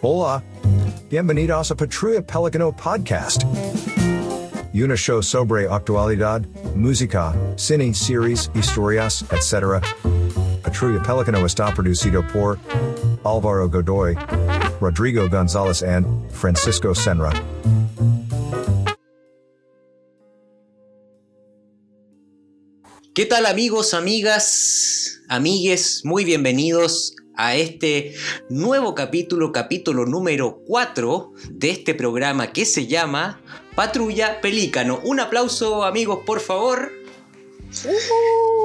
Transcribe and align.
Hola. 0.00 0.44
Bienvenidos 1.10 1.72
a 1.72 1.74
Patrulla 1.74 2.22
Pelicano 2.22 2.70
Podcast. 2.70 3.42
Una 4.72 4.94
show 4.94 5.20
sobre 5.20 5.66
actualidad, 5.68 6.42
música, 6.76 7.34
cine, 7.56 7.92
series, 7.92 8.48
historias, 8.54 9.24
etc. 9.32 9.82
Patrulla 10.62 11.02
Pelicano 11.02 11.44
está 11.44 11.74
producido 11.74 12.24
por 12.32 12.60
Alvaro 13.24 13.68
Godoy, 13.68 14.14
Rodrigo 14.80 15.28
Gonzalez 15.28 15.82
and 15.82 16.06
Francisco 16.30 16.94
Senra. 16.94 17.32
¿Qué 23.14 23.26
tal 23.26 23.46
amigos, 23.46 23.94
amigas, 23.94 25.18
amigues? 25.28 26.02
Muy 26.04 26.24
bienvenidos 26.24 27.16
a 27.38 27.54
este 27.54 28.14
nuevo 28.50 28.96
capítulo, 28.96 29.52
capítulo 29.52 30.04
número 30.04 30.60
4 30.66 31.32
de 31.50 31.70
este 31.70 31.94
programa 31.94 32.52
que 32.52 32.66
se 32.66 32.88
llama 32.88 33.40
Patrulla 33.76 34.40
Pelícano. 34.40 35.00
Un 35.04 35.20
aplauso 35.20 35.84
amigos, 35.84 36.18
por 36.26 36.40
favor. 36.40 36.90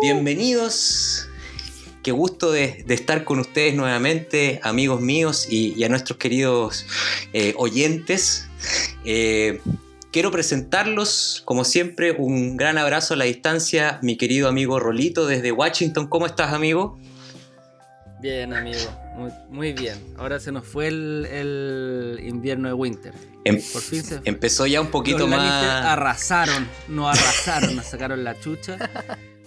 Bienvenidos. 0.02 1.30
Qué 2.02 2.12
gusto 2.12 2.52
de, 2.52 2.84
de 2.88 2.96
estar 2.96 3.24
con 3.24 3.40
ustedes 3.40 3.76
nuevamente, 3.76 4.60
amigos 4.64 5.02
míos 5.02 5.48
y, 5.50 5.80
y 5.80 5.84
a 5.84 5.90
nuestros 5.90 6.18
queridos 6.18 6.86
eh, 7.32 7.54
oyentes. 7.58 8.50
Eh, 9.06 9.62
Quiero 10.14 10.30
presentarlos, 10.30 11.42
como 11.44 11.64
siempre, 11.64 12.12
un 12.12 12.56
gran 12.56 12.78
abrazo 12.78 13.16
a 13.16 13.18
la 13.18 13.26
distancia, 13.26 13.98
mi 14.04 14.16
querido 14.16 14.48
amigo 14.48 14.80
Rolito 14.80 15.26
desde 15.26 15.52
Washington. 15.52 16.06
¿Cómo 16.06 16.28
estás, 16.28 16.54
amigo? 16.54 17.00
Bien, 18.24 18.54
amigo, 18.54 18.80
muy, 19.18 19.32
muy 19.50 19.74
bien. 19.74 19.98
Ahora 20.18 20.40
se 20.40 20.52
nos 20.54 20.66
fue 20.66 20.88
el, 20.88 21.28
el 21.30 22.20
invierno 22.26 22.70
de 22.70 22.74
Winter. 22.74 23.14
Em- 23.44 23.60
Por 23.74 23.82
fin 23.82 24.02
se. 24.02 24.22
Empezó 24.24 24.66
ya 24.66 24.80
un 24.80 24.88
poquito 24.88 25.20
Los 25.20 25.30
más. 25.30 25.86
arrasaron, 25.86 26.66
no 26.88 27.10
arrasaron, 27.10 27.76
nos 27.76 27.86
sacaron 27.86 28.24
la 28.24 28.40
chucha. 28.40 28.78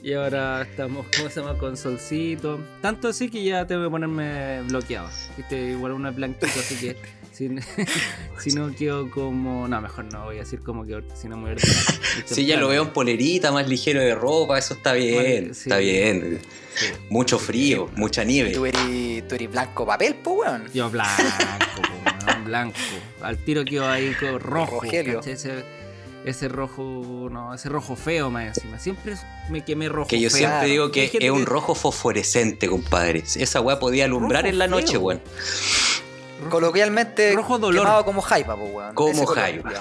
Y 0.02 0.12
ahora 0.12 0.60
estamos, 0.62 1.06
¿cómo 1.16 1.30
se 1.30 1.40
llama? 1.40 1.56
Con 1.58 1.78
solcito. 1.78 2.60
Tanto 2.82 3.08
así 3.08 3.30
que 3.30 3.42
ya 3.42 3.66
tengo 3.66 3.82
que 3.84 3.90
ponerme 3.90 4.60
bloqueado. 4.68 5.08
Viste, 5.38 5.70
igual 5.70 5.92
uno 5.92 6.10
es 6.10 6.14
blanquito, 6.14 6.46
así 6.46 6.76
que 6.76 6.96
si, 7.36 7.50
si 8.38 8.50
no 8.56 8.74
quedo 8.74 9.10
como. 9.10 9.68
No, 9.68 9.80
mejor 9.80 10.04
no 10.12 10.24
voy 10.24 10.36
a 10.36 10.40
decir 10.40 10.60
como 10.60 10.84
que 10.86 11.02
si 11.14 11.28
no 11.28 11.36
me 11.36 11.42
voy 11.42 11.50
a 11.52 11.54
ordenar. 11.54 11.76
Sí, 12.24 12.46
ya 12.46 12.56
lo 12.56 12.68
veo 12.68 12.82
en 12.82 12.92
polerita, 12.94 13.52
más 13.52 13.68
ligero 13.68 14.00
de 14.00 14.14
ropa, 14.14 14.58
eso 14.58 14.72
está 14.74 14.94
bien, 14.94 15.16
Vale, 15.44 15.54
sí. 15.54 15.60
está 15.68 15.76
bien. 15.78 16.40
Sí. 16.74 16.86
Mucho 17.10 17.38
frío, 17.38 17.90
mucha 17.94 18.24
nieve. 18.24 18.50
Tú 18.52 18.64
eres, 18.66 19.28
tú 19.28 19.34
eres 19.34 19.50
blanco 19.50 19.84
papel, 19.86 20.14
pues, 20.22 20.36
weón. 20.38 20.64
Yo 20.72 20.88
blanco, 20.90 21.22
po, 21.76 21.82
weón, 22.26 22.44
blanco. 22.44 22.76
Al 23.20 23.36
tiro 23.38 23.64
quedo 23.64 23.86
ahí 23.88 24.14
con 24.18 24.40
rojo. 24.40 24.82
Ese, 24.84 25.64
ese 26.24 26.48
rojo, 26.48 27.28
no, 27.30 27.54
ese 27.54 27.68
rojo 27.68 27.96
feo 27.96 28.30
más 28.30 28.46
encima. 28.56 28.78
Siempre 28.78 29.14
me 29.50 29.62
quemé 29.64 29.88
rojo 29.88 30.08
Que 30.08 30.18
yo 30.20 30.28
feo. 30.30 30.38
siempre 30.38 30.68
digo 30.68 30.90
que 30.90 31.10
es 31.12 31.30
un 31.30 31.46
rojo 31.46 31.74
fosforescente, 31.74 32.68
compadre. 32.68 33.24
Esa 33.36 33.60
weá 33.60 33.78
podía 33.78 34.06
alumbrar 34.06 34.42
Rojo 34.42 34.52
en 34.52 34.58
la 34.58 34.68
noche, 34.68 34.92
feo. 34.92 35.00
weón. 35.00 35.22
Coloquialmente, 36.50 37.32
Rojo 37.32 37.58
dolor. 37.58 37.82
quemado 37.84 38.04
como 38.04 38.22
jaiba, 38.22 38.56
pues, 38.56 38.72
weón. 38.72 38.94
Como 38.94 39.26
jaiba. 39.26 39.72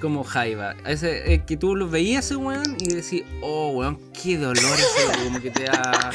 Como 0.00 0.24
Jaiba. 0.24 0.76
Ese, 0.86 1.34
eh, 1.34 1.42
que 1.46 1.58
tú 1.58 1.76
lo 1.76 1.86
veías 1.88 2.24
ese 2.24 2.36
weón 2.36 2.76
y 2.80 2.94
decís, 2.94 3.22
oh 3.42 3.68
weón, 3.72 3.98
qué 4.12 4.38
dolor 4.38 4.56
ese, 4.56 5.06
weón", 5.08 5.24
como 5.24 5.40
que 5.42 5.50
te 5.50 5.64
da. 5.64 6.10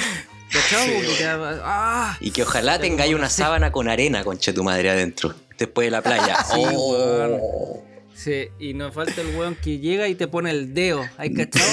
¿Cachai? 0.51 0.95
Como 0.95 1.01
que 1.07 1.15
te 1.17 1.23
da. 1.23 1.61
¡Ah! 1.63 2.17
Y 2.19 2.31
que 2.31 2.41
ojalá 2.43 2.79
tengáis 2.79 3.13
una 3.13 3.29
sábana 3.29 3.71
con 3.71 3.87
arena, 3.87 4.23
conche 4.23 4.53
tu 4.53 4.63
madre, 4.63 4.89
adentro. 4.89 5.35
Después 5.57 5.85
de 5.85 5.91
la 5.91 6.01
playa. 6.01 6.37
Sí, 6.51 6.61
oh. 6.75 7.83
Sí, 8.15 8.47
y 8.59 8.73
nos 8.73 8.93
falta 8.93 9.19
el 9.19 9.35
weón 9.35 9.55
que 9.55 9.77
llega 9.79 10.07
y 10.07 10.15
te 10.15 10.27
pone 10.29 10.49
el 10.49 10.73
dedo. 10.73 11.05
¿Hay 11.17 11.33
cachado? 11.33 11.69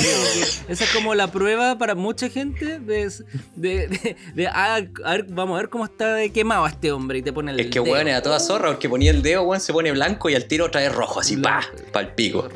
Esa 0.69 0.85
es 0.85 0.91
como 0.93 1.15
la 1.15 1.31
prueba 1.31 1.79
para 1.79 1.95
mucha 1.95 2.29
gente 2.29 2.81
de, 2.81 3.09
de, 3.55 3.87
de- 3.87 4.17
de, 4.35 4.47
ah, 4.49 4.81
a 5.05 5.11
ver, 5.13 5.25
vamos 5.29 5.55
a 5.57 5.61
ver 5.61 5.69
cómo 5.71 5.85
está 5.85 6.15
de 6.15 6.31
quemado 6.33 6.67
este 6.67 6.91
hombre 6.91 7.19
y 7.19 7.23
te 7.23 7.33
pone 7.33 7.53
el 7.53 7.61
Es 7.61 7.67
que 7.67 7.79
dedo. 7.81 7.93
weón 7.93 8.09
es 8.09 8.17
a 8.17 8.23
toda 8.23 8.41
zorra, 8.41 8.69
porque 8.71 8.89
ponía 8.89 9.13
el 9.13 9.23
dedo, 9.23 9.43
weón, 9.45 9.61
se 9.61 9.73
pone 9.73 9.93
blanco 9.93 10.29
y 10.31 10.35
al 10.35 10.47
tiro 10.47 10.65
otra 10.67 10.81
vez 10.81 10.93
rojo, 10.93 11.21
así, 11.21 11.37
pa, 11.37 11.61
Blanco. 11.73 11.93
pa 11.93 12.01
el 12.01 12.09
pico. 12.09 12.49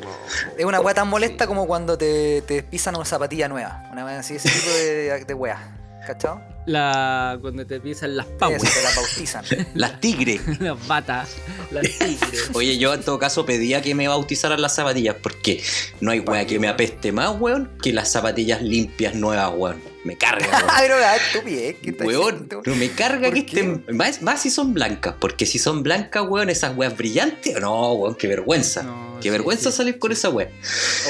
Es 0.58 0.64
una 0.64 0.80
weá 0.80 0.92
tan 0.94 1.06
molesta 1.08 1.46
como 1.46 1.68
cuando 1.68 1.96
te, 1.96 2.42
te 2.42 2.64
pisan 2.64 2.96
una 2.96 3.04
zapatilla 3.04 3.48
nueva. 3.48 3.88
Una 3.92 4.04
weá 4.04 4.18
así, 4.18 4.34
ese 4.34 4.48
tipo 4.48 4.68
de, 4.76 5.24
de 5.24 5.34
weá. 5.34 5.76
¿Cachao? 6.06 6.40
La, 6.66 7.36
cuando 7.40 7.66
te 7.66 7.80
pisan 7.80 8.16
las 8.16 8.26
Eso, 8.26 8.38
pauas, 8.38 8.62
te 8.62 8.82
la 8.82 8.90
bautizan. 8.94 9.44
Las 9.74 10.00
tigres. 10.00 10.40
las 10.60 10.86
batas, 10.86 11.30
las 11.70 11.82
tigres. 11.82 12.50
Oye, 12.54 12.78
yo 12.78 12.94
en 12.94 13.02
todo 13.02 13.18
caso 13.18 13.44
pedía 13.44 13.82
que 13.82 13.94
me 13.94 14.06
bautizaran 14.08 14.60
las 14.60 14.74
zapatillas, 14.74 15.16
porque 15.20 15.62
no 16.00 16.10
hay 16.10 16.20
weá 16.20 16.46
que 16.46 16.58
me 16.58 16.68
apeste 16.68 17.12
más, 17.12 17.38
weón, 17.40 17.70
que 17.82 17.92
las 17.92 18.10
zapatillas 18.10 18.62
limpias 18.62 19.14
nuevas, 19.14 19.52
weón. 19.56 19.82
Me 20.04 20.16
carga, 20.16 20.46
weón. 20.46 20.70
Pero 20.78 20.96
estupidez. 20.98 21.76
¿qué 21.82 21.90
estás 21.90 22.06
Weón, 22.06 22.48
pero 22.48 22.76
me 22.76 22.90
carga 22.90 23.28
¿Por 23.28 23.34
que 23.34 23.40
estén. 23.40 23.84
Más, 23.90 24.22
más 24.22 24.42
si 24.42 24.50
son 24.50 24.74
blancas, 24.74 25.14
porque 25.20 25.46
si 25.46 25.58
son 25.58 25.82
blancas, 25.82 26.24
weón, 26.28 26.50
esas 26.50 26.76
weas 26.76 26.96
brillantes. 26.96 27.60
No, 27.60 27.92
weón, 27.94 28.14
qué 28.14 28.28
vergüenza. 28.28 28.82
No, 28.82 29.05
qué 29.16 29.22
sí, 29.24 29.30
vergüenza 29.30 29.70
sí, 29.70 29.76
salir 29.76 29.98
con 29.98 30.12
esa 30.12 30.30
wea. 30.30 30.48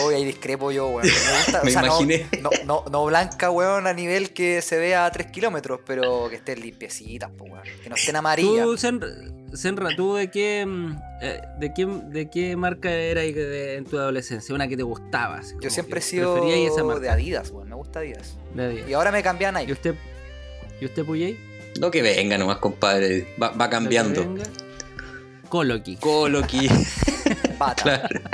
Hoy 0.02 0.14
ahí 0.14 0.24
discrepo 0.24 0.70
yo, 0.70 0.88
weón. 0.88 1.02
Me, 1.06 1.36
gusta, 1.38 1.62
Me 1.62 1.68
o 1.70 1.72
sea, 1.72 1.82
no- 1.82 1.86
imaginé. 1.88 2.26
No, 2.42 2.50
no, 2.64 2.84
no 2.90 3.04
blanca, 3.06 3.50
weón, 3.50 3.86
a 3.86 3.92
nivel 3.92 4.32
que 4.32 4.62
se 4.62 4.78
vea 4.78 5.06
a 5.06 5.10
3 5.10 5.28
kilómetros, 5.30 5.80
pero 5.86 6.28
que 6.28 6.36
estén 6.36 6.60
limpiecitas, 6.60 7.30
pues, 7.36 7.52
weón. 7.52 7.64
Que 7.82 7.88
no 7.90 7.96
estén 7.96 8.16
amarillas. 8.16 8.64
Tú, 8.64 8.76
Senra, 8.76 9.08
Senra, 9.54 9.88
¿tú 9.96 10.14
de 10.14 10.30
qué, 10.30 10.64
mm, 10.66 10.98
eh, 11.22 11.40
de 11.58 11.72
qué, 11.74 11.86
de 11.86 12.30
qué 12.30 12.56
marca 12.56 12.90
era 12.90 13.22
en 13.22 13.84
tu 13.84 13.98
adolescencia? 13.98 14.54
Una 14.54 14.68
que 14.68 14.76
te 14.76 14.82
gustaba. 14.82 15.38
así 15.38 15.54
Yo 15.60 15.70
siempre 15.70 16.00
he 16.00 16.02
sido 16.02 16.36
esa 16.52 16.84
marca 16.84 17.00
de 17.00 17.08
Adidas, 17.10 17.50
weón. 17.50 17.68
Me 17.68 17.76
gusta 17.76 18.00
Adidas. 18.00 18.36
de 18.54 18.64
Adidas. 18.64 18.88
Y 18.88 18.92
ahora 18.92 19.12
me 19.12 19.22
cambié 19.22 19.46
a 19.46 19.52
Nike. 19.52 19.70
¿Y 19.70 19.72
usted, 19.72 19.94
¿y 20.80 20.84
usted 20.84 21.04
Puyey? 21.04 21.38
Lo 21.80 21.90
que 21.90 22.02
venga 22.02 22.38
nomás, 22.38 22.58
compadre. 22.58 23.34
Va, 23.40 23.50
va 23.50 23.68
cambiando. 23.68 24.22
Venga. 24.22 24.44
Coloqui. 25.48 25.96
Coloqui. 25.96 26.68
Bata. 27.58 27.82
claro. 27.82 28.20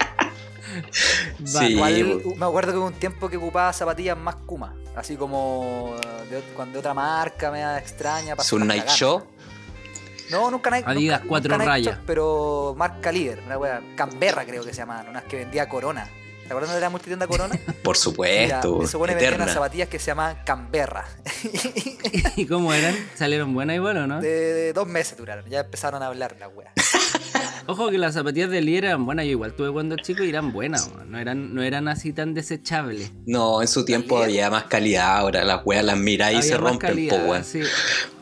Va, 1.42 1.46
Sí, 1.46 1.64
Igual, 1.74 2.22
me 2.36 2.46
acuerdo 2.46 2.72
que 2.72 2.78
hubo 2.78 2.86
un 2.86 2.94
tiempo 2.94 3.28
que 3.28 3.36
ocupaba 3.36 3.72
zapatillas 3.72 4.16
más 4.16 4.36
Kuma. 4.46 4.74
Así 4.96 5.16
como 5.16 5.94
de, 6.30 6.40
cuando 6.54 6.74
de 6.74 6.78
otra 6.78 6.94
marca 6.94 7.50
me 7.50 7.60
da 7.60 7.78
extraña. 7.78 8.36
pa' 8.36 8.42
¿Es 8.42 8.52
un 8.52 8.60
pa' 8.60 8.64
Night. 8.66 8.88
Show? 8.88 9.22
No, 10.30 10.50
nunca 10.50 10.70
Nike. 10.70 10.84
Adidas 10.88 11.18
nunca- 11.20 11.28
cuatro 11.28 11.52
nunca 11.58 11.64
rayas. 11.66 11.98
Pero 12.06 12.74
marca 12.78 13.12
líder. 13.12 13.40
Una 13.44 13.58
wea. 13.58 13.82
Canberra 13.96 14.44
creo 14.46 14.64
que 14.64 14.70
se 14.72 14.78
llamaban. 14.78 15.08
Unas 15.08 15.24
que 15.24 15.36
vendía 15.36 15.68
Corona. 15.68 16.08
¿Te 16.46 16.48
acuerdas 16.54 16.74
de 16.74 16.80
la 16.80 16.90
multitienda 16.90 17.26
Corona? 17.26 17.54
Por 17.84 17.96
supuesto. 17.98 18.80
se 18.82 18.86
supone 18.92 19.12
que 19.14 19.20
vendían 19.20 19.42
unas 19.42 19.52
zapatillas 19.54 19.88
que 19.88 19.98
se 19.98 20.06
llamaban 20.06 20.38
Canberra. 20.44 21.04
¿Y 22.36 22.46
cómo 22.46 22.72
eran? 22.72 22.94
¿Salieron 23.14 23.52
buenas 23.52 23.76
igual 23.76 23.96
o 23.98 24.06
no? 24.06 24.20
de, 24.22 24.28
de 24.30 24.72
dos 24.72 24.86
meses 24.86 25.18
duraron. 25.18 25.44
Ya 25.50 25.60
empezaron 25.60 26.02
a 26.02 26.06
hablar 26.06 26.36
las 26.40 26.48
weas. 26.54 26.72
Ojo 27.66 27.90
que 27.90 27.98
las 27.98 28.14
zapatillas 28.14 28.50
de 28.50 28.60
Lee 28.60 28.76
eran 28.78 29.06
buenas. 29.06 29.24
Yo 29.24 29.32
igual 29.32 29.54
tuve 29.54 29.70
cuando 29.72 29.96
chico 29.96 30.24
y 30.24 30.28
eran 30.28 30.52
buenas. 30.52 30.90
weón. 30.94 31.10
No 31.10 31.18
eran, 31.18 31.54
no 31.54 31.62
eran 31.62 31.88
así 31.88 32.12
tan 32.12 32.34
desechables. 32.34 33.12
No, 33.26 33.62
en 33.62 33.68
su 33.68 33.84
tiempo 33.84 34.22
había 34.22 34.50
más 34.50 34.64
calidad. 34.64 35.18
Ahora 35.18 35.44
las 35.44 35.62
weas 35.64 35.84
las 35.84 35.96
miráis 35.98 36.44
y 36.44 36.48
se 36.48 36.56
rompen, 36.56 36.78
po, 36.78 36.86
calidad, 36.88 37.28
weón. 37.28 37.44
sí. 37.44 37.60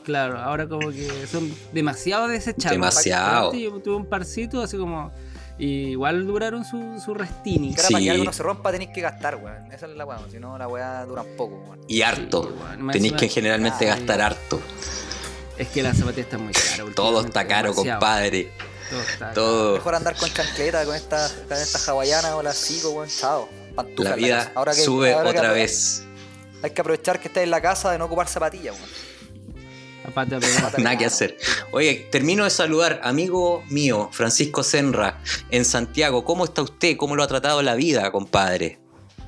Claro, 0.04 0.38
ahora 0.38 0.66
como 0.68 0.90
que 0.90 1.08
son 1.30 1.52
demasiado 1.72 2.26
desechables. 2.28 2.72
Demasiado. 2.72 3.52
Yo 3.54 3.78
tuve 3.80 3.94
un 3.96 4.06
parcito 4.06 4.60
así 4.62 4.76
como... 4.76 5.12
y 5.58 5.90
igual 5.90 6.26
duraron 6.26 6.64
su, 6.64 7.00
su 7.04 7.14
restini. 7.14 7.74
Que 7.74 7.80
ahora 7.82 7.88
para 7.90 7.98
Sí. 8.00 8.04
que 8.04 8.10
algo 8.10 8.24
no 8.24 8.32
se 8.32 8.42
rompa 8.42 8.72
tenéis 8.72 8.90
que 8.94 9.00
gastar, 9.02 9.36
weón. 9.36 9.70
Esa 9.72 9.86
es 9.86 9.96
la 9.96 10.04
wea. 10.06 10.18
Si 10.30 10.38
no, 10.40 10.56
la 10.58 10.66
wea 10.68 11.04
dura 11.04 11.22
un 11.22 11.36
poco, 11.36 11.56
weón. 11.66 11.80
Y 11.86 12.02
harto. 12.02 12.42
Sí, 12.44 12.48
weón. 12.78 12.90
Tenéis 12.90 13.12
que 13.12 13.28
generalmente 13.28 13.88
Ah, 13.90 13.94
gastar 13.96 14.20
harto. 14.22 14.60
Es 15.58 15.68
que 15.68 15.82
las 15.82 15.96
zapatillas 15.98 16.26
están 16.26 16.44
muy 16.44 16.52
caras. 16.54 16.80
Todo 16.96 17.20
está 17.20 17.46
caro, 17.46 17.70
demasiado. 17.70 18.00
compadre. 18.00 18.50
Todo. 19.34 19.74
Mejor 19.74 19.94
andar 19.94 20.16
con 20.16 20.30
chancleta, 20.32 20.84
con 20.84 20.94
esta, 20.94 21.30
con 21.48 21.56
esta 21.56 21.78
hawaiana 21.90 22.36
o 22.36 22.42
la 22.42 22.52
sigo, 22.52 22.90
weón. 22.90 23.08
Chao. 23.08 23.48
Pantufla 23.74 24.10
La 24.10 24.16
vida 24.16 24.38
casa. 24.38 24.52
Ahora 24.54 24.72
que- 24.72 24.80
sube 24.82 25.12
ahora 25.12 25.30
otra 25.30 25.52
vez. 25.52 26.04
Hay 26.62 26.70
que 26.70 26.80
aprovechar 26.80 27.20
que 27.20 27.28
estáis 27.28 27.44
en 27.44 27.50
la 27.50 27.60
casa 27.62 27.90
de 27.90 27.98
no 27.98 28.04
ocupar 28.06 28.28
zapatillas, 28.28 28.74
weón. 28.74 28.90
Aparte 30.06 30.34
de 30.34 30.40
pegar. 30.40 30.78
Nada 30.80 30.96
que 30.98 31.04
hacer. 31.06 31.36
Oye, 31.72 32.08
termino 32.10 32.44
de 32.44 32.50
saludar, 32.50 33.00
amigo 33.04 33.62
mío, 33.68 34.08
Francisco 34.12 34.62
Senra, 34.62 35.18
en 35.50 35.64
Santiago. 35.64 36.24
¿Cómo 36.24 36.44
está 36.44 36.62
usted? 36.62 36.96
¿Cómo 36.96 37.16
lo 37.16 37.22
ha 37.22 37.28
tratado 37.28 37.62
la 37.62 37.74
vida, 37.74 38.10
compadre? 38.10 38.78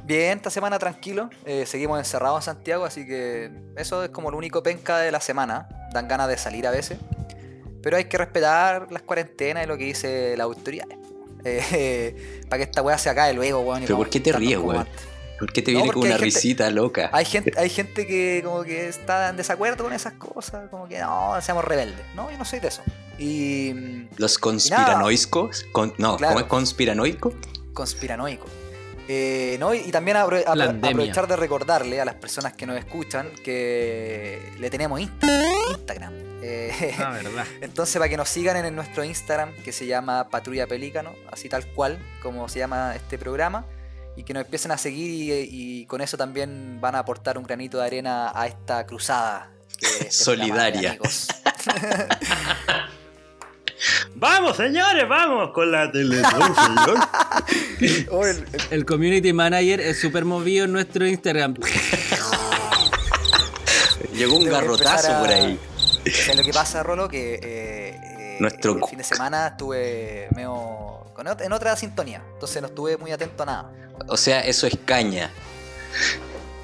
Bien, 0.04 0.38
esta 0.38 0.50
semana 0.50 0.78
tranquilo. 0.78 1.30
Eh, 1.44 1.64
seguimos 1.66 1.98
encerrados 1.98 2.38
en 2.40 2.42
Santiago, 2.54 2.84
así 2.84 3.06
que 3.06 3.50
eso 3.76 4.02
es 4.02 4.10
como 4.10 4.30
lo 4.32 4.36
único 4.38 4.62
penca 4.62 4.98
de 4.98 5.12
la 5.12 5.20
semana. 5.20 5.68
Dan 5.92 6.08
ganas 6.08 6.26
de 6.28 6.36
salir 6.38 6.66
a 6.66 6.70
veces. 6.70 6.98
Pero 7.82 7.96
hay 7.96 8.04
que 8.04 8.16
respetar 8.18 8.86
las 8.90 9.02
cuarentenas 9.02 9.64
y 9.64 9.66
lo 9.66 9.76
que 9.76 9.84
dice 9.84 10.36
la 10.36 10.44
autoridad. 10.44 10.86
Eh, 11.44 12.42
para 12.48 12.58
que 12.58 12.70
esta 12.70 12.82
weá 12.82 12.96
se 12.98 13.10
acabe 13.10 13.32
luego, 13.34 13.60
weón. 13.60 13.82
¿Pero 13.82 13.96
por 13.96 14.08
qué 14.10 14.20
te 14.20 14.32
ríes, 14.32 14.58
weón? 14.58 14.86
¿Por 15.38 15.52
qué 15.52 15.60
te 15.60 15.72
No, 15.72 15.78
viene 15.78 15.92
con 15.92 15.94
porque 16.02 16.08
una 16.10 16.18
gente- 16.18 16.24
risita 16.36 16.70
loca? 16.70 17.10
Hay 17.12 17.24
gente, 17.24 17.52
hay 17.56 17.68
gente 17.68 18.06
que 18.06 18.42
como 18.44 18.62
que 18.62 18.86
está 18.88 19.28
en 19.30 19.36
desacuerdo 19.36 19.82
con 19.82 19.92
esas 19.92 20.12
cosas, 20.12 20.68
como 20.70 20.86
que 20.86 21.00
no, 21.00 21.34
seamos 21.42 21.64
rebeldes. 21.64 22.06
No, 22.14 22.30
yo 22.30 22.38
no 22.38 22.44
soy 22.44 22.60
de 22.60 22.68
eso. 22.68 22.82
Y. 23.18 24.06
Los 24.18 24.38
conspiranoicos. 24.38 25.64
Con, 25.72 25.94
no, 25.98 26.16
Claro. 26.16 26.34
¿cómo 26.34 26.40
es 26.44 26.46
conspiranoico? 26.50 27.32
conspiranoico. 27.74 28.46
Eh, 29.08 29.56
¿no? 29.58 29.74
Y 29.74 29.90
también 29.90 30.16
apro- 30.16 30.44
apro- 30.44 30.66
Pandemia. 30.66 30.90
aprovechar 30.90 31.26
de 31.26 31.36
recordarle 31.36 32.00
a 32.00 32.04
las 32.04 32.14
personas 32.14 32.52
que 32.54 32.66
nos 32.66 32.78
escuchan 32.78 33.30
que 33.44 34.40
le 34.58 34.70
tenemos 34.70 35.00
Insta- 35.00 35.26
Instagram. 35.70 36.12
Eh, 36.44 36.94
Ah, 36.98 37.10
verdad. 37.22 37.44
Entonces, 37.60 37.96
para 37.96 38.08
que 38.08 38.16
nos 38.16 38.28
sigan 38.28 38.56
en, 38.64 38.74
nuestro 38.74 39.04
Instagram, 39.04 39.52
que 39.64 39.72
se 39.72 39.86
llama 39.86 40.28
Patrulla 40.28 40.66
Pelícano, 40.66 41.14
así 41.30 41.48
tal 41.48 41.66
cual 41.68 41.98
como 42.22 42.48
se 42.48 42.58
llama 42.60 42.94
este 42.96 43.18
programa, 43.18 43.64
y 44.16 44.24
que 44.24 44.34
nos 44.34 44.44
empiecen 44.44 44.70
a 44.72 44.78
seguir 44.78 45.10
y, 45.10 45.48
y 45.82 45.86
con 45.86 46.00
eso 46.00 46.16
también 46.16 46.80
van 46.80 46.94
a 46.94 47.00
aportar 47.00 47.38
un 47.38 47.44
granito 47.44 47.78
de 47.78 47.86
arena 47.86 48.30
a 48.34 48.46
esta 48.46 48.84
cruzada. 48.86 49.50
que 49.78 49.86
este 50.00 50.10
Solidaria. 50.12 50.98
Vamos, 54.22 54.56
señores, 54.56 55.08
vamos 55.08 55.50
con 55.50 55.72
la 55.72 55.90
televisión, 55.90 56.54
señor. 56.54 58.46
El- 58.70 58.86
community 58.86 59.32
manager 59.32 59.80
es 59.80 60.00
súper 60.00 60.24
movido 60.24 60.66
en 60.66 60.72
nuestro 60.72 61.04
Instagram. 61.04 61.54
Llegó 64.14 64.36
un 64.36 64.44
garrotazo 64.48 65.16
a- 65.16 65.18
por 65.18 65.28
ahí. 65.28 65.58
¿Sabes 66.06 66.36
lo 66.36 66.44
que 66.44 66.52
pasa, 66.52 66.84
Rolo? 66.84 67.08
Que 67.08 67.34
eh, 67.34 67.40
eh, 67.42 68.36
Nuestro- 68.38 68.76
el 68.76 68.84
fin 68.88 68.98
de 68.98 69.04
semana 69.04 69.48
estuve 69.48 70.28
medio 70.36 71.04
en 71.40 71.52
otra 71.52 71.74
sintonía, 71.74 72.22
entonces 72.34 72.62
no 72.62 72.68
estuve 72.68 72.96
muy 72.98 73.10
atento 73.10 73.42
a 73.42 73.46
nada. 73.46 73.72
O 74.06 74.16
sea, 74.16 74.38
eso 74.42 74.68
es 74.68 74.78
caña. 74.84 75.30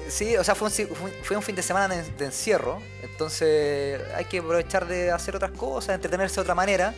Sí, 0.07 0.37
o 0.37 0.45
sea, 0.45 0.55
fue 0.55 0.69
un, 0.69 0.73
fue 0.73 0.85
un- 0.87 1.13
fue 1.23 1.35
un 1.35 1.43
fin 1.43 1.55
de 1.57 1.61
semana 1.61 1.93
de, 1.93 2.03
de 2.09 2.25
encierro, 2.25 2.81
entonces 3.03 3.99
hay 4.15 4.23
que 4.25 4.37
aprovechar 4.39 4.87
de 4.87 5.11
hacer 5.11 5.35
otras 5.35 5.51
cosas, 5.51 5.95
entretenerse 5.95 6.35
de 6.35 6.41
otra 6.41 6.55
manera. 6.55 6.93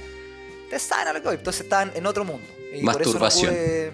Ustedes 0.72 0.84
saben 0.84 1.08
a 1.10 1.14
lo 1.14 1.20
que 1.22 1.28
voy, 1.28 1.36
entonces 1.36 1.64
estaban 1.64 1.92
en 1.96 2.06
otro 2.06 2.24
mundo. 2.24 2.48
Y 2.74 2.82
por 2.86 3.02
eso 3.02 3.14
no 3.14 3.20
Masturbación. 3.20 3.54
pude- 3.54 3.92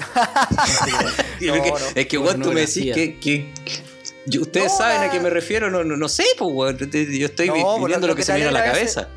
Y 1.40 1.46
No, 1.46 1.54
es 1.56 1.62
que, 1.62 1.70
no. 1.70 1.76
es 1.96 2.06
que 2.06 2.18
weón, 2.18 2.40
tú 2.42 2.52
me 2.52 2.60
decís 2.60 2.94
que, 2.94 3.18
que- 3.18 3.52
yo- 4.26 4.42
ustedes 4.42 4.70
No, 4.72 4.78
saben 4.78 5.02
a 5.02 5.10
qué 5.10 5.18
me 5.18 5.30
refiero, 5.30 5.70
no, 5.70 5.82
no, 5.82 5.96
no 5.96 6.08
sé, 6.08 6.24
pues 6.38 6.50
weón. 6.54 6.78
Yo 6.78 6.86
estoy 7.26 7.48
No, 7.48 7.54
pues, 7.54 7.64
viviendo 7.64 7.88
lo- 7.88 7.98
lo 7.98 8.06
lo 8.08 8.14
que 8.14 8.20
que 8.20 8.24
se 8.26 8.32
me 8.32 8.36
viene 8.38 8.50
a 8.50 8.52
la 8.52 8.60
veces- 8.72 8.94
cabeza. 8.94 9.08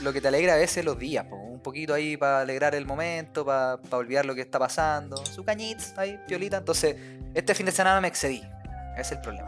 Lo 0.00 0.12
que 0.12 0.20
te 0.20 0.28
alegra 0.28 0.54
a 0.54 0.56
veces 0.56 0.84
los 0.84 0.98
días, 0.98 1.24
po, 1.26 1.36
un 1.36 1.60
poquito 1.60 1.94
ahí 1.94 2.16
para 2.16 2.40
alegrar 2.40 2.74
el 2.74 2.84
momento, 2.84 3.44
para 3.44 3.78
olvidar 3.92 4.24
lo 4.26 4.34
que 4.34 4.40
está 4.40 4.58
pasando. 4.58 5.24
Su 5.26 5.44
cañitz 5.44 5.96
ahí, 5.96 6.18
piolita. 6.26 6.58
Entonces, 6.58 6.96
este 7.34 7.54
fin 7.54 7.66
de 7.66 7.72
semana 7.72 8.00
me 8.00 8.08
excedí. 8.08 8.42
Ese 8.94 9.00
es 9.02 9.12
el 9.12 9.20
problema. 9.20 9.46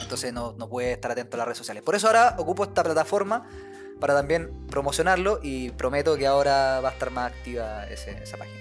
Entonces 0.00 0.32
no, 0.32 0.52
no 0.58 0.68
puede 0.68 0.92
estar 0.92 1.10
atento 1.10 1.36
a 1.36 1.38
las 1.38 1.46
redes 1.46 1.58
sociales. 1.58 1.82
Por 1.82 1.94
eso 1.94 2.06
ahora 2.06 2.34
ocupo 2.38 2.64
esta 2.64 2.82
plataforma 2.82 3.48
para 4.00 4.14
también 4.14 4.50
promocionarlo 4.70 5.40
y 5.42 5.70
prometo 5.70 6.16
que 6.16 6.26
ahora 6.26 6.80
va 6.80 6.88
a 6.88 6.92
estar 6.92 7.10
más 7.10 7.30
activa 7.32 7.84
ese- 7.88 8.16
esa 8.22 8.36
página. 8.36 8.56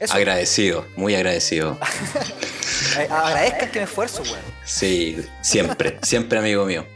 Eso. 0.00 0.12
Agradecido, 0.14 0.84
muy 0.96 1.14
agradecido. 1.14 1.78
Eh, 2.98 3.08
agradezcan 3.10 3.70
que 3.70 3.78
me 3.80 3.84
esfuerzo, 3.84 4.22
weón. 4.22 4.38
Sí, 4.64 5.16
siempre, 5.42 5.98
siempre 6.02 6.38
amigo 6.38 6.64
mío. 6.66 6.86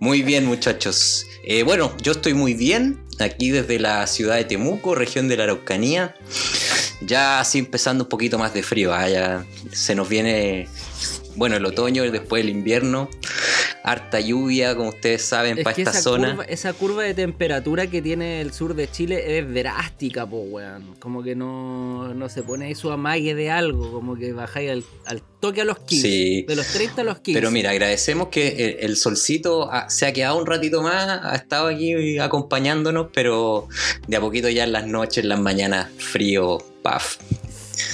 Muy 0.00 0.22
bien, 0.22 0.44
muchachos. 0.46 1.26
Eh, 1.44 1.62
bueno, 1.62 1.94
yo 2.02 2.12
estoy 2.12 2.32
muy 2.34 2.54
bien, 2.54 3.02
aquí 3.20 3.50
desde 3.50 3.78
la 3.78 4.06
ciudad 4.06 4.36
de 4.36 4.44
Temuco, 4.44 4.94
región 4.94 5.28
de 5.28 5.36
la 5.36 5.44
Araucanía. 5.44 6.14
Ya 7.02 7.40
así 7.40 7.58
empezando 7.58 8.04
un 8.04 8.08
poquito 8.10 8.38
más 8.38 8.54
de 8.54 8.62
frío, 8.62 8.94
ah, 8.94 9.08
ya 9.08 9.44
se 9.72 9.94
nos 9.94 10.08
viene, 10.08 10.68
bueno, 11.36 11.56
el 11.56 11.64
otoño, 11.66 12.02
después 12.10 12.42
el 12.42 12.48
invierno, 12.50 13.08
harta 13.86 14.20
lluvia, 14.20 14.74
como 14.74 14.88
ustedes 14.90 15.22
saben, 15.22 15.58
Es 15.58 15.64
para 15.64 15.74
que 15.76 15.82
esta 15.82 15.92
esa 15.92 16.02
zona. 16.02 16.30
curva, 16.30 16.44
esa 16.44 16.72
curva 16.72 17.02
de 17.04 17.14
temperatura 17.14 17.86
que 17.86 18.02
tiene 18.02 18.40
el 18.40 18.52
sur 18.52 18.74
de 18.74 18.90
Chile 18.90 19.38
es 19.38 19.54
drástica, 19.54 20.26
po, 20.26 20.38
weón. 20.40 20.96
Como 20.98 21.22
que 21.22 21.36
no, 21.36 22.12
no 22.12 22.28
se 22.28 22.42
pone 22.42 22.66
ahí 22.66 22.74
su 22.74 22.90
amague 22.90 23.34
de 23.36 23.50
algo, 23.50 23.92
como 23.92 24.16
que 24.16 24.32
bajáis 24.32 24.70
al, 24.72 24.84
al 25.06 25.22
toque 25.40 25.60
a 25.60 25.64
los 25.64 25.78
15. 25.78 26.08
Sí. 26.08 26.42
De 26.48 26.56
los 26.56 26.66
30 26.66 27.02
a 27.02 27.04
los 27.04 27.18
15. 27.20 27.40
Pero 27.40 27.50
mira, 27.52 27.70
agradecemos 27.70 28.28
que 28.28 28.48
el, 28.48 28.76
el 28.90 28.96
solcito 28.96 29.70
ha- 29.72 29.88
se 29.88 30.04
ha 30.06 30.12
quedado 30.12 30.36
un 30.36 30.46
ratito 30.46 30.82
más, 30.82 31.20
ha 31.22 31.34
estado 31.36 31.68
aquí 31.68 32.18
acompañándonos, 32.18 33.06
pero 33.14 33.68
de 34.08 34.16
a 34.16 34.20
poquito 34.20 34.48
ya 34.48 34.64
en 34.64 34.72
las 34.72 34.86
noches, 34.86 35.22
en 35.22 35.28
las 35.28 35.38
mañanas, 35.40 35.88
frío, 35.98 36.58
paf. 36.82 37.18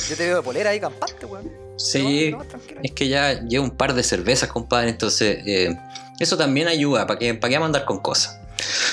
Yo 0.08 0.16
te 0.16 0.24
veo 0.26 0.36
de 0.36 0.42
polera 0.42 0.70
ahí 0.70 0.80
campante, 0.80 1.26
weón. 1.26 1.61
Sí, 1.76 2.34
es 2.82 2.92
que 2.92 3.08
ya 3.08 3.40
llevo 3.42 3.64
un 3.64 3.70
par 3.76 3.94
de 3.94 4.02
cervezas, 4.02 4.48
compadre, 4.50 4.90
entonces 4.90 5.38
eh, 5.46 5.76
eso 6.20 6.36
también 6.36 6.69
ayuda, 6.69 7.06
¿para 7.06 7.19
que, 7.19 7.34
para 7.34 7.48
qué 7.50 7.54
vamos 7.56 7.66
a 7.66 7.69
andar 7.69 7.84
con 7.84 7.98
cosas? 8.00 8.38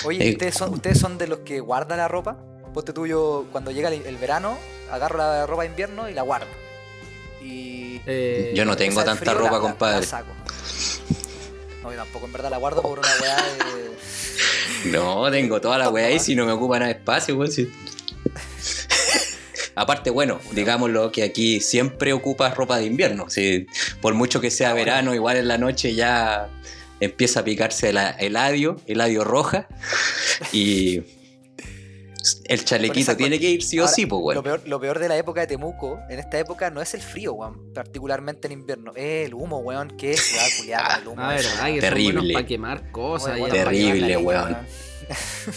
Oye, 0.06 0.28
Eh, 0.28 0.32
¿ustedes 0.32 0.56
son, 0.56 0.74
¿ustedes 0.74 0.98
son 1.00 1.18
de 1.18 1.28
los 1.28 1.40
que 1.40 1.60
guardan 1.60 1.98
la 2.00 2.08
ropa? 2.08 2.38
Ponte 2.74 2.94
tuyo, 2.94 3.46
cuando 3.52 3.72
llega 3.72 3.90
el, 3.90 4.06
el 4.06 4.18
verano, 4.18 4.58
agarro 4.92 5.18
la 5.18 5.46
ropa 5.46 5.64
de 5.64 5.70
invierno 5.70 6.10
y 6.10 6.14
la 6.14 6.22
guardo. 6.24 6.48
Y. 7.44 8.02
Eh, 8.06 8.54
Yo 8.56 8.66
no 8.66 8.76
tengo 8.78 9.04
tanta 9.04 9.20
frío, 9.32 9.34
ropa, 9.38 9.52
la- 9.56 9.60
compadre. 9.60 10.02
la 10.02 10.06
saco. 10.08 10.32
No, 11.84 11.92
yo 11.92 11.98
tampoco, 11.98 12.26
en 12.26 12.34
verdad 12.34 12.50
la 12.50 12.58
guardo 12.58 12.82
por 12.82 13.00
una 13.00 13.08
weá 13.22 13.36
de. 13.36 13.90
No, 14.92 15.30
tengo 15.30 15.60
toda 15.60 15.78
la 15.78 15.90
weá 15.90 16.08
ahí 16.08 16.20
si 16.20 16.36
no 16.36 16.46
me 16.46 16.54
ocupa 16.54 16.80
nada 16.80 16.94
de 16.94 16.98
espacio, 17.00 17.36
weón. 17.36 17.52
sí. 17.52 17.70
Aparte, 19.80 20.10
bueno, 20.10 20.40
digámoslo 20.52 21.12
que 21.12 21.24
aquí 21.24 21.62
siempre 21.62 22.12
ocupas 22.14 22.56
ropa 22.56 22.78
de 22.78 22.86
invierno. 22.86 23.30
sí, 23.30 23.66
por 24.02 24.14
mucho 24.14 24.42
que 24.42 24.52
sea 24.52 24.72
Ah, 24.72 24.74
verano, 24.74 25.14
igual 25.16 25.38
en 25.38 25.48
la 25.48 25.58
noche 25.58 25.94
ya 25.96 26.50
empieza 27.00 27.40
a 27.40 27.44
picarse 27.46 27.94
la- 27.94 28.10
el 28.12 28.36
adio, 28.36 28.76
el 28.88 29.00
adio 29.02 29.24
roja. 29.24 29.68
Y 30.52 31.02
el 32.46 32.66
chalequito 32.66 33.16
tiene 33.16 33.40
que 33.40 33.50
ir 33.50 33.64
sí 33.64 33.80
o 33.80 33.84
Ahora, 33.84 33.94
sí, 33.94 34.06
pues, 34.06 34.18
Lo 34.20 34.24
bueno. 34.24 34.44
peor, 34.44 34.62
lo 34.66 34.80
peor 34.80 35.00
de 35.00 35.08
la 35.08 35.18
época 35.18 35.42
de 35.42 35.48
Temuco, 35.48 36.00
en 36.10 36.20
esta 36.20 36.38
época, 36.40 36.70
no 36.70 36.82
es 36.82 36.94
el 36.94 37.02
frío, 37.02 37.34
weón. 37.34 37.74
Particularmente 37.74 38.48
en 38.48 38.54
invierno. 38.54 38.92
Es 38.96 39.28
el 39.28 39.34
humo, 39.34 39.60
weón. 39.60 39.90
Que 39.98 40.12
es 40.12 40.22
ciudad 40.22 40.46
culiada, 40.58 40.96
el 41.02 41.08
humo. 41.08 41.22
Ah, 41.22 41.30
verdad, 41.34 41.52
weón. 41.64 41.76
que 41.76 41.82
Terrible. 41.82 42.34
para 42.34 42.46
quemar 42.46 42.92
cosas. 42.92 43.38
Weón, 43.40 43.52
Terrible, 43.52 44.18
weón. 44.18 44.58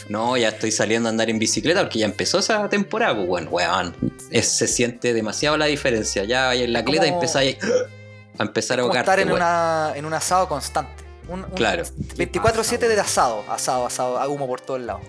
No, 0.09 0.37
ya 0.37 0.49
estoy 0.49 0.71
saliendo 0.73 1.09
a 1.09 1.11
andar 1.11 1.29
en 1.29 1.39
bicicleta 1.39 1.81
porque 1.83 1.99
ya 1.99 2.07
empezó 2.07 2.39
esa 2.39 2.69
temporada, 2.69 3.15
pues, 3.27 3.47
weón. 3.51 3.95
Es- 4.31 4.49
se 4.49 4.67
siente 4.67 5.13
demasiado 5.13 5.57
la 5.57 5.67
diferencia. 5.67 6.25
Ya 6.25 6.55
en 6.55 6.73
la 6.73 6.81
y 6.81 6.85
como- 6.85 7.03
empezáis 7.03 7.57
a 8.39 8.43
empezar 8.43 8.79
a 8.79 8.83
como 8.83 8.93
ahogarte, 8.95 9.11
estar 9.11 9.21
en, 9.21 9.29
weón. 9.29 9.41
una, 9.41 9.93
en 9.95 10.05
un 10.07 10.15
asado 10.15 10.49
constante. 10.49 11.03
Un, 11.29 11.45
un 11.45 11.51
Claro. 11.51 11.83
24-7 12.17 12.79
de 12.89 13.01
asado, 13.01 13.45
asado, 13.49 13.87
asado, 13.87 14.19
a 14.19 14.27
humo 14.29 14.47
por 14.47 14.61
todos 14.61 14.81
lados. 14.81 15.03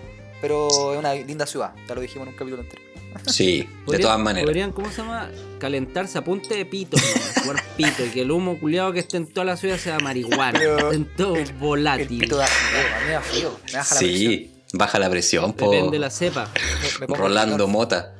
Pero 0.44 0.92
es 0.92 0.98
una 0.98 1.14
linda 1.14 1.46
ciudad, 1.46 1.72
ya 1.88 1.94
lo 1.94 2.02
dijimos 2.02 2.26
en 2.28 2.34
un 2.34 2.38
capítulo 2.38 2.62
anterior. 2.62 2.86
Sí, 3.26 3.66
de 3.88 3.98
todas 4.00 4.18
maneras. 4.18 4.44
Podrían, 4.44 4.72
¿cómo 4.72 4.90
se 4.90 4.98
llama? 4.98 5.30
Calentarse 5.58 6.18
a 6.18 6.22
punte 6.24 6.54
de 6.54 6.66
pito, 6.66 6.98
jugar 7.42 7.62
pito, 7.78 8.04
y 8.04 8.08
que 8.10 8.20
el 8.20 8.30
humo 8.30 8.60
culiado 8.60 8.92
que 8.92 8.98
esté 8.98 9.16
en 9.16 9.26
toda 9.26 9.46
la 9.46 9.56
ciudad 9.56 9.78
sea 9.78 9.98
marihuana, 10.00 10.58
Pero 10.58 10.92
en 10.92 11.06
todo 11.16 11.36
El 11.36 11.50
volátil. 11.54 12.18
pito 12.20 12.36
da 12.36 12.46
frío, 12.46 12.80
a 12.94 13.00
mí 13.00 13.06
me 13.06 13.12
da 13.12 13.20
frío, 13.22 13.58
me 13.64 13.72
baja 13.78 13.94
la 13.94 14.00
presión. 14.00 14.30
Sí, 14.32 14.52
baja 14.74 14.98
la 14.98 15.08
presión, 15.10 15.52
po. 15.54 15.70
Depende 15.70 15.92
de 15.92 15.98
la 15.98 16.10
cepa. 16.10 16.50
Me- 16.52 16.98
me 17.00 17.06
pongo 17.06 17.20
Rolando. 17.22 17.66
Mota. 17.68 18.16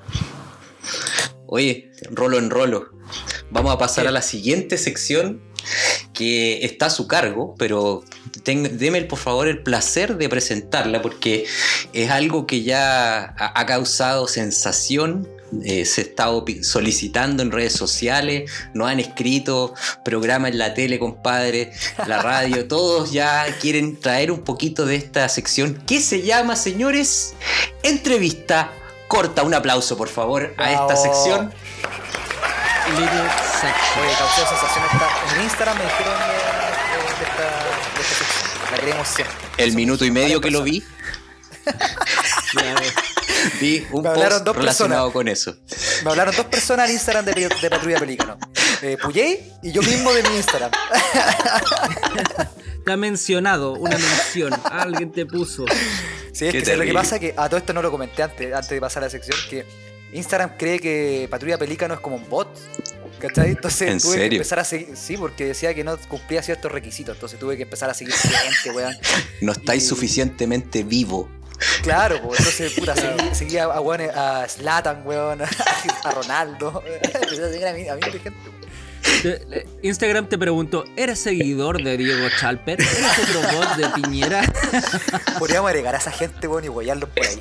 Oye, 1.46 1.92
rolo 2.10 2.38
en 2.38 2.48
rolo. 2.48 2.90
Vamos 3.50 3.70
a 3.74 3.76
pasar 3.78 4.06
a 4.06 4.10
la 4.10 4.22
siguiente 4.22 4.78
sección 4.78 5.42
que 6.14 6.64
está 6.64 6.86
a 6.86 6.90
su 6.90 7.06
cargo, 7.06 7.54
pero 7.58 8.02
ten- 8.44 8.78
deme 8.78 9.02
por 9.02 9.18
favor 9.18 9.48
el 9.48 9.62
placer 9.62 10.16
de 10.16 10.28
presentarla 10.30 11.02
porque 11.02 11.44
es 11.92 12.10
algo 12.10 12.46
que 12.46 12.62
ya 12.62 13.24
ha, 13.36 13.60
ha 13.60 13.66
causado 13.66 14.26
sensación. 14.28 15.28
eh, 15.64 15.84
se 15.84 16.00
ha 16.00 16.04
estado 16.04 16.44
solicitando 16.62 17.40
en 17.44 17.52
redes 17.52 17.74
sociales, 17.74 18.50
nos 18.72 18.88
han 18.88 18.98
escrito, 18.98 19.72
programa 20.04 20.48
en 20.48 20.58
la 20.58 20.74
tele, 20.74 20.98
compadre, 20.98 21.70
la 22.08 22.20
radio, 22.22 22.66
todos 22.68 23.12
ya 23.12 23.46
quieren 23.60 24.00
traer 24.00 24.32
un 24.32 24.40
poquito 24.42 24.84
de 24.84 24.96
esta 24.96 25.28
sección 25.28 25.74
que 25.86 26.00
se 26.00 26.22
llama, 26.22 26.56
señores, 26.56 27.34
entrevista 27.84 28.72
corta. 29.06 29.44
Un 29.44 29.54
aplauso, 29.54 29.96
por 29.96 30.08
favor, 30.08 30.52
a 30.58 30.72
esta 30.72 30.96
sección. 30.96 31.52
Section. 33.72 34.04
Oye, 34.04 34.14
causó 34.18 34.46
sensación 34.48 34.84
esta. 34.92 35.34
En 35.36 35.42
Instagram 35.42 35.78
me 35.78 35.84
dijeron 35.84 36.14
de, 36.18 36.26
de- 36.26 37.14
de 37.18 37.24
esta, 37.24 37.42
de 37.94 38.00
esta 38.02 38.14
sección. 38.14 38.70
La 38.72 38.78
queremos 38.78 39.08
siempre. 39.08 39.36
El 39.58 39.70
Somos 39.70 39.76
minuto 39.76 40.04
y 40.04 40.10
medio 40.10 40.40
que 40.40 40.50
lo 40.50 40.64
personas. 40.64 40.88
vi, 42.54 42.62
Ya 42.62 42.74
ves. 42.80 42.94
vi 43.60 43.86
un 43.92 44.02
Me 44.02 44.08
hablaron 44.10 44.30
post 44.38 44.44
dos 44.46 44.56
relacionado 44.56 45.12
personas. 45.12 45.12
con 45.12 45.28
eso. 45.28 45.56
Me 46.04 46.10
hablaron 46.10 46.34
dos 46.36 46.46
personas 46.46 46.88
en 46.88 46.94
Instagram 46.96 47.24
de, 47.26 47.48
de 47.48 47.70
Patrulla 47.70 47.98
Pelícano. 47.98 48.38
Eh, 48.82 48.96
Puyey 49.00 49.52
y 49.62 49.72
yo 49.72 49.80
mismo 49.82 50.12
de 50.12 50.22
mi 50.24 50.36
Instagram. 50.36 50.70
Te 52.84 52.92
ha 52.92 52.96
mencionado 52.96 53.72
una 53.74 53.96
mención. 53.96 54.52
Alguien 54.70 55.10
te 55.12 55.24
puso. 55.26 55.64
Sí, 56.32 56.46
es 56.46 56.52
Qué 56.52 56.58
que 56.58 56.64
¿sabes 56.64 56.78
lo 56.80 56.84
que 56.84 56.92
pasa 56.92 57.18
que 57.18 57.32
a 57.36 57.48
todo 57.48 57.56
esto 57.58 57.72
no 57.72 57.80
lo 57.80 57.90
comenté 57.90 58.22
antes, 58.22 58.52
antes 58.52 58.68
de 58.70 58.80
pasar 58.80 59.02
a 59.04 59.06
la 59.06 59.10
sección, 59.10 59.38
que 59.48 59.64
Instagram 60.14 60.56
cree 60.56 60.78
que 60.80 61.26
Patrulla 61.30 61.58
Pelícano 61.58 61.94
es 61.94 62.00
como 62.00 62.16
un 62.16 62.28
bot. 62.28 62.48
¿Cachai? 63.18 63.50
Entonces 63.50 63.90
¿En 63.90 64.00
tuve 64.00 64.12
serio? 64.12 64.28
que 64.30 64.36
empezar 64.36 64.58
a 64.58 64.64
seguir. 64.64 64.96
Sí, 64.96 65.16
porque 65.16 65.46
decía 65.46 65.72
que 65.74 65.82
no 65.84 65.96
cumplía 66.08 66.42
ciertos 66.42 66.70
requisitos. 66.72 67.14
Entonces 67.16 67.38
tuve 67.38 67.56
que 67.56 67.62
empezar 67.62 67.88
a 67.88 67.94
seguir 67.94 68.12
gente, 68.14 68.70
weón. 68.76 68.94
No 69.40 69.52
estáis 69.52 69.84
Y- 69.84 69.86
suficientemente 69.86 70.82
vivo. 70.82 71.28
Claro, 71.82 72.20
pues 72.22 72.40
entonces, 72.40 72.72
puta, 72.72 72.94
seguía, 72.96 73.34
seguía 73.34 73.64
a, 73.64 73.80
weón, 73.80 74.00
a 74.14 74.46
Slatan, 74.48 75.06
weón, 75.06 75.40
a 75.42 76.10
Ronaldo. 76.10 76.82
Empecé 77.02 77.44
a 77.44 77.48
seguir 77.50 77.66
a 77.66 77.72
mí, 77.72 77.88
a 77.88 77.94
mí 77.94 78.02
gente, 78.02 78.30
weón. 78.30 78.64
Eh, 79.24 79.66
Instagram 79.82 80.28
te 80.28 80.38
preguntó, 80.38 80.84
¿eres 80.96 81.18
seguidor 81.18 81.82
de 81.82 81.96
Diego 81.96 82.26
Chalper? 82.40 82.80
¿Eres 82.80 83.18
otro 83.28 83.40
bot 83.58 83.76
de 83.76 83.88
Piñera? 84.02 84.42
Podríamos 85.38 85.68
agregar 85.70 85.94
a 85.94 85.98
esa 85.98 86.10
gente, 86.10 86.46
weón, 86.48 86.64
y 86.64 86.68
huellarlos 86.68 87.08
por 87.10 87.26
ahí. 87.26 87.38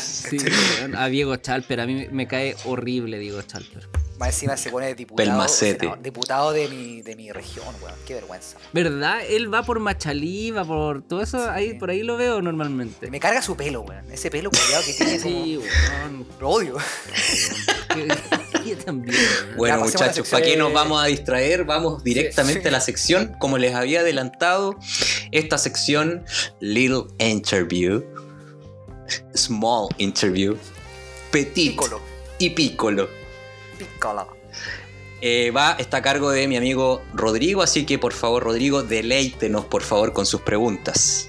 Sí, 0.00 0.38
weón, 0.78 0.96
a 0.96 1.06
Diego 1.08 1.36
Chalper, 1.36 1.80
a 1.80 1.86
mí 1.86 2.06
me 2.10 2.26
cae 2.26 2.56
horrible 2.64 3.18
Diego 3.18 3.42
Chalper. 3.42 3.88
Más 4.18 4.28
encima 4.28 4.56
se 4.56 4.70
pone 4.70 4.94
diputado. 4.94 5.48
Senador- 5.48 6.00
diputado 6.00 6.52
de 6.52 6.68
mi, 6.68 7.02
de 7.02 7.16
mi 7.16 7.32
región, 7.32 7.66
weón. 7.82 7.94
Qué 8.06 8.14
vergüenza. 8.14 8.56
¿Verdad? 8.72 9.20
Él 9.28 9.52
va 9.52 9.64
por 9.64 9.80
Machalí, 9.80 10.52
va 10.52 10.64
por 10.64 11.02
todo 11.02 11.22
eso, 11.22 11.50
ahí, 11.50 11.74
por 11.74 11.90
ahí 11.90 12.02
lo 12.04 12.16
veo 12.16 12.40
normalmente. 12.40 13.10
Me 13.10 13.18
carga 13.18 13.42
su 13.42 13.56
pelo, 13.56 13.80
weón. 13.80 14.10
Ese 14.12 14.30
pelo 14.30 14.50
cuidado 14.50 14.82
que 14.86 14.92
tiene. 14.92 15.18
Sí, 15.18 15.58
weón. 15.58 16.26
Lo 16.40 16.48
odio. 16.50 16.76
que- 17.94 18.08
También. 18.76 19.16
Bueno, 19.56 19.80
muchachos, 19.80 20.28
¿para 20.28 20.44
qué 20.44 20.56
nos 20.56 20.72
vamos 20.72 21.02
a 21.02 21.06
distraer? 21.06 21.64
Vamos 21.64 22.02
directamente 22.02 22.62
sí. 22.62 22.68
a 22.68 22.70
la 22.70 22.80
sección. 22.80 23.36
Como 23.38 23.58
les 23.58 23.74
había 23.74 24.00
adelantado, 24.00 24.76
esta 25.30 25.58
sección, 25.58 26.24
Little 26.60 27.04
Interview, 27.18 28.02
Small 29.34 29.88
Interview, 29.98 30.56
Petit 31.30 31.72
Piccolo. 31.72 32.00
y 32.38 32.50
Piccolo. 32.50 33.08
Piccolo. 33.78 34.36
Eh, 35.20 35.52
va, 35.52 35.76
está 35.78 35.98
a 35.98 36.02
cargo 36.02 36.30
de 36.30 36.48
mi 36.48 36.56
amigo 36.56 37.00
Rodrigo, 37.14 37.62
así 37.62 37.86
que 37.86 37.98
por 37.98 38.12
favor, 38.12 38.42
Rodrigo, 38.42 38.82
deleítenos 38.82 39.64
por 39.66 39.82
favor 39.82 40.12
con 40.12 40.26
sus 40.26 40.40
preguntas. 40.40 41.28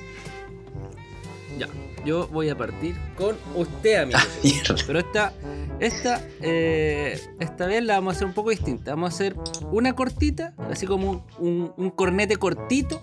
Yo 2.06 2.28
voy 2.28 2.50
a 2.50 2.58
partir 2.58 2.96
con 3.18 3.36
usted, 3.56 4.02
amigo. 4.04 4.20
Mierda. 4.44 4.76
Pero 4.86 5.00
esta, 5.00 5.34
esta, 5.80 6.22
eh, 6.42 7.20
esta 7.40 7.66
vez 7.68 7.84
la 7.84 7.96
vamos 7.96 8.14
a 8.14 8.16
hacer 8.18 8.28
un 8.28 8.34
poco 8.34 8.50
distinta. 8.50 8.92
Vamos 8.92 9.12
a 9.12 9.16
hacer 9.16 9.36
una 9.72 9.94
cortita, 9.96 10.54
así 10.70 10.86
como 10.86 11.10
un, 11.10 11.24
un- 11.40 11.74
un 11.78 11.90
cornete 11.92 12.36
cortito 12.38 13.00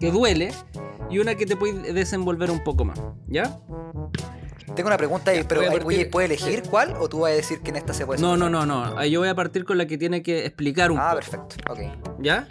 que 0.00 0.10
duele, 0.10 0.52
y 1.10 1.18
una 1.18 1.34
que 1.34 1.44
te 1.46 1.56
puede 1.56 1.92
desenvolver 1.92 2.50
un 2.50 2.62
poco 2.64 2.84
más. 2.84 3.00
¿Ya? 3.28 3.58
Tengo 4.76 4.86
una 4.88 4.96
pregunta, 4.96 5.32
pero 5.48 5.60
voy 5.60 5.66
a 5.68 5.70
ahí 5.72 5.78
partir- 5.80 6.10
¿puede 6.10 6.26
elegir 6.26 6.62
cuál? 6.70 6.94
¿O 7.00 7.08
tú 7.08 7.20
vas 7.20 7.32
a 7.32 7.34
decir 7.34 7.60
que 7.60 7.70
en 7.70 7.76
esta 7.76 7.92
se 7.92 8.06
puede 8.06 8.20
No, 8.20 8.36
no, 8.36 8.48
no, 8.48 8.64
no. 8.64 9.04
Yo 9.04 9.18
voy 9.20 9.28
a 9.28 9.34
partir 9.34 9.64
con 9.64 9.76
la 9.78 9.86
que 9.86 9.98
tiene 9.98 10.22
que 10.22 10.46
explicar 10.46 10.90
un 10.92 10.98
Ah, 10.98 11.10
poco. 11.10 11.16
perfecto. 11.16 11.56
Ok. 11.72 11.80
¿Ya? 12.20 12.46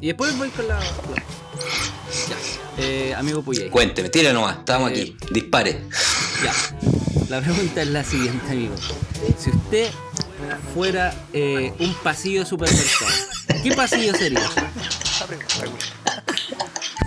Y 0.00 0.06
después 0.08 0.36
voy 0.36 0.48
con 0.50 0.66
la. 0.68 0.80
Ya. 0.80 2.36
Eh, 2.78 3.14
amigo 3.14 3.42
Puyey. 3.42 3.68
Cuénteme, 3.70 4.08
tire 4.08 4.32
nomás, 4.32 4.58
estamos 4.58 4.90
Eh, 4.90 4.94
aquí, 4.94 5.16
dispare. 5.30 5.82
Ya. 6.42 6.52
La 7.28 7.40
pregunta 7.40 7.82
es 7.82 7.88
la 7.88 8.02
siguiente, 8.04 8.50
amigo. 8.50 8.74
Si 9.38 9.50
usted 9.50 9.90
fuera 10.74 11.14
eh, 11.32 11.72
un 11.78 11.94
pasillo 11.94 12.40
de 12.40 12.46
supermercado, 12.46 13.10
¿qué 13.62 13.72
pasillo 13.72 14.12
sería? 14.14 14.40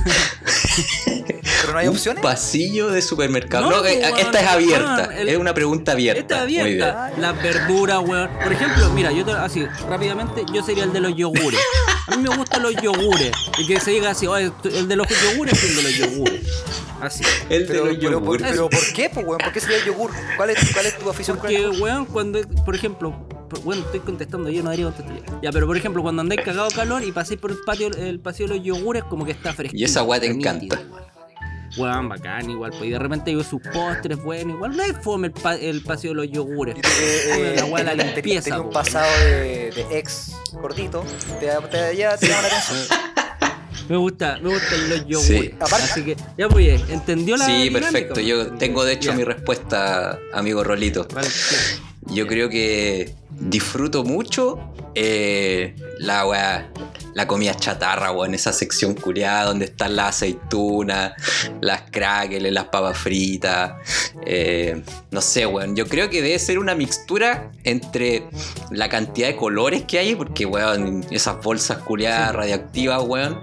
Esta 1.75 1.75
pregunta, 1.75 1.75
güey. 1.75 1.75
¿Pero 1.75 1.77
no 1.77 1.79
hay 1.79 1.88
Un 1.88 1.96
opciones? 1.96 2.22
pasillo 2.24 2.89
de 2.91 3.01
supermercado. 3.01 3.70
No, 3.70 3.77
No, 3.82 3.86
eh, 3.86 4.00
weón, 4.03 4.17
esta 4.20 4.39
es 4.39 4.48
abierta. 4.48 5.10
el- 5.17 5.29
Es 5.29 5.38
una 5.38 5.53
pregunta 5.53 5.91
abierta. 5.94 6.38
Muy 6.39 6.48
bien. 6.48 6.62
abierta. 6.62 7.12
Las 7.17 7.41
verduras, 7.44 8.00
weón. 8.05 8.29
Por 8.44 8.53
ejemplo, 8.53 8.89
mira, 8.91 9.12
yo 9.12 9.25
te- 9.25 9.32
así, 9.32 9.65
rápidamente, 9.89 10.44
yo 10.53 10.63
sería 10.63 10.84
el 10.84 10.94
de 10.94 11.00
los 11.01 11.15
yogures. 11.15 11.60
A 12.08 12.15
mí 12.15 12.24
me 12.27 12.36
gustan 12.36 12.62
los 12.63 12.75
yogures. 12.75 13.32
Y 13.58 13.65
que 13.67 13.79
se 13.79 13.91
diga 13.91 14.12
así, 14.12 14.27
"Oye, 14.27 14.51
el 14.63 14.88
de 14.88 14.96
los 14.96 15.08
yogures 15.08 15.53
es 15.63 15.70
el 15.70 15.75
de 15.75 15.84
los 15.84 15.98
yogures. 15.98 16.41
Así. 17.01 17.24
El 17.50 17.67
de 17.67 17.74
Pero, 17.74 17.86
los 17.86 17.96
pero, 17.98 18.10
por- 18.10 18.39
yogures. 18.39 18.48
pero 18.51 18.70
¿por 18.70 18.94
qué, 18.94 19.10
pues, 19.10 19.25
weón? 19.25 19.39
¿Por 19.39 19.51
qué 19.51 19.60
sería 19.60 19.77
el 19.77 19.86
yogur? 19.86 20.12
¿Cuál 20.38 20.50
es, 20.51 20.74
cuál 20.74 20.86
es 20.86 20.98
tu 20.98 21.10
afición 21.10 21.38
Porque, 21.38 21.67
weón, 21.67 22.05
cuando, 22.05 22.39
por 22.63 22.74
ejemplo, 22.75 23.27
bueno, 23.63 23.84
estoy 23.84 24.00
contestando, 24.00 24.50
yo 24.50 24.63
no 24.63 24.70
debería 24.72 24.91
contestar 24.91 25.39
ya. 25.41 25.51
Pero 25.51 25.67
por 25.67 25.77
ejemplo, 25.77 26.01
cuando 26.01 26.22
andáis 26.22 26.41
cagado 26.41 26.70
de 26.70 26.75
calor 26.75 27.03
y 27.03 27.12
pasáis 27.12 27.39
por 27.39 27.51
el 27.51 27.58
patio, 27.65 27.88
el 27.88 28.20
pasillo 28.20 28.50
de 28.50 28.55
los 28.55 28.65
yogures, 28.65 29.03
como 29.03 29.25
que 29.25 29.32
está 29.32 29.53
fresquito. 29.53 29.79
Y 29.79 29.84
esa 29.86 30.03
weá 30.03 30.20
te 30.20 30.27
encanta. 30.27 30.79
Weón, 31.77 32.08
bacán, 32.10 32.50
igual. 32.50 32.72
Pues, 32.72 32.86
y 32.86 32.89
de 32.91 33.00
repente 33.00 33.32
digo 33.32 33.44
sus 33.44 33.62
postres, 33.62 34.22
bueno, 34.24 34.53
igual. 34.53 34.75
No 34.77 34.84
es 34.84 34.94
fome 35.01 35.27
el, 35.27 35.34
pa- 35.34 35.55
el 35.55 35.82
pasillo 35.84 36.12
de 36.12 36.15
los 36.15 36.32
yogures. 36.32 36.75
Fome 36.75 37.50
eh, 37.53 37.55
la 37.86 37.94
la 37.96 38.03
limpieza. 38.05 38.44
tenía 38.46 38.62
un 38.62 38.70
pasado 38.72 39.12
de, 39.25 39.72
de 39.72 39.98
ex 40.00 40.32
gordito, 40.53 41.03
te, 41.39 41.48
te, 41.70 41.96
ya 41.98 42.15
te 42.17 42.27
llama 42.27 42.41
la 42.44 42.48
atención. 42.48 43.00
Me 43.89 43.98
gusta, 43.98 44.39
me 44.41 44.50
gustan 44.50 44.89
los 44.89 45.05
yogures. 45.05 45.27
Sí. 45.27 45.53
Así 45.60 46.03
que, 46.03 46.17
ya 46.39 46.50
pues, 46.50 46.82
¿entendió 46.89 47.38
la 47.38 47.46
Sí, 47.46 47.51
dinámica, 47.51 47.82
perfecto. 47.91 48.20
Yo 48.20 48.53
tengo 48.55 48.84
de 48.84 48.94
hecho 48.94 49.13
mi 49.13 49.24
respuesta, 49.24 50.17
amigo 50.34 50.63
Rolito. 50.63 51.08
Vale, 51.13 51.29
sí. 51.29 51.55
Yo 52.08 52.25
creo 52.25 52.50
que 52.50 53.13
disfruto 53.29 54.03
mucho 54.03 54.58
eh, 54.96 55.75
la 56.00 56.25
weá, 56.25 56.67
la 57.15 57.25
comida 57.27 57.55
chatarra, 57.55 58.12
weón, 58.12 58.34
esa 58.36 58.51
sección 58.53 58.93
culiada 58.93 59.45
donde 59.45 59.65
están 59.65 59.95
las 59.95 60.10
aceitunas, 60.17 61.13
las 61.62 61.84
crackles, 61.89 62.51
las 62.53 62.65
papas 62.65 62.98
fritas. 62.98 63.74
eh, 64.25 64.84
no 65.12 65.22
sé, 65.22 65.45
weón. 65.45 65.75
Yo 65.75 65.88
creo 65.88 66.10
que 66.10 66.22
debe 66.22 66.38
ser 66.39 66.60
una 66.60 66.75
mixtura 66.75 67.51
entre 67.63 68.27
la 68.69 68.89
cantidad 68.89 69.27
de 69.29 69.36
colores 69.38 69.84
que 69.86 69.98
hay, 70.00 70.13
porque, 70.15 70.45
weón, 70.45 71.05
esas 71.10 71.41
bolsas 71.41 71.77
culiadas 71.79 72.36
radioactivas, 72.36 73.01
weón. 73.03 73.39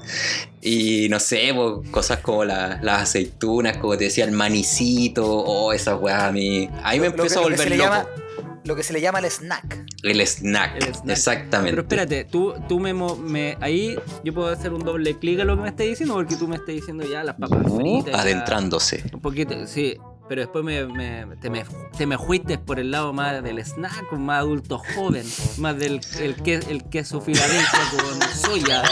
Y 0.61 1.09
no 1.09 1.19
sé, 1.19 1.53
po, 1.55 1.83
cosas 1.91 2.19
como 2.19 2.45
la- 2.45 2.79
las 2.83 3.03
aceitunas, 3.03 3.79
como 3.79 3.97
te 3.97 4.05
decía, 4.05 4.25
el 4.27 4.33
manicito, 4.33 5.27
o 5.27 5.73
esas 5.73 5.99
weas 6.01 6.23
a 6.25 6.31
mí. 6.31 6.69
Ahí 6.85 7.01
me 7.01 7.09
Lo- 7.09 7.17
lo 7.17 7.23
empiezo 7.25 7.41
que- 7.41 7.47
a 7.47 7.49
lo 7.49 7.57
que 7.57 7.57
se 7.57 7.65
volver 7.65 7.69
le 7.71 7.77
loco. 7.79 7.91
llama- 7.91 8.07
Lo 8.65 8.77
que 8.77 8.83
se 8.85 8.93
le 8.93 9.01
llama 9.01 9.19
el 9.19 9.25
snack. 9.25 9.82
El 10.03 10.21
snack, 10.27 10.77
El 10.83 10.95
snack. 10.95 11.11
exactamente. 11.11 11.71
Pero 11.73 11.83
espérate, 11.83 12.25
tú, 12.25 12.55
tú 12.69 12.81
me, 12.81 12.93
me- 12.93 13.57
Ahí 13.61 13.97
yo 14.25 14.35
puedo 14.35 14.49
hacer 14.49 14.73
un 14.73 14.81
doble 14.85 15.17
clic 15.19 15.39
a 15.41 15.45
lo 15.45 15.57
que 15.57 15.63
me 15.63 15.69
estás 15.69 15.87
diciendo, 15.87 16.15
porque 16.15 16.37
tú 16.37 16.49
me 16.49 16.57
estás 16.57 16.75
diciendo 16.75 17.05
ya 17.09 17.23
las 17.23 17.37
papas 17.37 17.73
fritas. 17.77 18.13
ya- 18.13 18.21
Adentrándose. 18.21 19.05
Un 19.13 19.21
poquito, 19.21 19.55
sí. 19.67 19.97
Pero 20.29 20.41
después 20.43 20.65
me, 20.65 20.87
me- 20.87 21.37
te, 21.37 21.51
me, 21.51 21.65
te 21.99 22.07
me 22.07 22.17
fuiste 22.17 22.57
por 22.57 22.79
el 22.81 22.91
lado 22.91 23.13
más 23.13 23.43
del 23.43 23.59
snack, 23.65 24.13
más 24.13 24.39
adulto 24.39 24.81
joven, 24.95 25.27
más 25.59 25.77
del 25.79 26.01
el, 26.21 26.37
el 26.69 26.85
queso 26.85 27.21
Filadelfia 27.21 27.81
con 27.91 28.29
soya. 28.35 28.83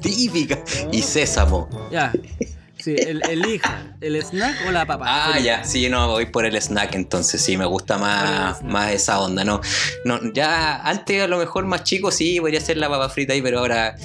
Típica. 0.00 0.58
Y 0.92 1.02
sésamo. 1.02 1.68
Ya. 1.90 2.12
Sí, 2.86 2.94
el, 2.96 3.20
elija, 3.28 3.96
el 4.00 4.14
snack 4.22 4.58
o 4.68 4.70
la 4.70 4.86
papa. 4.86 5.06
Ah, 5.08 5.30
frita. 5.32 5.44
ya, 5.44 5.64
sí, 5.64 5.88
no, 5.88 6.06
voy 6.06 6.26
por 6.26 6.46
el 6.46 6.54
snack 6.54 6.94
entonces, 6.94 7.42
sí, 7.42 7.56
me 7.56 7.66
gusta 7.66 7.98
más, 7.98 8.62
más 8.62 8.92
esa 8.92 9.18
onda, 9.18 9.42
¿no? 9.42 9.60
no 10.04 10.20
Ya 10.32 10.76
antes 10.82 11.20
a 11.20 11.26
lo 11.26 11.36
mejor 11.38 11.64
más 11.66 11.82
chico 11.82 12.12
sí, 12.12 12.38
podría 12.38 12.60
ser 12.60 12.76
la 12.76 12.88
papa 12.88 13.08
frita 13.08 13.32
ahí, 13.32 13.42
pero 13.42 13.58
ahora 13.58 13.96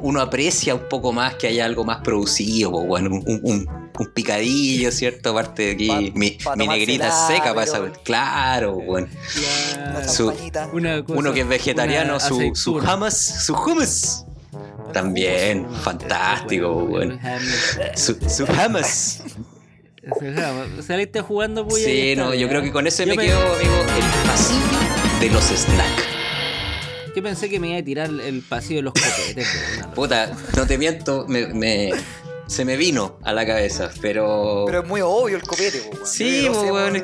uno 0.00 0.20
aprecia 0.20 0.74
un 0.74 0.86
poco 0.86 1.14
más 1.14 1.36
que 1.36 1.46
haya 1.46 1.64
algo 1.64 1.84
más 1.86 2.02
producido, 2.02 2.70
pues, 2.72 2.86
bueno, 2.86 3.08
un, 3.08 3.24
un- 3.26 3.40
un- 3.42 4.12
picadillo, 4.12 4.92
¿cierto? 4.92 5.30
Aparte 5.30 5.62
de 5.62 5.70
aquí, 5.72 5.88
Pa- 5.88 6.00
mi, 6.18 6.30
pa 6.32 6.56
mi 6.56 6.68
negrita 6.68 7.10
seca 7.28 7.54
para 7.54 7.72
pero- 7.72 7.86
esa, 7.86 8.02
claro, 8.02 8.74
bueno. 8.74 9.08
Su- 10.06 10.30
Uno 11.08 11.32
que 11.32 11.40
es 11.40 11.48
vegetariano, 11.48 12.20
su, 12.20 12.54
su 12.54 12.74
hummus, 12.76 13.14
su 13.14 13.54
hummus. 13.54 14.24
También, 14.92 15.66
fantástico, 15.82 16.72
bueno. 16.86 17.18
Su, 17.94 18.16
su 18.28 18.44
hummus. 18.44 19.20
Saliste 20.86 21.20
jugando 21.20 21.66
pues, 21.66 21.82
Sí, 21.84 22.14
no, 22.16 22.32
yo 22.34 22.48
creo 22.48 22.62
que 22.62 22.70
con 22.72 22.86
ese 22.86 23.06
me 23.06 23.16
quedo, 23.16 23.38
amigo, 23.38 23.74
el 23.80 24.28
pasillo 24.28 25.20
de 25.20 25.30
los 25.30 25.44
snacks. 25.44 26.02
Yo 27.16 27.22
pensé 27.22 27.48
que 27.48 27.58
me 27.58 27.70
iba 27.70 27.78
a 27.78 27.82
tirar 27.82 28.10
el 28.10 28.42
pasillo 28.42 28.76
de 28.76 28.82
los 28.82 28.92
copetes. 28.92 29.48
Puta, 29.94 30.30
no 30.56 30.66
te 30.66 30.78
miento, 30.78 31.24
me, 31.28 31.46
me- 31.48 31.90
se 32.46 32.64
me 32.64 32.76
vino 32.76 33.18
a 33.24 33.32
la 33.32 33.44
cabeza, 33.44 33.90
pero, 34.00 34.64
Pero 34.66 34.82
es 34.82 34.88
muy 34.88 35.00
obvio 35.00 35.36
el 35.36 35.42
copete, 35.42 35.78
po, 35.78 35.96
weón. 35.96 36.06
Sí, 36.06 36.46
po, 36.52 36.60
weón, 36.62 36.94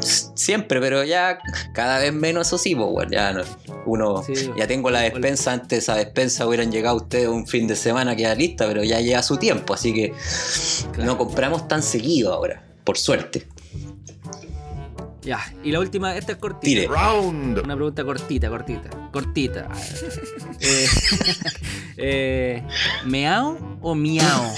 siempre, 0.00 0.80
pero 0.80 1.04
ya 1.04 1.38
cada 1.74 1.98
vez 1.98 2.12
menos 2.12 2.46
eso 2.48 2.58
sí, 2.58 2.74
pues, 2.74 3.08
ya 3.10 3.32
no- 3.32 3.42
uno, 3.86 4.22
Sí. 4.22 4.50
ya 4.56 4.66
tengo 4.66 4.90
la 4.90 5.00
despensa, 5.00 5.52
antes 5.52 5.78
esa 5.80 5.94
despensa 5.96 6.46
hubieran 6.46 6.70
llegado 6.72 6.96
ustedes 6.96 7.28
un 7.28 7.46
fin 7.46 7.66
de 7.66 7.76
semana 7.76 8.14
queda 8.16 8.34
lista, 8.34 8.66
pero 8.66 8.82
ya 8.84 9.00
lleva 9.00 9.22
su 9.22 9.36
tiempo, 9.36 9.74
así 9.74 9.92
que 9.94 10.12
no 10.98 11.16
compramos 11.18 11.68
tan 11.68 11.82
seguido 11.82 12.32
ahora, 12.32 12.62
por 12.84 12.98
suerte. 12.98 13.46
Ya, 15.22 15.40
y 15.64 15.72
la 15.72 15.80
última, 15.80 16.16
esta 16.16 16.32
es 16.32 16.38
cortita. 16.38 16.60
Tire. 16.64 16.86
Round. 16.86 17.58
Una 17.58 17.74
pregunta 17.74 18.04
cortita, 18.04 18.48
cortita. 18.48 18.90
Cortita. 19.10 19.68
eh, 20.60 20.86
eh, 21.96 22.62
¿Meao 23.04 23.78
o 23.82 23.94
miau? 23.96 24.42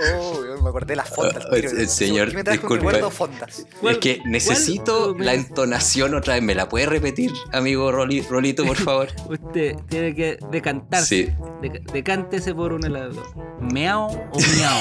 Oh, 0.00 0.27
me 0.68 0.70
acordé 0.70 0.92
de 0.92 0.96
las 0.96 1.08
fondas. 1.08 1.44
Ah, 1.50 1.56
el 1.56 1.88
señor, 1.88 2.28
¿Qué 2.30 2.34
me 2.36 2.42
disculpe. 2.52 2.84
fondas? 3.10 3.66
¿Cuál- 3.80 3.94
es 3.94 3.98
que 4.00 4.20
necesito 4.26 5.14
la 5.18 5.34
entonación 5.34 6.14
otra 6.14 6.34
vez. 6.34 6.42
¿Me 6.42 6.54
la 6.54 6.68
puede 6.68 6.86
repetir, 6.86 7.32
amigo 7.52 7.90
Roli- 7.92 8.26
Rolito, 8.28 8.64
por 8.64 8.76
favor? 8.76 9.08
Usted 9.28 9.76
tiene 9.88 10.14
que 10.14 10.38
decantarse. 10.50 11.34
Sí. 11.62 11.70
Decántese 11.92 12.54
por 12.54 12.72
las 12.88 13.14
dos. 13.14 13.26
¿Meao 13.60 14.06
o 14.08 14.38
miau? 14.56 14.78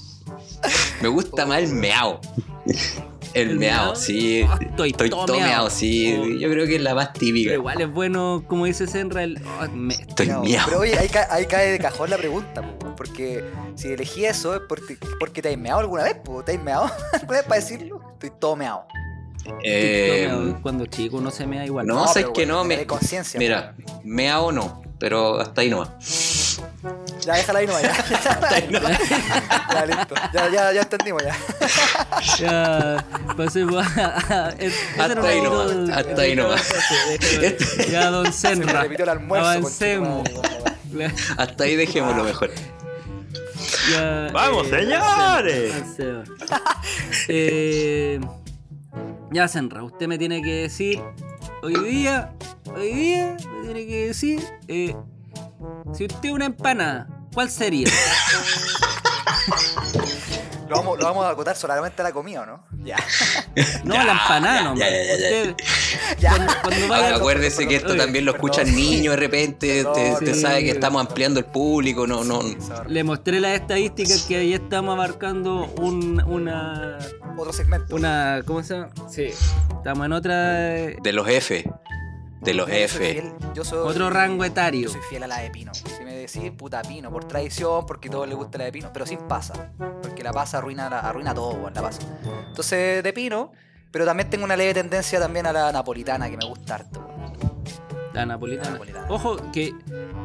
Me 1.02 1.08
gusta 1.08 1.46
más 1.46 1.58
el 1.60 1.68
meao. 1.72 2.20
El, 3.32 3.50
¿El 3.50 3.58
meao, 3.58 3.84
meao? 3.84 3.96
sí. 3.96 4.42
Oh, 4.42 4.58
estoy 4.84 4.92
todo 5.10 5.24
todo 5.26 5.36
meao. 5.36 5.48
meao, 5.48 5.70
sí. 5.70 6.16
Oh. 6.20 6.26
Yo 6.26 6.50
creo 6.50 6.66
que 6.66 6.76
es 6.76 6.82
la 6.82 6.94
más 6.94 7.12
típica. 7.12 7.50
Pero 7.50 7.60
igual 7.60 7.80
es 7.80 7.90
bueno, 7.92 8.44
como 8.48 8.64
dice 8.66 8.86
Senra, 8.86 9.22
el. 9.22 9.40
oh, 9.60 9.68
me- 9.72 9.94
Estoy 9.94 10.26
No, 10.26 10.42
meao. 10.42 10.66
Pero 10.66 10.80
oye, 10.80 10.98
ahí, 10.98 11.08
ca- 11.08 11.28
ahí 11.30 11.46
cae 11.46 11.70
de 11.72 11.78
cajón 11.78 12.10
la 12.10 12.16
pregunta, 12.18 12.60
po, 12.62 12.94
porque 12.96 13.44
si 13.76 13.88
elegí 13.88 14.24
eso 14.24 14.54
es 14.56 14.62
porque, 14.68 14.98
porque 15.18 15.40
te 15.42 15.50
has 15.52 15.58
meado 15.58 15.78
alguna 15.80 16.02
vez, 16.02 16.16
po. 16.24 16.42
¿te 16.42 16.56
has 16.56 16.62
meado 16.62 16.90
alguna 17.12 17.38
vez 17.38 17.46
para 17.46 17.60
decirlo? 17.60 18.00
Estoy 18.14 18.32
todo 18.38 18.56
meado. 18.56 18.84
Eh, 19.64 20.54
cuando 20.62 20.84
chico 20.86 21.16
uno 21.16 21.30
se 21.30 21.46
mea 21.46 21.64
igual. 21.64 21.86
no, 21.86 22.06
sabes 22.06 22.24
pero 22.24 22.32
que 22.34 22.40
bueno, 22.44 22.58
no. 22.58 22.64
Me, 22.64 22.86
conciencia, 22.86 23.38
mira, 23.38 23.74
meao 24.04 24.52
no, 24.52 24.82
pero 24.98 25.40
hasta 25.40 25.62
ahí 25.62 25.70
nomás. 25.70 26.60
Ya 27.26 27.34
déjala 27.34 27.58
ahí 27.58 27.66
nomás, 27.66 27.82
ya. 27.82 27.92
ya, 29.74 29.86
listo. 29.86 30.14
Ya, 30.32 30.48
ya, 30.48 30.72
ya 30.72 30.80
entendimos 30.82 31.22
ya. 31.22 31.36
Ya, 32.38 33.04
pasemos 33.36 33.86
a. 33.86 34.48
Hasta 34.98 35.28
ahí 35.28 35.42
nomás, 35.42 35.90
hasta 35.90 36.22
ahí 36.22 36.34
nomás. 36.36 36.62
Ya, 37.90 38.10
don 38.10 38.32
Se 38.32 38.48
Senra. 38.54 38.82
repitió 38.82 39.04
el 39.04 39.10
almuerzo. 39.10 39.48
Avancemos. 39.48 40.28
Hasta 41.36 41.64
ahí 41.64 41.76
dejémoslo 41.76 42.24
mejor. 42.24 42.50
Ya, 43.92 44.28
¡Vamos, 44.32 44.68
señores! 44.68 45.72
avancemos. 45.74 46.28
Eh, 47.28 48.18
ya, 49.30 49.46
Senra, 49.48 49.84
usted 49.84 50.06
me 50.08 50.16
tiene 50.18 50.42
que 50.42 50.62
decir. 50.62 51.00
Hoy 51.62 51.74
día, 51.84 52.32
hoy 52.74 52.92
día, 52.92 53.36
me 53.58 53.64
tiene 53.66 53.86
que 53.86 54.06
decir. 54.08 54.42
eh, 54.66 54.96
si 55.92 56.04
usted 56.06 56.24
es 56.28 56.32
una 56.32 56.46
empanada, 56.46 57.06
¿cuál 57.34 57.50
sería? 57.50 57.88
Lo 60.68 60.76
vamos, 60.76 60.98
lo 61.00 61.04
vamos 61.04 61.24
a 61.26 61.30
acotar 61.30 61.56
solamente 61.56 62.00
a 62.00 62.04
la 62.04 62.12
comida, 62.12 62.42
¿o 62.42 62.46
no? 62.46 62.64
Ya. 62.84 62.96
No, 63.84 63.94
la 63.94 64.12
empanada, 64.12 64.72
ya, 64.76 66.32
vaya 66.78 66.94
Ahora, 66.94 67.08
al- 67.08 67.14
acuérdese 67.14 67.66
que 67.66 67.74
esto 67.76 67.96
también 67.96 68.24
lo 68.24 68.32
perdón. 68.34 68.50
escuchan 68.50 68.76
niños 68.76 69.14
de 69.14 69.20
repente, 69.20 69.66
te, 69.82 69.84
Perdón, 69.84 70.24
te 70.24 70.34
sí. 70.34 70.40
sabe 70.40 70.62
que 70.62 70.70
estamos 70.70 71.00
ampliando 71.04 71.40
el 71.40 71.46
público, 71.46 72.06
no, 72.06 72.22
no. 72.22 72.40
Le 72.86 73.02
mostré 73.02 73.40
las 73.40 73.58
estadísticas 73.60 74.22
que 74.22 74.36
ahí 74.36 74.54
estamos 74.54 74.94
abarcando 74.94 75.64
un, 75.78 76.22
una. 76.24 76.98
Otro 77.36 77.52
segmento. 77.52 77.96
una. 77.96 78.42
¿Cómo 78.46 78.62
se 78.62 78.74
llama? 78.74 78.90
Sí. 79.10 79.30
Estamos 79.76 80.06
en 80.06 80.12
otra. 80.12 80.52
De 80.54 81.12
los 81.12 81.26
F. 81.28 81.68
De 82.40 82.54
los 82.54 82.68
F. 82.70 82.98
fiel- 82.98 83.34
yo 83.54 83.64
soy, 83.64 83.78
otro 83.78 84.08
rango 84.10 84.44
etario. 84.44 84.82
Yo 84.86 84.88
soy 84.90 85.02
fiel 85.02 85.22
a 85.24 85.26
la 85.26 85.38
de 85.40 85.50
pino. 85.50 85.74
Si 85.74 86.02
me 86.04 86.14
decís 86.14 86.50
puta 86.52 86.80
pino, 86.82 87.10
por 87.10 87.24
tradición, 87.26 87.84
porque 87.86 88.08
a 88.08 88.12
todos 88.12 88.26
les 88.28 88.36
gusta 88.36 88.58
la 88.58 88.64
de 88.64 88.72
pino, 88.72 88.90
pero 88.92 89.04
sin 89.06 89.18
pasa. 89.18 89.72
Porque 90.02 90.22
la 90.22 90.32
pasa 90.32 90.58
arruina, 90.58 90.86
arruina 90.88 91.34
todo, 91.34 91.68
la 91.70 91.82
pasa. 91.82 92.00
Entonces, 92.48 93.02
de 93.02 93.12
pino, 93.12 93.52
pero 93.90 94.04
también 94.06 94.30
tengo 94.30 94.44
una 94.44 94.56
leve 94.56 94.72
tendencia 94.74 95.18
también 95.20 95.46
a 95.46 95.52
la 95.52 95.70
napolitana, 95.72 96.30
que 96.30 96.36
me 96.38 96.46
gusta 96.46 96.76
harto. 96.76 97.06
La 98.12 98.26
napolitana. 98.26 98.66
La 98.68 98.72
napolitana. 98.72 99.06
Ojo, 99.08 99.36
que. 99.52 99.72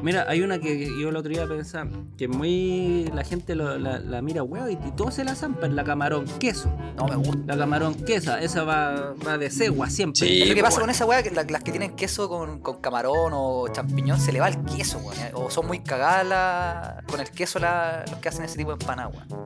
Mira, 0.02 0.26
hay 0.28 0.42
una 0.42 0.60
que 0.60 0.88
yo 1.00 1.10
el 1.10 1.16
otro 1.16 1.30
día 1.30 1.48
pensaba. 1.48 1.90
Que 2.18 2.28
muy. 2.28 3.10
La 3.14 3.24
gente 3.24 3.56
lo- 3.56 3.78
la, 3.78 4.00
la 4.00 4.22
mira, 4.22 4.44
weón, 4.44 4.72
y, 4.72 4.76
todos 4.96 5.14
se 5.16 5.24
la 5.24 5.36
zampan. 5.36 5.76
La 5.76 5.84
camarón 5.84 6.26
queso. 6.40 6.72
No 6.98 7.06
me 7.08 7.16
gusta. 7.16 7.38
La 7.46 7.58
camarón 7.58 7.94
quesa. 7.96 8.42
Esa 8.42 8.64
va, 8.64 9.14
va 9.26 9.38
de 9.38 9.50
cegua 9.50 9.90
siempre. 9.90 10.28
Sí. 10.28 10.46
Lo 10.46 10.56
que 10.56 10.62
pasa 10.62 10.76
bueno. 10.78 10.84
con 10.86 10.90
esa 10.90 11.06
weá, 11.06 11.22
que 11.24 11.32
la- 11.32 11.44
las 11.44 11.64
que 11.64 11.72
tienen 11.72 11.96
queso 11.96 12.28
con, 12.30 12.60
con 12.60 12.82
camarón 12.82 13.32
o 13.34 13.68
champiñón, 13.72 14.20
se 14.20 14.32
le 14.32 14.40
va 14.40 14.48
el 14.48 14.58
queso, 14.66 14.98
weón. 15.00 15.16
O 15.34 15.50
son 15.52 15.68
muy 15.68 15.80
cagadas 15.80 17.04
con 17.06 17.20
el 17.20 17.30
queso 17.30 17.60
la- 17.60 18.04
los 18.10 18.20
que 18.20 18.30
hacen 18.30 18.46
ese 18.46 18.58
tipo 18.58 18.70
de 18.76 18.78
empanadas, 18.82 19.14
weón. 19.14 19.46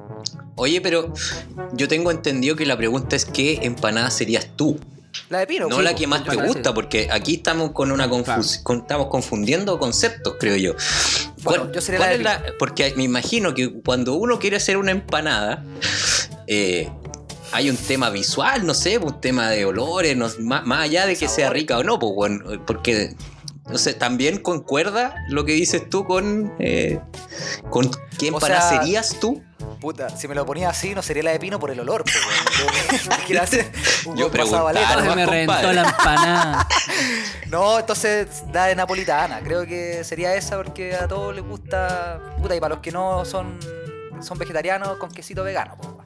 Oye, 0.56 0.82
pero 0.82 1.14
yo 1.74 1.88
tengo 1.88 2.12
entendido 2.12 2.56
que 2.56 2.66
la 2.66 2.76
pregunta 2.78 3.16
es 3.16 3.26
¿qué 3.26 3.60
empanada 3.64 4.10
serías 4.12 4.48
tú? 4.56 4.78
La 5.30 5.40
de 5.40 5.48
pino, 5.48 5.68
No 5.68 5.78
sí, 5.78 5.82
la 5.84 5.96
que 5.96 6.08
más 6.08 6.24
te 6.24 6.36
gusta, 6.36 6.74
porque 6.74 7.08
aquí 7.12 7.36
estamos 7.36 7.72
con 7.72 7.92
una 7.92 8.08
confus- 8.10 8.62
con- 8.64 8.80
estamos 8.80 9.08
confundiendo 9.08 9.78
conceptos, 9.80 10.36
creo 10.40 10.56
yo. 10.56 10.74
Bueno, 11.44 11.64
¿Cuál- 11.64 11.72
yo 11.74 11.82
sería 11.82 12.00
cuál 12.00 12.24
la 12.24 12.34
es 12.34 12.42
de 12.44 12.48
la- 12.52 12.58
porque 12.60 12.94
me 12.96 13.04
imagino 13.04 13.54
que 13.54 13.72
cuando 13.82 14.14
uno 14.16 14.40
quiere 14.40 14.58
hacer 14.58 14.78
una 14.78 14.92
empanada, 14.92 15.64
eh, 16.48 16.90
hay 17.52 17.70
un 17.70 17.78
tema 17.78 18.10
visual, 18.12 18.66
no 18.66 18.74
sé, 18.76 18.98
un 19.00 19.20
tema 19.22 19.50
de 19.50 19.66
olores, 19.66 20.16
no- 20.16 20.30
más, 20.40 20.66
más 20.66 20.82
allá 20.82 21.06
de 21.08 21.16
que 21.16 21.28
sea 21.28 21.50
rica 21.50 21.78
o 21.80 21.84
no, 21.84 21.98
pues 21.98 22.14
bueno, 22.14 22.64
porque 22.66 23.16
no 23.70 23.78
sé, 23.78 23.94
también 23.94 24.40
concuerda 24.40 25.16
lo 25.30 25.46
que 25.46 25.54
dices 25.54 25.90
tú 25.90 26.06
con 26.06 26.54
eh, 26.60 27.00
con 27.70 27.90
qué 28.18 28.30
O 28.32 28.36
empanada 28.36 28.70
sea, 28.70 28.80
serías 28.82 29.16
tú. 29.20 29.44
Puta, 29.80 30.10
si 30.10 30.28
me 30.28 30.36
lo 30.36 30.46
ponía 30.46 30.70
así, 30.70 30.94
no 30.94 31.02
sería 31.02 31.24
la 31.24 31.32
de 31.32 31.40
pino 31.40 31.58
por 31.60 31.72
el 31.72 31.80
olor, 31.80 32.04
pues. 32.04 32.16
Yo- 32.60 33.10
que 33.18 33.24
quiero 33.26 33.44
hacer 33.44 33.72
un 34.06 34.18
Yo 34.18 34.30
preguntaba, 34.30 34.64
baleta. 34.64 35.02
Se 35.02 35.16
me 35.16 35.26
reventó 35.26 35.72
la 35.74 35.84
empanada. 35.90 36.68
No, 37.48 37.80
entonces 37.80 38.28
la 38.54 38.66
de 38.68 38.76
napolitana. 38.76 39.40
Creo 39.40 39.66
que 39.66 40.04
sería 40.04 40.36
esa 40.36 40.58
porque 40.58 40.94
a 40.96 41.08
todos 41.08 41.34
les 41.34 41.44
gusta. 41.44 42.20
Puta, 42.40 42.56
y 42.56 42.60
para 42.60 42.76
los 42.76 42.84
que 42.84 42.92
no 42.92 43.26
son 43.26 43.58
son 44.22 44.38
vegetarianos, 44.38 44.98
con 44.98 45.10
quesito 45.12 45.44
vegano. 45.44 45.76
pues, 45.78 45.90
weón. 45.90 45.99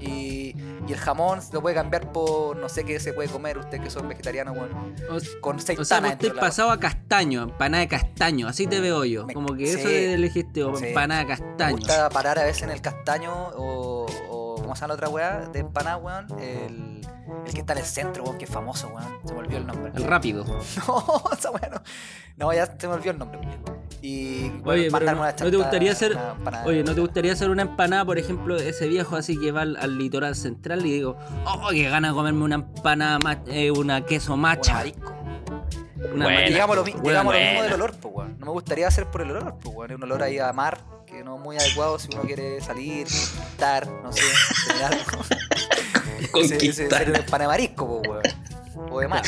Y, 0.00 0.54
y 0.86 0.92
el 0.92 0.96
jamón 0.98 1.40
lo 1.52 1.60
puede 1.62 1.74
cambiar 1.74 2.12
por 2.12 2.56
no 2.56 2.68
sé 2.68 2.84
qué 2.84 2.98
se 3.00 3.12
puede 3.12 3.28
comer 3.28 3.58
usted 3.58 3.80
que 3.80 3.90
son 3.90 4.08
vegetarianos, 4.08 4.56
weón. 4.56 4.94
O, 5.10 5.40
Con 5.40 5.56
o 5.56 5.58
sea, 5.60 5.74
seitana 5.76 6.14
vos 6.20 6.34
la- 6.34 6.40
pasado 6.40 6.70
a 6.70 6.78
castaño, 6.80 7.42
empanada 7.42 7.80
de 7.82 7.88
castaño, 7.88 8.48
así 8.48 8.66
te 8.66 8.80
veo 8.80 9.04
yo. 9.04 9.26
Me- 9.26 9.34
Como 9.34 9.54
que 9.54 9.66
sí, 9.66 9.78
eso 9.80 9.88
elegiste, 9.88 10.62
o 10.64 10.76
sí. 10.76 10.86
empanada 10.88 11.20
de 11.20 11.26
Me 11.26 11.36
castaño. 11.36 11.76
gusta 11.76 12.08
parar 12.10 12.38
a 12.38 12.44
veces 12.44 12.62
en 12.62 12.70
el 12.70 12.80
castaño 12.80 13.32
o, 13.56 14.06
o 14.30 14.54
¿cómo 14.56 14.74
se 14.74 14.80
llama 14.82 14.88
la 14.88 14.94
otra 14.94 15.08
weá? 15.08 15.38
De 15.48 15.58
empanada, 15.60 15.96
weón. 15.96 16.26
El, 16.40 17.06
el 17.46 17.52
que 17.52 17.60
está 17.60 17.72
en 17.74 17.80
el 17.80 17.84
centro, 17.84 18.24
weón, 18.24 18.38
que 18.38 18.44
es 18.44 18.50
famoso, 18.50 18.88
weón. 18.88 19.18
Se 19.24 19.32
me 19.32 19.40
olvidó 19.40 19.58
el 19.58 19.66
nombre. 19.66 19.92
El 19.94 20.04
rápido. 20.04 20.44
No, 20.86 21.22
esa 21.32 21.50
weá 21.50 21.68
no. 21.70 21.82
No, 22.36 22.52
ya 22.52 22.66
se 22.78 22.86
me 22.88 22.94
olvidó 22.94 23.10
el 23.12 23.18
nombre, 23.18 23.38
weón. 23.40 23.87
Y 24.00 24.48
bueno, 24.50 24.70
Oye, 24.82 24.88
pero 24.92 25.06
no, 25.06 25.20
una 25.22 25.30
¿no 25.32 25.50
te 25.50 25.56
gustaría 25.56 25.92
hacer, 25.92 26.12
una 26.12 26.30
empanada. 26.32 26.64
oye, 26.66 26.84
¿no 26.84 26.94
te 26.94 27.00
gustaría 27.00 27.32
hacer 27.32 27.50
una 27.50 27.62
empanada, 27.62 28.04
por 28.04 28.16
ejemplo, 28.18 28.56
ese 28.56 28.86
viejo 28.86 29.16
así 29.16 29.36
que 29.38 29.50
va 29.50 29.62
al, 29.62 29.76
al 29.76 29.98
litoral 29.98 30.36
central 30.36 30.86
y 30.86 30.92
digo, 30.92 31.16
oh, 31.46 31.68
que 31.70 31.88
gana 31.90 32.08
de 32.08 32.14
comerme 32.14 32.44
una 32.44 32.54
empanada, 32.56 33.18
ma- 33.18 33.42
eh, 33.48 33.70
una 33.72 34.04
queso 34.06 34.36
macha? 34.36 34.84
Una 36.12 36.24
Buena. 36.26 36.28
a 36.28 36.28
lo, 36.28 36.28
Buena, 36.28 36.46
llegamos 36.48 36.74
a 36.74 36.76
lo 36.76 36.84
mismo 37.44 37.62
del 37.64 37.72
olor, 37.72 37.94
pues, 38.00 38.14
weón. 38.14 38.36
No 38.38 38.46
me 38.46 38.52
gustaría 38.52 38.86
hacer 38.86 39.06
por 39.06 39.22
el 39.22 39.30
olor, 39.32 39.56
pues, 39.60 39.74
weón. 39.74 39.90
Es 39.90 39.96
un 39.96 40.02
olor 40.04 40.22
ahí 40.22 40.38
a 40.38 40.52
mar 40.52 40.78
que 41.04 41.24
no 41.24 41.34
es 41.36 41.40
muy 41.42 41.56
adecuado 41.56 41.98
si 41.98 42.08
uno 42.12 42.22
quiere 42.22 42.60
salir, 42.60 43.06
estar, 43.08 43.88
no 43.88 44.12
sé, 44.12 44.22
tener 44.68 44.84
algo. 44.84 45.24
Ese- 46.18 46.56
ese 46.56 46.58
Conquistar. 46.88 47.08
Un 47.08 47.16
empanada 47.16 47.38
de 47.38 47.46
marisco, 47.48 48.00
pues, 48.02 48.08
weón. 48.76 48.92
O 48.92 49.00
de 49.00 49.08
mar. 49.08 49.22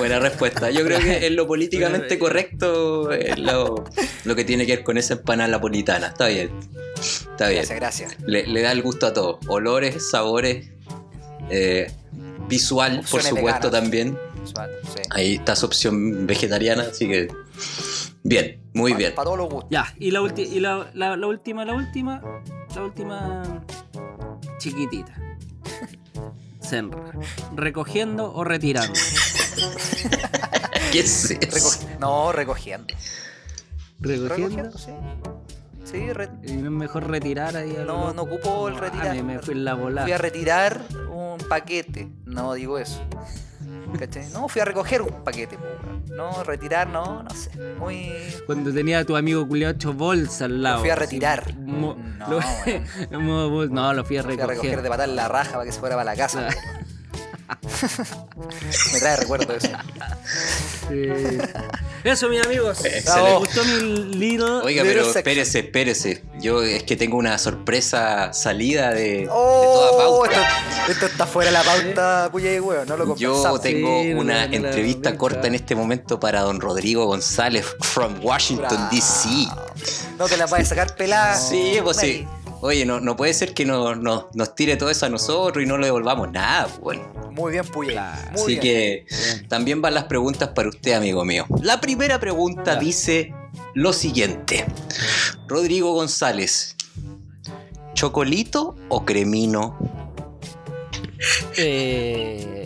Buena 0.00 0.18
respuesta. 0.18 0.70
Yo 0.70 0.84
creo 0.84 0.98
que 0.98 1.26
es 1.26 1.32
lo 1.32 1.46
políticamente 1.46 2.18
correcto 2.18 3.12
eh, 3.12 3.36
lo, 3.36 3.84
lo 4.24 4.34
que 4.34 4.44
tiene 4.44 4.64
que 4.66 4.76
ver 4.76 4.84
con 4.84 4.96
esa 4.98 5.14
empanada 5.14 5.48
napolitana. 5.50 6.08
Está 6.08 6.26
bien. 6.28 6.50
Está 6.98 7.48
bien. 7.48 7.64
Gracias, 7.66 7.78
gracias. 7.78 8.16
Le, 8.26 8.46
le 8.46 8.62
da 8.62 8.72
el 8.72 8.82
gusto 8.82 9.06
a 9.06 9.12
todo. 9.12 9.38
Olores, 9.48 10.10
sabores, 10.10 10.70
eh, 11.50 11.90
visual, 12.48 13.02
por 13.10 13.22
supuesto, 13.22 13.70
veganas. 13.70 13.70
también. 13.70 14.18
Suave, 14.44 14.72
sí. 14.84 15.02
Ahí 15.10 15.34
está 15.34 15.54
su 15.54 15.66
opción 15.66 16.26
vegetariana, 16.26 16.84
así 16.90 17.06
que. 17.08 17.28
Bien, 18.22 18.60
muy 18.74 18.92
Pa- 18.92 18.98
bien. 18.98 19.14
Para 19.14 19.24
todos 19.26 19.38
los 19.38 19.48
gustos. 19.48 19.68
Ya, 19.70 19.94
y 19.98 20.10
la, 20.10 20.20
ulti- 20.20 20.48
y 20.50 20.60
la, 20.60 20.90
la- 20.94 21.16
la 21.16 21.26
última, 21.26 21.64
la 21.64 21.74
última, 21.74 22.22
la 22.74 22.82
última 22.82 23.64
chiquitita. 24.58 25.14
Senra. 26.60 27.12
¿Recogiendo 27.56 28.32
o 28.32 28.44
retirando? 28.44 28.92
¿Qué 30.92 31.00
es 31.00 31.30
eso? 31.30 31.38
Recogi- 31.40 31.98
no, 31.98 32.32
recogiendo. 32.32 32.94
¿Recogiendo? 34.00 34.34
Recogiendo, 34.34 34.78
sí. 34.78 34.92
Sí, 35.84 36.12
re- 36.12 36.28
¿Y 36.44 36.52
mejor 36.52 37.08
retirar 37.10 37.56
ahí 37.56 37.72
lo 37.72 37.84
no, 37.84 37.98
loco? 37.98 38.14
no 38.14 38.22
ocupo 38.22 38.68
el 38.68 38.74
Ah, 38.76 38.80
retirar. 38.80 39.14
me, 39.16 39.22
me 39.22 39.38
fui 39.40 39.54
en 39.54 39.64
la 39.64 39.74
volada. 39.74 40.06
Fui 40.06 40.12
a 40.12 40.18
retirar 40.18 40.80
un 41.12 41.38
paquete. 41.48 42.08
No 42.26 42.54
digo 42.54 42.78
eso. 42.78 43.00
¿Cachai? 43.98 44.28
No, 44.30 44.48
fui 44.48 44.60
a 44.60 44.64
recoger 44.64 45.02
un 45.02 45.24
paquete. 45.24 45.58
No, 46.06 46.44
retirar, 46.44 46.88
no, 46.88 47.24
no 47.24 47.30
sé. 47.30 47.50
Muy. 47.78 48.12
Cuando 48.46 48.72
tenía 48.72 49.00
a 49.00 49.04
tu 49.04 49.16
amigo 49.16 49.46
culiao 49.48 49.72
ocho 49.72 49.92
bolsas 49.92 50.42
al 50.42 50.62
lado. 50.62 50.80
fui 50.80 50.90
a 50.90 50.94
retirar. 50.96 51.56
mo- 51.58 51.96
No, 51.96 52.28
lo- 52.30 52.40
bol- 53.50 53.72
no, 53.72 53.92
lo 53.92 54.04
fui 54.04 54.16
a 54.18 54.22
Fui 54.22 54.34
a 54.34 54.36
recoger. 54.36 54.48
recoger 54.56 54.82
de 54.82 54.88
patar 54.88 55.08
la 55.08 55.26
raja 55.26 55.52
para 55.52 55.64
que 55.64 55.72
se 55.72 55.80
fuera 55.80 55.96
para 55.96 56.04
la 56.04 56.16
casa. 56.16 56.48
Me 58.92 58.98
trae 59.00 59.16
recuerdo 59.16 59.54
eso. 59.56 59.68
Sí. 60.88 61.38
Eso, 62.04 62.28
mis 62.28 62.44
amigos. 62.44 62.84
Excelente. 62.84 63.30
¿Les 63.30 63.38
gustó 63.38 63.64
mi 63.64 64.14
little? 64.14 64.46
Oiga, 64.64 64.82
Little 64.82 65.02
pero 65.02 65.10
espérese, 65.10 65.58
espérese. 65.60 66.22
Yo 66.40 66.62
es 66.62 66.82
que 66.84 66.96
tengo 66.96 67.16
una 67.18 67.36
sorpresa 67.38 68.32
salida 68.32 68.90
de, 68.90 69.00
de 69.22 69.28
Oh, 69.30 69.90
toda 69.90 70.04
pauta. 70.04 70.48
esto, 70.48 70.92
esto 70.92 71.06
está 71.06 71.26
fuera 71.26 71.50
de 71.50 71.58
la 71.58 71.62
pauta, 71.62 72.28
puya 72.32 72.54
y 72.54 72.60
weón, 72.60 72.88
no 72.88 72.96
lo 72.96 73.16
Yo 73.16 73.58
tengo 73.60 74.02
Sí, 74.02 74.12
una 74.14 74.46
no 74.46 74.54
entrevista 74.54 75.10
vi, 75.10 75.16
corta 75.18 75.46
en 75.46 75.54
este 75.54 75.74
momento 75.74 76.18
para 76.18 76.40
don 76.40 76.60
Rodrigo 76.60 77.04
González 77.06 77.66
from 77.80 78.18
Washington. 78.24 78.88
D.C. 78.90 79.28
No 80.18 80.26
te 80.26 80.36
la 80.38 80.46
puedes 80.46 80.68
sacar 80.68 80.96
pelada. 80.96 81.36
Sí, 81.36 81.78
pues 81.82 81.98
sí. 81.98 82.26
Oye, 82.62 82.84
no, 82.84 83.00
no 83.00 83.16
puede 83.16 83.32
ser 83.32 83.54
que 83.54 83.64
no, 83.64 83.94
no- 83.94 84.28
nos 84.34 84.54
tire 84.54 84.76
todo 84.76 84.90
eso 84.90 85.06
a 85.06 85.08
nosotros 85.08 85.64
y 85.64 85.66
no 85.66 85.78
le 85.78 85.86
devolvamos 85.86 86.30
nada, 86.30 86.66
pues, 86.66 86.80
bueno. 86.80 87.30
Muy 87.32 87.52
bien. 87.52 87.64
Muy 87.74 87.96
Así 87.96 88.46
bien. 88.48 88.60
que 88.60 89.06
Bien. 89.08 89.48
también 89.48 89.80
van 89.80 89.94
las 89.94 90.04
preguntas 90.04 90.50
para 90.50 90.68
usted, 90.68 90.92
amigo 90.92 91.24
mío. 91.24 91.46
La 91.62 91.80
primera 91.80 92.18
pregunta 92.20 92.74
Ya. 92.74 92.80
dice 92.80 93.32
lo 93.74 93.92
siguiente. 93.92 94.66
Rodrigo 95.48 95.92
González, 95.94 96.76
¿chocolito 97.94 98.76
o 98.88 99.04
cremino? 99.06 99.78
Eh, 101.56 102.59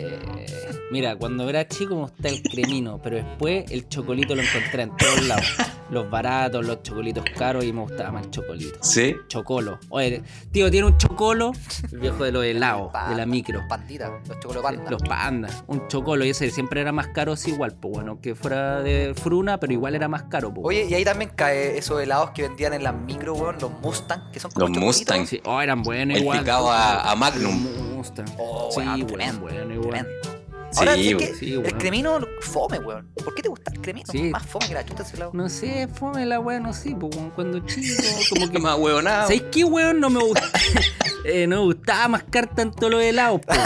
mira, 0.91 1.15
cuando 1.15 1.49
era 1.49 1.67
chico 1.67 1.95
me 1.95 2.01
gustaba 2.01 2.29
el 2.29 2.41
cremino, 2.43 2.99
pero 3.01 3.17
después 3.17 3.69
el 3.71 3.87
chocolito 3.89 4.35
lo 4.35 4.41
encontré 4.41 4.83
en 4.83 4.95
todos 4.97 5.23
lados. 5.27 5.45
Los 5.91 6.09
baratos, 6.09 6.65
los 6.65 6.81
chocolitos 6.81 7.23
caros 7.37 7.63
y 7.63 7.71
me 7.71 7.81
gustaba 7.81 8.11
más 8.11 8.25
el 8.25 8.31
chocolito. 8.31 8.79
¿Sí? 8.81 9.15
Chocolo. 9.27 9.77
Oye, 9.89 10.23
tío, 10.51 10.71
tiene 10.71 10.87
un 10.87 10.97
chocolo, 10.97 11.51
el 11.91 11.99
viejo 11.99 12.23
de 12.23 12.31
los 12.31 12.43
helados, 12.43 12.91
de 13.09 13.15
la 13.15 13.25
micro. 13.27 13.59
Los 13.59 13.69
panditas, 13.69 14.09
los 14.09 14.21
Sí, 14.27 14.33
chocolopandas. 14.41 14.91
Los 14.91 15.01
pandas, 15.03 15.63
un 15.67 15.87
chocolo, 15.87 16.25
y 16.25 16.29
ese 16.29 16.49
siempre 16.49 16.81
era 16.81 16.91
más 16.91 17.09
caro, 17.09 17.33
es 17.33 17.47
igual, 17.47 17.75
pues 17.79 17.93
bueno, 17.93 18.19
que 18.19 18.33
fuera 18.33 18.81
de 18.81 19.13
fruna, 19.15 19.59
pero 19.59 19.73
igual 19.73 19.93
era 19.93 20.07
más 20.07 20.23
caro, 20.23 20.51
pues. 20.53 20.65
Oye, 20.65 20.87
y 20.89 20.93
ahí 20.95 21.03
también 21.05 21.31
cae 21.35 21.77
esos 21.77 22.01
helados 22.01 22.31
que 22.31 22.41
vendían 22.43 22.73
en 22.73 22.83
las 22.83 22.95
micro, 22.95 23.33
weón, 23.35 23.57
los 23.61 23.71
Mustang, 23.81 24.31
que 24.31 24.39
son 24.39 24.49
como 24.51 24.67
Los. 24.67 24.77
Mustang. 24.77 25.27
Sí, 25.27 25.39
oh, 25.45 25.61
eran 25.61 25.83
buenos 25.83 26.15
El 26.17 26.23
igual. 26.23 26.39
picado 26.39 26.71
a- 26.71 27.11
a 27.11 27.15
Magnum. 27.15 27.95
Mustang. 27.95 28.25
Oh, 28.39 28.69
sí, 28.71 28.81
bueno, 28.83 29.05
tremendo, 29.05 29.41
bueno, 29.41 29.73
igual. 29.73 29.89
tremendo. 29.91 30.34
Ahora, 30.77 30.95
Sí, 30.95 31.11
¿sabes 31.11 31.21
weón. 31.27 31.35
Sí, 31.39 31.51
el 31.53 31.59
weón. 31.59 31.77
cremino, 31.77 32.19
fome, 32.41 32.79
weón. 32.79 33.07
¿Por 33.23 33.33
qué 33.35 33.41
te 33.41 33.49
gusta 33.49 33.71
el 33.73 33.81
cremino? 33.81 34.05
Sí. 34.11 34.23
Más 34.23 34.45
fome 34.45 34.67
que 34.67 34.73
la 34.73 34.85
chuta 34.85 35.03
ese 35.03 35.15
helado. 35.15 35.31
No 35.33 35.49
sé, 35.49 35.87
fome 35.93 36.25
la 36.25 36.39
weá, 36.39 36.59
no 36.59 36.73
sé, 36.73 36.95
pues 36.99 37.15
weón, 37.15 37.31
cuando 37.31 37.59
chico, 37.65 38.03
como 38.29 38.45
¿Qué 38.47 38.51
que. 38.53 38.59
más 38.63 38.77
huevonado? 38.77 39.23
¿Sabéis 39.23 39.43
qué, 39.51 39.63
weón? 39.63 39.99
No 39.99 40.09
me 40.09 40.19
gusta. 40.23 40.49
eh, 41.25 41.47
no 41.47 41.57
me 41.57 41.63
gustaba 41.73 42.07
mascar 42.09 42.47
tanto 42.53 42.89
los 42.89 43.01
helados, 43.01 43.41
pues. 43.45 43.59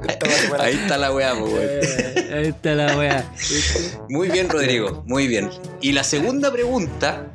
Entonces 0.00 0.52
ahí 0.60 0.74
está 0.74 0.96
la 0.98 1.12
weá, 1.12 1.34
weón. 1.34 1.56
Eh, 1.60 2.14
Ahí 2.30 2.46
está 2.48 2.74
la 2.74 2.96
weá. 2.96 3.24
Muy 4.10 4.28
bien, 4.28 4.48
Rodrigo, 4.50 5.02
muy 5.06 5.26
bien. 5.26 5.50
Y 5.80 5.92
la 5.92 6.04
segunda 6.04 6.52
pregunta. 6.52 7.26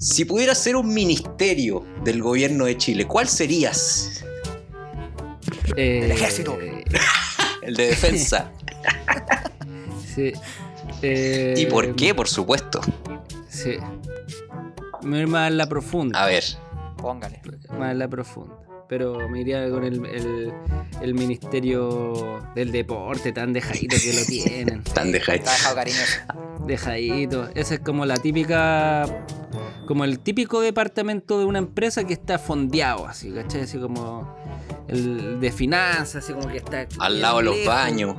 Si 0.00 0.24
pudieras 0.24 0.58
ser 0.58 0.76
un 0.76 0.94
ministerio 0.94 1.84
del 2.04 2.22
gobierno 2.22 2.66
de 2.66 2.76
Chile, 2.76 3.08
¿cuál 3.08 3.26
serías? 3.26 4.22
Eh, 5.76 6.02
El 6.04 6.12
ejército. 6.12 6.56
El 7.62 7.74
de 7.74 7.86
defensa. 7.88 8.52
Sí. 10.14 10.32
Eh, 11.02 11.54
¿Y 11.56 11.66
por 11.66 11.96
qué? 11.96 12.14
Por 12.14 12.28
supuesto. 12.28 12.80
Sí. 13.48 13.76
Me 15.02 15.18
voy 15.18 15.26
más 15.26 15.50
en 15.50 15.58
la 15.58 15.68
profunda. 15.68 16.22
A 16.22 16.26
ver. 16.26 16.44
Póngale. 16.96 17.42
Más 17.76 17.90
en 17.90 17.98
la 17.98 18.06
profunda. 18.08 18.54
Pero 18.88 19.28
me 19.28 19.40
iría 19.40 19.68
con 19.68 19.82
el, 19.84 20.06
el, 20.06 20.52
el 21.02 21.14
Ministerio 21.14 22.40
del 22.54 22.70
Deporte, 22.70 23.32
tan 23.32 23.52
dejadito 23.52 23.96
que 24.00 24.12
lo 24.12 24.24
tienen. 24.26 24.84
Tan. 24.84 25.12
Está 25.12 25.32
dejado 25.32 25.74
cariñoso. 25.74 26.20
Dejadito. 26.68 27.48
Esa 27.54 27.74
es 27.74 27.80
como 27.80 28.06
la 28.06 28.16
típica. 28.16 29.06
Como 29.86 30.04
el 30.04 30.20
típico 30.20 30.60
departamento 30.60 31.38
de 31.38 31.46
una 31.46 31.58
empresa 31.58 32.04
que 32.04 32.12
está 32.12 32.38
fondeado, 32.38 33.06
así, 33.06 33.30
¿cachai? 33.30 33.62
Así 33.62 33.78
como 33.78 34.36
el 34.86 35.40
de 35.40 35.50
finanzas, 35.50 36.16
así 36.16 36.34
como 36.34 36.48
que 36.48 36.58
está. 36.58 36.86
Al 36.98 37.20
lado 37.20 37.38
de 37.38 37.44
los 37.44 37.56
lejos. 37.56 37.74
baños. 37.74 38.16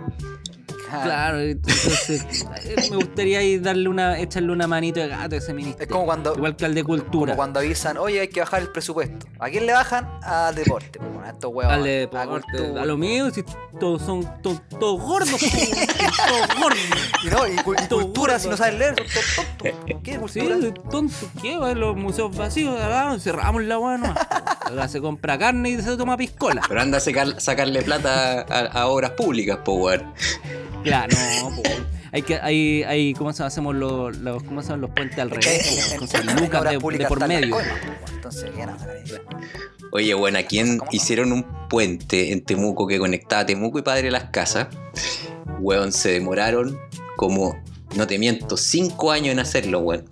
Claro, 1.04 1.40
entonces 1.40 2.26
eh, 2.66 2.76
me 2.90 2.96
gustaría 2.98 3.40
ahí 3.40 3.60
darle 3.60 3.90
una, 3.90 4.20
echarle 4.20 4.52
una 4.52 4.68
manito 4.68 5.00
de 5.00 5.08
gato 5.08 5.36
a 5.36 5.38
ese 5.38 5.52
Es 5.52 5.56
ministerio. 5.56 5.94
como 5.94 6.06
cuando, 6.06 6.34
Igual 6.36 6.56
que 6.56 6.66
al 6.66 6.74
de 6.76 6.84
cultura. 6.84 7.32
como 7.34 7.36
cuando 7.38 7.60
avisan, 7.60 7.98
oye, 7.98 8.22
hay 8.22 8.28
que 8.28 8.40
bajar 8.40 8.62
el 8.62 8.72
presupuesto. 8.72 9.28
¿A 9.40 9.50
quién 9.50 9.66
le 9.66 9.74
bajan? 9.74 10.10
Al 10.24 10.56
deporte. 10.56 11.00
bueno, 11.00 11.22
a 11.24 11.30
estos 11.30 11.52
huevos. 11.54 11.74
Al 11.74 11.84
deporte, 11.84 12.80
a 12.80 12.86
lo 12.86 12.98
mío, 12.98 13.30
si 13.32 13.44
todos 13.80 14.02
son 14.02 14.42
to- 14.42 14.62
todos 14.80 15.02
gordos, 15.02 15.40
todos 15.40 16.60
gordos. 16.60 16.80
Y 17.24 17.28
no, 17.28 17.48
y, 17.48 17.56
cu- 17.58 17.74
y 17.74 17.88
Todo 17.88 18.02
cultura, 18.02 18.34
gordo. 18.34 18.40
si 18.44 18.48
no 18.50 18.56
sabes 18.58 18.80
leer, 18.80 18.96
son 18.96 19.08
todos 19.08 19.36
tontos. 19.36 20.02
¿Qué 20.04 20.12
Sí, 20.14 20.18
cultura? 20.20 20.74
tonto, 20.90 21.14
¿qué? 21.42 21.58
Va? 21.58 21.74
Los 21.74 21.98
museos 21.98 22.36
vacíos, 22.36 22.80
cerramos 23.22 23.64
la 23.64 23.78
mano. 23.80 24.14
Acá 24.16 24.88
se 24.88 25.02
compra 25.02 25.38
carne 25.38 25.72
y 25.72 25.82
se 25.82 25.98
toma 25.98 26.16
piscola. 26.16 26.62
Pero 26.68 26.82
anda 26.82 26.98
a 26.98 27.02
sacar- 27.02 27.40
sacarle 27.42 27.82
plata 27.82 28.46
a, 28.50 28.60
a 28.82 28.88
obras 28.88 29.12
públicas, 29.12 29.58
po, 29.66 29.74
weón. 29.74 30.14
Claro, 30.84 31.16
no, 31.42 31.56
po. 31.56 31.64
Hay 32.12 32.22
que, 32.24 32.36
hay, 32.42 32.84
hay, 32.84 33.14
¿cómo 33.14 33.32
se 33.34 33.44
hacemos 33.44 33.76
los, 33.76 34.18
los, 34.18 34.42
¿cómo 34.44 34.62
se 34.62 34.70
llaman 34.70 34.82
los 34.82 34.90
puentes 34.92 35.20
al 35.20 35.30
revés? 35.30 35.96
Con 36.00 36.08
en 36.30 36.36
lucas 36.42 36.64
de, 36.72 37.06
por 37.08 37.28
medio. 37.28 37.56
pues, 37.56 37.68
Entonces, 38.14 38.50
¿qué 38.56 38.66
nada, 38.66 38.88
Oye, 39.92 40.14
bueno, 40.16 40.40
aquí 40.40 40.60
en- 40.60 40.80
hicieron 40.92 41.32
un 41.32 41.46
puente 41.70 42.32
en 42.32 42.44
Temuco 42.44 42.88
que 42.88 42.98
conectaba 43.00 43.46
Temuco 43.46 43.80
y 43.80 43.82
Padre 43.84 44.10
Las 44.12 44.26
Casas. 44.32 44.68
Weón, 45.60 45.92
se 45.92 46.12
demoraron 46.12 46.80
como, 47.16 47.62
no 47.96 48.08
te 48.08 48.18
miento, 48.18 48.58
cinco 48.58 49.12
años 49.12 49.30
en 49.34 49.40
hacerlo, 49.40 49.80
weón. 49.80 50.06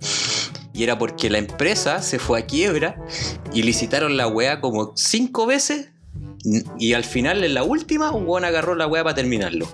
Y 0.72 0.84
era 0.84 0.98
porque 0.98 1.30
la 1.30 1.38
empresa 1.38 2.00
se 2.02 2.20
fue 2.20 2.38
a 2.40 2.46
quiebra 2.46 2.96
y 3.52 3.62
licitaron 3.62 4.16
la 4.16 4.28
weá 4.28 4.60
como 4.60 4.92
cinco 4.96 5.46
veces. 5.46 5.88
Y 6.78 6.92
al 6.92 7.02
final, 7.04 7.42
en 7.42 7.54
la 7.54 7.64
última, 7.64 8.12
un 8.12 8.24
weón 8.26 8.44
agarró 8.44 8.76
la 8.76 8.86
weá 8.86 9.02
para 9.02 9.16
terminarlo. 9.16 9.66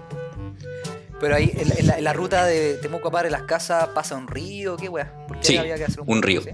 Pero 1.20 1.37
ahí, 1.37 1.53
en 1.57 1.68
la, 1.68 1.74
en 1.77 1.87
la- 1.87 1.98
en 1.98 2.05
la 2.05 2.12
ruta 2.12 2.44
de 2.44 2.74
Temuco 2.74 3.09
a 3.09 3.11
Padre 3.11 3.31
Las 3.31 3.42
Casas, 3.42 3.88
pasa 3.88 4.16
un 4.16 4.27
río, 4.29 4.77
¿qué 4.77 4.88
weá? 4.88 5.12
¿Por 5.27 5.38
qué 5.40 5.46
Sí, 5.46 5.57
había 5.57 5.77
que 5.77 5.85
hacer 5.85 6.00
un, 6.00 6.11
un 6.11 6.22
río. 6.22 6.42
¿sí? 6.42 6.50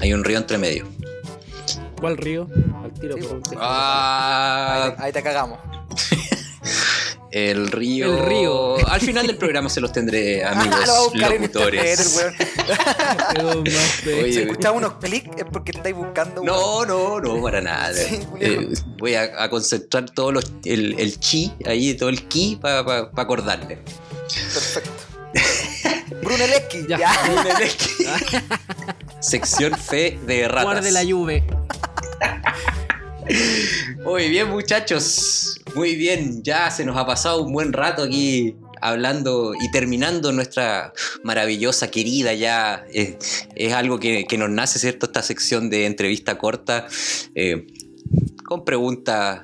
Hay 0.00 0.12
un 0.12 0.24
río 0.24 0.38
entre 0.38 0.56
medio. 0.58 0.86
¿Cuál 2.00 2.16
río? 2.16 2.46
Al 2.82 2.92
tiro 2.92 3.16
Sí, 3.16 3.22
por. 3.22 3.40
Ah, 3.58 4.84
Ahí, 4.84 4.92
te, 4.96 5.02
ahí 5.02 5.12
te 5.12 5.22
cagamos. 5.22 5.58
el 7.32 7.68
río. 7.68 8.18
El 8.18 8.26
río. 8.26 8.88
Al 8.88 9.00
final 9.00 9.26
del 9.26 9.36
programa 9.36 9.68
se 9.68 9.80
los 9.80 9.92
tendré, 9.92 10.44
amigos 10.44 10.78
Ah, 10.82 11.10
lo 11.14 11.28
locutores. 11.30 12.24
Oye, 14.06 14.32
Si 14.32 14.40
escuchaba 14.40 14.76
unos 14.76 14.94
clics 14.94 15.30
es 15.38 15.44
porque 15.52 15.72
estáis 15.72 15.94
buscando. 15.94 16.42
weón. 16.42 16.56
No, 16.56 16.84
no, 16.86 17.20
no, 17.20 17.42
para 17.42 17.60
nada. 17.60 17.92
Sí, 17.94 18.20
Eh, 18.40 18.68
voy 18.98 19.14
a, 19.14 19.42
a 19.42 19.50
concentrar 19.50 20.10
todo 20.10 20.32
los, 20.32 20.52
el, 20.64 20.98
el 20.98 21.18
chi, 21.20 21.52
ahí 21.66 21.94
todo 21.94 22.08
el 22.08 22.26
ki 22.28 22.58
para 22.60 22.80
acordarle. 23.16 23.78
Perfecto. 24.52 24.90
Brunelleschi, 26.22 26.86
Ya. 26.88 26.98
ya. 26.98 27.12
Sección 29.20 29.76
fe 29.76 30.18
de 30.26 30.48
ratas. 30.48 30.64
Guarde 30.64 30.92
la 30.92 31.02
lluvia. 31.04 31.44
Muy 34.04 34.28
bien, 34.28 34.48
muchachos. 34.48 35.55
Muy 35.76 35.94
bien. 35.94 36.42
Ya 36.42 36.70
se 36.70 36.84
nos 36.84 36.96
ha 36.96 37.06
pasado 37.06 37.42
un 37.42 37.52
buen 37.52 37.72
rato 37.72 38.02
aquí 38.02 38.56
hablando 38.80 39.52
y 39.54 39.70
terminando 39.70 40.32
nuestra 40.32 40.92
maravillosa, 41.22 41.90
querida 41.90 42.32
ya. 42.34 42.84
eh, 42.92 43.18
es 43.54 43.72
algo 43.72 43.98
que, 43.98 44.24
que 44.26 44.38
nos 44.38 44.50
nace, 44.50 44.78
¿cierto? 44.78 45.06
Esta 45.06 45.22
sección 45.22 45.70
de 45.70 45.86
entrevista 45.86 46.36
corta 46.38 46.86
eh, 47.34 47.66
con 48.44 48.64
preguntas 48.64 49.42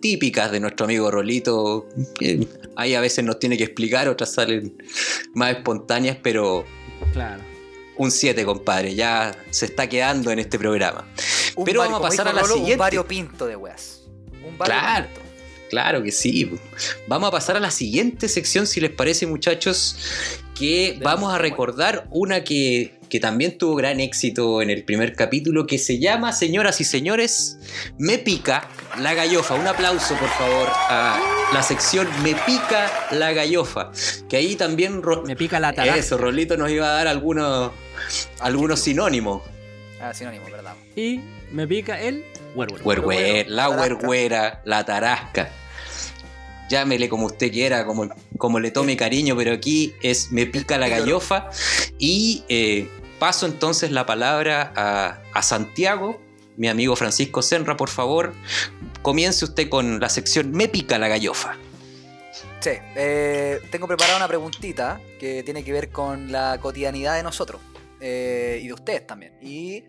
típicas 0.00 0.50
de 0.52 0.60
nuestro 0.60 0.84
amigo 0.86 1.10
Rolito. 1.10 1.88
que 2.18 2.46
ahí 2.76 2.94
a 2.94 3.00
veces 3.00 3.24
nos 3.24 3.38
tiene 3.38 3.56
que 3.56 3.64
explicar, 3.64 4.08
otras 4.08 4.32
salen 4.32 4.76
más 5.34 5.56
espontáneas, 5.56 6.16
pero 6.22 6.64
Claro. 7.12 7.42
un 7.96 8.10
7, 8.10 8.44
compadre. 8.44 8.94
Ya 8.94 9.36
se 9.50 9.66
está 9.66 9.88
quedando 9.88 10.30
en 10.30 10.38
este 10.38 10.58
programa. 10.58 11.06
Un 11.56 11.64
Pero 11.64 11.80
vario- 11.80 11.92
vamos 11.92 12.06
a 12.06 12.10
pasar 12.10 12.28
a 12.28 12.32
la 12.32 12.40
Rolo, 12.42 12.54
siguiente. 12.54 12.74
Un 12.74 12.78
variopinto 12.78 13.46
de 13.46 13.56
weas. 13.56 14.02
Un 14.44 14.56
Claro. 14.56 15.06
variopinto. 15.08 15.27
Claro 15.70 16.02
que 16.02 16.12
sí. 16.12 16.50
Vamos 17.06 17.28
a 17.28 17.30
pasar 17.32 17.56
a 17.56 17.60
la 17.60 17.70
siguiente 17.70 18.28
sección, 18.28 18.66
si 18.66 18.80
les 18.80 18.90
parece, 18.90 19.26
muchachos, 19.26 19.96
que 20.54 20.98
vamos 21.02 21.32
a 21.32 21.38
recordar 21.38 22.06
una 22.10 22.42
que, 22.42 22.94
que 23.08 23.20
también 23.20 23.58
tuvo 23.58 23.76
gran 23.76 24.00
éxito 24.00 24.60
en 24.62 24.70
el 24.70 24.82
primer 24.84 25.14
capítulo, 25.14 25.66
que 25.66 25.78
se 25.78 25.98
llama, 25.98 26.32
señoras 26.32 26.80
y 26.80 26.84
señores, 26.84 27.58
Me 27.98 28.18
pica 28.18 28.68
la 28.98 29.14
gallofa. 29.14 29.54
Un 29.54 29.66
aplauso, 29.66 30.14
por 30.16 30.28
favor, 30.30 30.68
a 30.90 31.20
la 31.54 31.62
sección 31.62 32.08
Me 32.22 32.34
pica 32.34 32.90
la 33.12 33.32
gallofa. 33.32 33.92
Que 34.28 34.36
ahí 34.38 34.56
también... 34.56 35.02
Ro- 35.02 35.22
Me 35.26 35.36
pica 35.36 35.60
la 35.60 35.72
tarasca. 35.72 35.98
Eso, 35.98 36.16
Rolito 36.18 36.56
nos 36.56 36.70
iba 36.70 36.86
a 36.88 36.92
dar 36.94 37.06
algunos, 37.08 37.70
algunos 38.40 38.80
sinónimos. 38.80 39.42
Ah, 40.00 40.12
sinónimo, 40.14 40.44
verdad. 40.50 40.74
Y 40.96 41.20
me 41.52 41.66
pica 41.66 42.00
el 42.00 42.24
Huerhue- 42.66 43.46
la 43.48 43.68
Tarasca. 43.68 43.80
huerguera, 43.80 44.62
la 44.64 44.84
tarasca. 44.84 45.50
llámele 46.68 47.08
como 47.08 47.26
usted 47.26 47.50
quiera, 47.50 47.86
como, 47.86 48.08
como 48.36 48.60
le 48.60 48.70
tome 48.70 48.96
cariño, 48.96 49.34
pero 49.36 49.52
aquí 49.54 49.94
es 50.02 50.30
me 50.32 50.44
pica 50.46 50.76
la 50.76 50.88
gallofa. 50.88 51.48
Y 51.98 52.44
eh, 52.48 52.88
paso 53.18 53.46
entonces 53.46 53.90
la 53.90 54.04
palabra 54.04 54.72
a, 54.76 55.18
a 55.32 55.42
Santiago, 55.42 56.20
mi 56.56 56.68
amigo 56.68 56.94
Francisco 56.96 57.40
Senra, 57.40 57.76
por 57.76 57.88
favor, 57.88 58.34
comience 59.02 59.44
usted 59.44 59.68
con 59.70 59.98
la 60.00 60.08
sección 60.10 60.50
Me 60.52 60.68
pica 60.68 60.98
la 60.98 61.08
gallofa. 61.08 61.56
Sí, 62.60 62.70
eh, 62.96 63.60
tengo 63.70 63.86
preparada 63.86 64.16
una 64.16 64.28
preguntita 64.28 65.00
que 65.20 65.42
tiene 65.44 65.64
que 65.64 65.72
ver 65.72 65.90
con 65.90 66.30
la 66.32 66.58
cotidianidad 66.60 67.14
de 67.16 67.22
nosotros 67.22 67.60
eh, 68.00 68.60
y 68.62 68.66
de 68.66 68.72
ustedes 68.74 69.06
también. 69.06 69.32
Y 69.40 69.84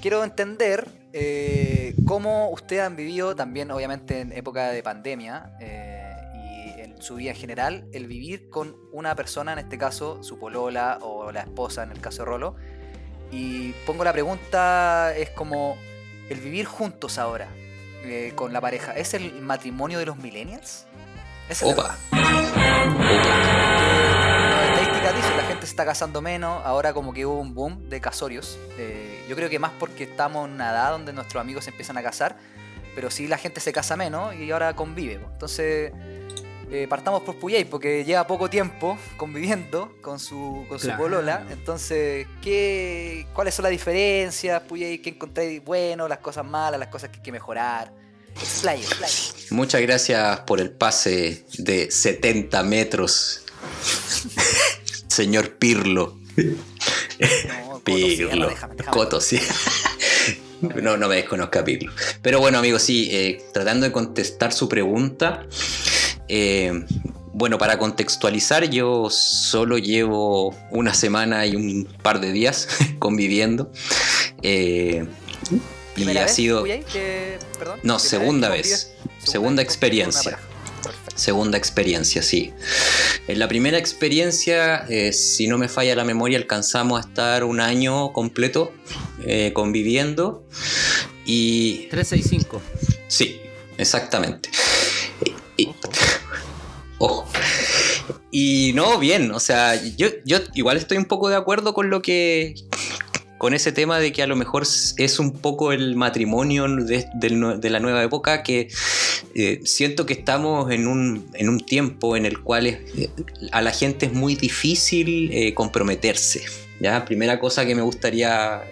quiero 0.00 0.24
entender 0.24 0.88
eh, 1.12 1.94
cómo 2.06 2.50
ustedes 2.50 2.82
han 2.82 2.96
vivido 2.96 3.34
también, 3.34 3.70
obviamente 3.70 4.20
en 4.20 4.32
época 4.32 4.70
de 4.70 4.82
pandemia 4.82 5.56
eh, 5.60 6.14
y 6.34 6.80
en 6.80 7.00
su 7.02 7.16
vida 7.16 7.30
en 7.30 7.36
general, 7.36 7.88
el 7.92 8.06
vivir 8.06 8.50
con 8.50 8.76
una 8.92 9.14
persona, 9.14 9.52
en 9.52 9.58
este 9.58 9.78
caso 9.78 10.22
su 10.22 10.38
polola 10.38 10.98
o 11.02 11.32
la 11.32 11.40
esposa, 11.40 11.82
en 11.82 11.90
el 11.90 12.00
caso 12.00 12.22
de 12.22 12.26
Rolo. 12.26 12.56
Y 13.30 13.72
pongo 13.86 14.04
la 14.04 14.12
pregunta, 14.12 15.14
es 15.16 15.30
como 15.30 15.76
el 16.28 16.40
vivir 16.40 16.66
juntos 16.66 17.18
ahora 17.18 17.48
eh, 18.04 18.32
con 18.34 18.52
la 18.52 18.60
pareja, 18.60 18.92
¿es 18.92 19.14
el 19.14 19.40
matrimonio 19.42 19.98
de 19.98 20.06
los 20.06 20.16
millennials? 20.16 20.86
Es 21.48 21.62
Opa. 21.62 21.96
las 22.12 23.55
la 25.12 25.44
gente 25.44 25.66
se 25.66 25.70
está 25.70 25.84
casando 25.84 26.20
menos, 26.20 26.62
ahora 26.64 26.92
como 26.92 27.12
que 27.12 27.24
hubo 27.26 27.40
un 27.40 27.54
boom 27.54 27.88
de 27.88 28.00
casorios. 28.00 28.58
Eh, 28.76 29.24
yo 29.28 29.36
creo 29.36 29.48
que 29.48 29.58
más 29.58 29.72
porque 29.78 30.04
estamos 30.04 30.48
en 30.48 30.54
una 30.54 30.70
edad 30.70 30.90
donde 30.90 31.12
nuestros 31.12 31.40
amigos 31.40 31.64
se 31.64 31.70
empiezan 31.70 31.96
a 31.96 32.02
casar, 32.02 32.36
pero 32.94 33.10
sí 33.10 33.28
la 33.28 33.38
gente 33.38 33.60
se 33.60 33.72
casa 33.72 33.96
menos 33.96 34.34
y 34.34 34.50
ahora 34.50 34.74
convive. 34.74 35.14
Entonces, 35.14 35.92
eh, 36.70 36.86
partamos 36.88 37.22
por 37.22 37.36
Puyay, 37.36 37.64
porque 37.64 38.04
lleva 38.04 38.26
poco 38.26 38.50
tiempo 38.50 38.98
conviviendo 39.16 39.92
con 40.02 40.18
su, 40.18 40.64
con 40.68 40.80
su 40.80 40.90
polola. 40.96 41.46
Entonces, 41.50 42.26
¿qué, 42.42 43.26
¿cuáles 43.32 43.54
son 43.54 43.62
las 43.62 43.70
diferencias, 43.70 44.60
Puyay? 44.62 44.98
¿Qué 44.98 45.10
encontráis 45.10 45.64
bueno, 45.64 46.08
las 46.08 46.18
cosas 46.18 46.44
malas, 46.44 46.80
las 46.80 46.88
cosas 46.88 47.10
que 47.10 47.18
hay 47.18 47.22
que 47.22 47.32
mejorar? 47.32 47.92
Explaye, 48.34 48.82
explaye. 48.82 49.32
Muchas 49.50 49.80
gracias 49.80 50.40
por 50.40 50.60
el 50.60 50.70
pase 50.70 51.46
de 51.58 51.90
70 51.90 52.62
metros, 52.64 53.46
señor 55.16 55.54
Pirlo. 55.56 56.18
No, 57.58 57.80
Pirlo. 57.80 58.50
Coto, 58.90 59.20
sí. 59.20 59.38
No, 60.82 60.96
no 60.96 61.06
me 61.08 61.16
desconozca 61.16 61.62
Pirlo. 61.62 61.92
Pero 62.22 62.40
bueno, 62.40 62.58
amigos, 62.58 62.80
sí, 62.82 63.08
eh, 63.12 63.44
tratando 63.52 63.84
de 63.86 63.92
contestar 63.92 64.52
su 64.54 64.68
pregunta. 64.68 65.46
eh, 66.28 66.84
bueno, 67.34 67.58
para 67.58 67.78
contextualizar, 67.78 68.70
yo 68.70 69.08
solo 69.10 69.76
llevo 69.76 70.56
una 70.70 70.94
semana 70.94 71.44
y 71.44 71.54
un 71.54 71.86
par 72.02 72.20
de 72.20 72.32
días 72.32 72.68
conviviendo. 72.98 73.70
eh, 74.42 75.06
y 75.50 75.60
¿Primera 75.94 76.24
ha 76.24 76.28
sido. 76.28 76.64
Que- 76.64 77.38
perdón, 77.58 77.80
No, 77.82 77.98
segunda 77.98 78.48
vez. 78.48 78.92
Segunda 79.22 79.60
experiencia. 79.62 80.38
Segunda 81.16 81.56
experiencia, 81.58 82.22
sí. 82.22 82.52
En 83.26 83.38
la 83.38 83.48
primera 83.48 83.78
experiencia, 83.78 84.84
eh, 84.88 85.12
si 85.12 85.48
no 85.48 85.56
me 85.58 85.68
falla 85.68 85.96
la 85.96 86.04
memoria, 86.04 86.38
alcanzamos 86.38 86.98
a 87.04 87.08
estar 87.08 87.42
un 87.44 87.60
año 87.60 88.12
completo 88.12 88.72
eh, 89.24 89.52
conviviendo. 89.54 90.46
Y 91.24 91.88
365. 91.90 92.62
sí, 93.08 93.40
exactamente. 93.78 94.50
Y- 95.56 95.74
ojo. 96.98 97.26
Y 98.30 98.72
no, 98.74 98.98
bien, 98.98 99.30
o 99.32 99.40
sea, 99.40 99.74
yo, 99.96 100.08
yo 100.26 100.38
igual 100.54 100.76
estoy 100.76 100.98
un 100.98 101.06
poco 101.06 101.28
de 101.30 101.36
acuerdo 101.36 101.72
con 101.72 101.88
lo 101.88 102.02
que. 102.02 102.54
con 103.38 103.54
ese 103.54 103.72
tema 103.72 103.98
de 103.98 104.12
que 104.12 104.22
a 104.22 104.26
lo 104.26 104.36
mejor 104.36 104.64
es 104.98 105.18
un 105.18 105.32
poco 105.32 105.72
el 105.72 105.96
matrimonio 105.96 106.66
de 106.68 107.70
la 107.70 107.80
nueva 107.80 108.02
época 108.02 108.42
que 108.42 108.68
eh, 109.38 109.60
siento 109.64 110.06
que 110.06 110.14
estamos 110.14 110.70
en 110.70 110.86
un, 110.86 111.28
en 111.34 111.50
un 111.50 111.60
tiempo 111.60 112.16
en 112.16 112.24
el 112.24 112.40
cual 112.40 112.68
eh, 112.68 112.80
a 113.52 113.60
la 113.60 113.70
gente 113.70 114.06
es 114.06 114.14
muy 114.14 114.34
difícil 114.34 115.30
eh, 115.30 115.52
comprometerse. 115.52 116.46
¿ya? 116.80 117.04
Primera 117.04 117.38
cosa 117.38 117.66
que 117.66 117.74
me 117.74 117.82
gustaría 117.82 118.62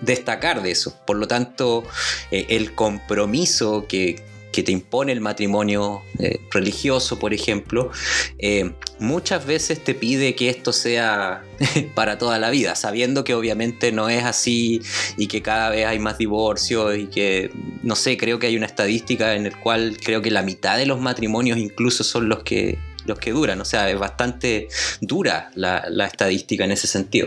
destacar 0.00 0.62
de 0.62 0.70
eso. 0.70 0.96
Por 1.04 1.16
lo 1.16 1.26
tanto, 1.26 1.82
el 2.30 2.72
compromiso 2.76 3.86
que, 3.88 4.22
que 4.52 4.62
te 4.62 4.70
impone 4.70 5.12
el 5.12 5.20
matrimonio 5.20 6.02
eh, 6.18 6.38
religioso, 6.50 7.18
por 7.18 7.32
ejemplo, 7.32 7.90
eh, 8.38 8.72
muchas 9.00 9.46
veces 9.46 9.82
te 9.82 9.94
pide 9.94 10.34
que 10.34 10.50
esto 10.50 10.72
sea 10.72 11.42
para 11.94 12.18
toda 12.18 12.38
la 12.38 12.50
vida, 12.50 12.76
sabiendo 12.76 13.24
que 13.24 13.34
obviamente 13.34 13.90
no 13.90 14.08
es 14.10 14.22
así 14.24 14.82
y 15.16 15.26
que 15.26 15.42
cada 15.42 15.70
vez 15.70 15.86
hay 15.86 15.98
más 15.98 16.18
divorcios 16.18 16.96
y 16.96 17.06
que, 17.06 17.50
no 17.82 17.96
sé, 17.96 18.16
creo 18.18 18.38
que 18.38 18.46
hay 18.46 18.56
una 18.56 18.66
estadística 18.66 19.34
en 19.34 19.46
el 19.46 19.58
cual 19.58 19.96
creo 20.02 20.20
que 20.20 20.30
la 20.30 20.42
mitad 20.42 20.76
de 20.76 20.86
los 20.86 21.00
matrimonios 21.00 21.58
incluso 21.58 22.04
son 22.04 22.28
los 22.28 22.42
que 22.42 22.78
los 23.04 23.18
que 23.18 23.32
duran, 23.32 23.60
o 23.60 23.64
sea, 23.64 23.90
es 23.90 23.98
bastante 23.98 24.68
dura 25.00 25.50
la, 25.56 25.86
la 25.90 26.06
estadística 26.06 26.64
en 26.64 26.70
ese 26.70 26.86
sentido. 26.86 27.26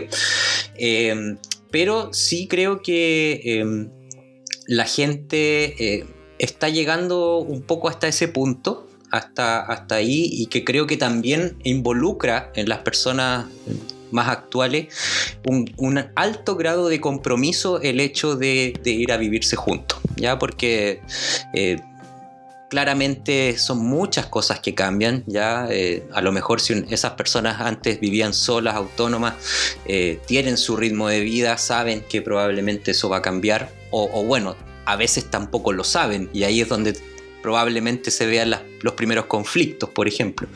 Eh, 0.74 1.36
pero 1.70 2.14
sí 2.14 2.48
creo 2.48 2.80
que 2.80 3.76
la 4.66 4.86
gente 4.86 6.06
está 6.38 6.68
llegando 6.68 7.38
un 7.38 7.62
poco 7.62 7.88
hasta 7.88 8.08
ese 8.08 8.28
punto, 8.28 8.88
hasta, 9.10 9.60
hasta 9.60 9.96
ahí, 9.96 10.28
y 10.30 10.46
que 10.46 10.64
creo 10.64 10.86
que 10.86 10.96
también 10.96 11.56
involucra 11.64 12.50
en 12.54 12.68
las 12.68 12.80
personas 12.80 13.46
más 14.10 14.28
actuales 14.28 14.94
un, 15.46 16.04
alto 16.14 16.56
grado 16.56 16.88
de 16.88 17.00
compromiso 17.00 17.80
el 17.80 18.00
hecho 18.00 18.36
de, 18.36 18.78
ir 18.84 19.12
a 19.12 19.16
vivirse 19.16 19.56
juntos, 19.56 19.98
¿ya? 20.16 20.38
Porque... 20.38 21.00
eh, 21.52 21.80
claramente 22.68 23.56
son 23.58 23.78
muchas 23.78 24.26
cosas 24.26 24.58
que 24.58 24.74
cambian, 24.74 25.22
ya 25.26 25.68
eh, 25.70 26.02
a 26.12 26.20
lo 26.20 26.32
mejor 26.32 26.60
si 26.60 26.84
esas 26.90 27.12
personas 27.12 27.60
antes 27.60 28.00
vivían 28.00 28.34
solas, 28.34 28.74
autónomas, 28.74 29.34
eh, 29.86 30.20
tienen 30.26 30.56
su 30.56 30.76
ritmo 30.76 31.06
de 31.08 31.20
vida, 31.20 31.58
saben 31.58 32.02
que 32.02 32.22
probablemente 32.22 32.90
eso 32.90 33.08
va 33.08 33.18
a 33.18 33.22
cambiar, 33.22 33.70
o 33.92 34.24
bueno, 34.24 34.56
a 34.86 34.96
veces 34.96 35.30
tampoco 35.30 35.72
lo 35.72 35.84
saben, 35.84 36.30
y 36.32 36.44
ahí 36.44 36.60
es 36.60 36.68
donde 36.68 36.96
probablemente 37.42 38.10
se 38.10 38.26
vean 38.26 38.50
las- 38.50 38.62
los 38.82 38.94
primeros 38.94 39.26
conflictos, 39.26 39.90
por 39.90 40.08
ejemplo. 40.08 40.48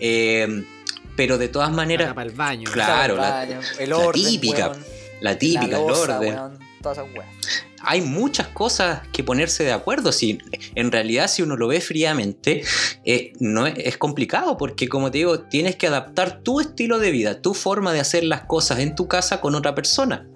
Eh, 0.00 0.64
pero 1.16 1.38
de 1.38 1.48
todas 1.48 1.70
maneras, 1.72 2.14
Para 2.14 2.28
el 2.30 2.34
baño. 2.36 2.70
Claro, 2.70 3.14
el, 3.14 3.20
la- 3.20 3.30
baño, 3.30 3.60
la 3.86 3.96
orden, 3.98 4.24
típica, 4.24 4.68
weón, 4.70 4.84
la 5.20 5.38
típica, 5.38 5.66
la 5.66 5.76
el 5.78 5.82
orden, 5.82 6.34
weón, 6.34 6.58
todas 6.80 6.98
esas 6.98 7.10
weas. 7.12 7.26
hay 7.80 8.00
muchas 8.02 8.46
cosas 8.48 9.02
que 9.12 9.24
ponerse 9.24 9.64
de 9.64 9.72
acuerdo. 9.72 10.12
Si, 10.12 10.38
en 10.76 10.92
realidad, 10.92 11.26
si 11.28 11.42
uno 11.42 11.56
lo 11.56 11.66
ve 11.68 11.80
fríamente, 11.80 12.62
eh, 13.04 13.32
no 13.40 13.66
es, 13.66 13.74
es 13.78 13.98
complicado 13.98 14.56
porque, 14.56 14.88
como 14.88 15.10
te 15.10 15.18
digo, 15.18 15.40
tienes 15.40 15.74
que 15.76 15.88
adaptar 15.88 16.40
tu 16.42 16.60
estilo 16.60 16.98
de 17.00 17.10
vida, 17.10 17.42
tu 17.42 17.54
forma 17.54 17.92
de 17.92 17.98
hacer 18.00 18.22
las 18.24 18.42
cosas 18.42 18.78
en 18.80 18.94
tu 18.94 19.08
casa 19.08 19.40
con 19.40 19.54
otra 19.56 19.74
persona. 19.74 20.26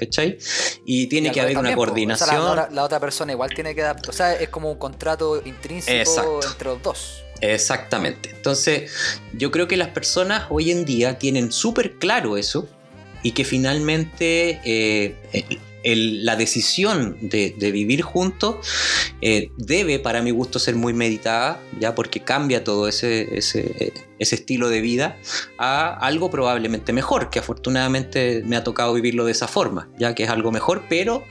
¿Cachai? 0.00 0.38
Y 0.86 1.08
tiene 1.08 1.28
Y 1.28 1.32
que 1.32 1.40
haber 1.42 1.58
una. 1.58 1.68
O 1.68 1.70
sea, 1.70 1.76
coordinación. 1.76 2.44
la, 2.44 2.54
la- 2.54 2.70
la 2.70 2.84
otra 2.84 2.98
persona 2.98 3.32
igual 3.32 3.50
tiene 3.54 3.74
que 3.74 3.82
adaptar. 3.82 4.08
O 4.08 4.12
sea, 4.14 4.34
es 4.34 4.48
como 4.48 4.70
un 4.72 4.78
contrato 4.78 5.42
intrínseco 5.44 5.98
Exacto. 5.98 6.40
entre 6.48 6.68
los 6.70 6.82
dos. 6.82 7.22
Exactamente. 7.42 8.30
Entonces, 8.30 8.90
yo 9.34 9.50
creo 9.50 9.68
que 9.68 9.76
las 9.76 9.88
personas 9.88 10.44
hoy 10.50 10.70
en 10.70 10.84
día 10.86 11.18
tienen 11.18 11.52
súper 11.52 11.98
claro 11.98 12.36
eso 12.38 12.66
y 13.22 13.32
que 13.32 13.44
finalmente 13.44 14.60
eh, 14.64 15.14
la 15.84 16.36
decisión 16.36 17.16
de, 17.20 17.54
vivir 17.72 18.02
juntos 18.02 18.56
eh, 19.20 19.50
debe, 19.56 19.98
para 19.98 20.22
mi 20.22 20.30
gusto, 20.30 20.58
ser 20.58 20.74
muy 20.74 20.92
meditada, 20.92 21.60
ya 21.78 21.94
porque 21.94 22.20
cambia 22.20 22.64
todo 22.64 22.88
ese, 22.88 23.28
estilo 24.18 24.68
de 24.68 24.80
vida 24.80 25.16
a 25.58 25.94
algo 26.06 26.30
probablemente 26.30 26.92
mejor, 26.92 27.30
que 27.30 27.38
afortunadamente 27.38 28.42
me 28.44 28.56
ha 28.56 28.64
tocado 28.64 28.92
vivirlo 28.92 29.24
de 29.24 29.32
esa 29.32 29.48
forma, 29.48 29.88
ya 29.98 30.14
que 30.14 30.24
es 30.24 30.30
algo 30.30 30.52
mejor, 30.52 30.82
pero 30.88 31.24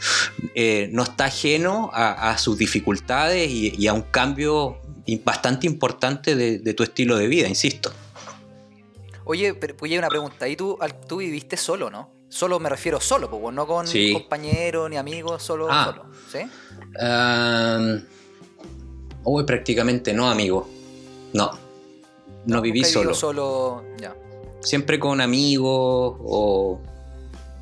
eh, 0.55 0.89
no 0.91 1.03
está 1.03 1.25
ajeno 1.25 1.91
a, 1.93 2.37
sus 2.37 2.57
dificultades 2.57 3.49
y, 3.51 3.87
a 3.87 3.93
un 3.93 4.03
cambio 4.03 4.79
bastante 5.23 5.67
importante 5.67 6.35
de, 6.35 6.73
tu 6.73 6.83
estilo 6.83 7.17
de 7.17 7.27
vida, 7.27 7.47
insisto. 7.47 7.91
Oye, 9.25 9.53
pero 9.53 9.77
pues, 9.77 9.91
hay 9.91 9.97
una 9.99 10.07
pregunta. 10.07 10.47
¿Y 10.47 10.55
tú, 10.55 10.79
tú 11.07 11.17
viviste 11.17 11.55
solo, 11.55 11.91
no? 11.91 12.18
Solo 12.29 12.59
me 12.59 12.69
refiero 12.69 13.01
solo, 13.01 13.29
pues, 13.29 13.53
no 13.55 13.65
con 13.65 13.87
Sí. 13.87 14.13
compañeros 14.13 14.89
ni 14.89 14.97
amigos, 14.97 15.41
solo, 15.43 15.67
Ah. 15.69 15.85
solo. 15.85 16.05
¿Sí? 16.31 16.49
Um, 17.03 18.01
uy, 19.23 19.43
prácticamente 19.45 20.13
no, 20.13 20.29
amigo. 20.29 20.69
No. 21.33 21.51
No, 22.45 22.61
viví 22.61 22.83
solo. 22.83 23.13
solo. 23.13 23.83
Ya. 23.97 24.15
Siempre 24.61 24.99
con 24.99 25.21
amigos 25.21 26.17
o 26.19 26.79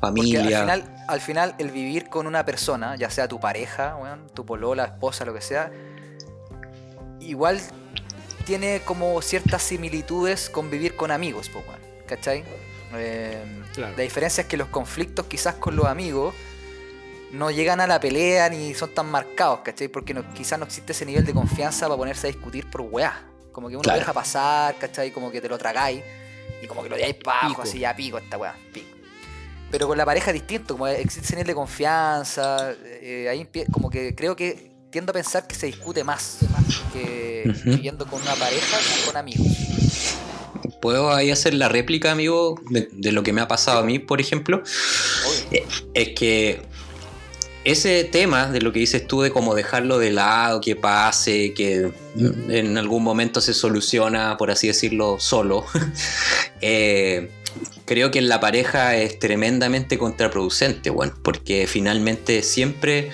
familia. 0.00 0.40
al 0.40 0.46
final, 0.80 1.04
al 1.08 1.20
final, 1.20 1.54
el 1.58 1.70
vivir 1.70 2.08
con 2.08 2.26
una 2.26 2.44
persona, 2.44 2.94
ya 2.96 3.08
sea 3.10 3.26
tu 3.26 3.40
pareja, 3.40 3.96
weón, 3.96 4.26
tu 4.34 4.44
polola, 4.44 4.84
esposa, 4.84 5.24
lo 5.24 5.32
que 5.34 5.40
sea, 5.40 5.72
igual 7.20 7.58
tiene 8.44 8.82
como 8.84 9.20
ciertas 9.22 9.62
similitudes 9.62 10.48
con 10.50 10.70
vivir 10.70 10.94
con 10.96 11.10
amigos, 11.10 11.48
pues, 11.52 11.66
weón. 11.66 11.80
¿Cachai? 12.06 12.44
Eh, 12.94 13.44
Claro. 13.74 13.94
La 13.96 14.02
diferencia 14.02 14.40
es 14.42 14.46
que 14.48 14.56
los 14.56 14.68
conflictos 14.68 15.26
quizás 15.26 15.54
con 15.56 15.76
los 15.76 15.86
amigos 15.86 16.34
no 17.32 17.50
llegan 17.50 17.80
a 17.80 17.86
la 17.86 18.00
pelea 18.00 18.48
ni 18.48 18.74
son 18.74 18.92
tan 18.94 19.06
marcados, 19.10 19.60
¿cachai? 19.60 19.88
Porque 19.88 20.14
no, 20.14 20.32
quizás 20.34 20.58
no 20.58 20.64
existe 20.64 20.92
ese 20.92 21.04
nivel 21.06 21.24
de 21.24 21.32
confianza 21.34 21.86
para 21.86 21.96
ponerse 21.98 22.26
a 22.26 22.30
discutir 22.30 22.68
por 22.70 22.80
weá. 22.80 23.22
Como 23.52 23.68
que 23.68 23.74
uno 23.76 23.82
Claro. 23.82 23.98
deja 24.00 24.12
pasar, 24.12 24.76
¿cachai? 24.78 25.10
Como 25.12 25.30
que 25.30 25.40
te 25.40 25.48
lo 25.48 25.58
tragáis 25.58 26.02
y 26.62 26.66
como 26.66 26.82
que 26.82 26.88
lo 26.88 26.96
dejáis 26.96 27.16
para 27.16 27.38
abajo, 27.40 27.54
Pico. 27.56 27.62
así 27.62 27.78
ya 27.80 27.94
pico 27.94 28.18
esta 28.18 28.36
weá, 28.38 28.54
pico. 28.72 28.88
Pero 29.70 29.86
con 29.86 29.98
la 29.98 30.06
pareja 30.06 30.30
es 30.30 30.34
distinto, 30.34 30.74
como 30.74 30.86
existe 30.88 31.20
ese 31.26 31.34
nivel 31.36 31.46
de 31.48 31.54
confianza, 31.54 32.72
eh, 32.82 33.28
ahí 33.30 33.46
como 33.70 33.90
que 33.90 34.14
creo 34.14 34.34
que 34.34 34.72
tiendo 34.90 35.10
a 35.10 35.12
pensar 35.12 35.46
que 35.46 35.54
se 35.54 35.66
discute 35.66 36.02
más 36.02 36.38
que 36.92 37.44
Ujú. 37.46 37.70
viviendo 37.76 38.06
con 38.06 38.22
una 38.22 38.34
pareja 38.34 38.78
que 38.78 39.04
con 39.06 39.16
amigos. 39.18 39.46
¿Puedo 40.80 41.12
ahí 41.12 41.30
hacer 41.30 41.54
la 41.54 41.68
réplica, 41.68 42.12
amigo, 42.12 42.60
de, 42.70 42.88
de 42.92 43.12
lo 43.12 43.22
que 43.22 43.32
me 43.32 43.40
ha 43.40 43.48
pasado 43.48 43.80
a 43.80 43.82
mí, 43.84 43.98
por 43.98 44.20
ejemplo? 44.20 44.62
Obvio. 45.48 45.62
Es 45.94 46.08
que 46.10 46.62
ese 47.64 48.04
tema 48.04 48.46
de 48.46 48.60
lo 48.60 48.72
que 48.72 48.80
dices 48.80 49.06
tú 49.06 49.20
de 49.20 49.30
cómo 49.30 49.54
dejarlo 49.54 49.98
de 49.98 50.10
lado, 50.10 50.60
que 50.60 50.74
pase, 50.74 51.52
que 51.52 51.92
en 52.16 52.78
algún 52.78 53.02
momento 53.02 53.40
se 53.40 53.52
soluciona, 53.52 54.36
por 54.38 54.50
así 54.50 54.68
decirlo, 54.68 55.16
solo, 55.18 55.66
eh, 56.62 57.30
creo 57.88 58.10
que 58.10 58.18
en 58.18 58.28
la 58.28 58.38
pareja 58.38 58.94
es 58.96 59.18
tremendamente 59.18 59.96
contraproducente, 59.96 60.90
bueno, 60.90 61.14
porque 61.22 61.66
finalmente 61.66 62.42
siempre 62.42 63.10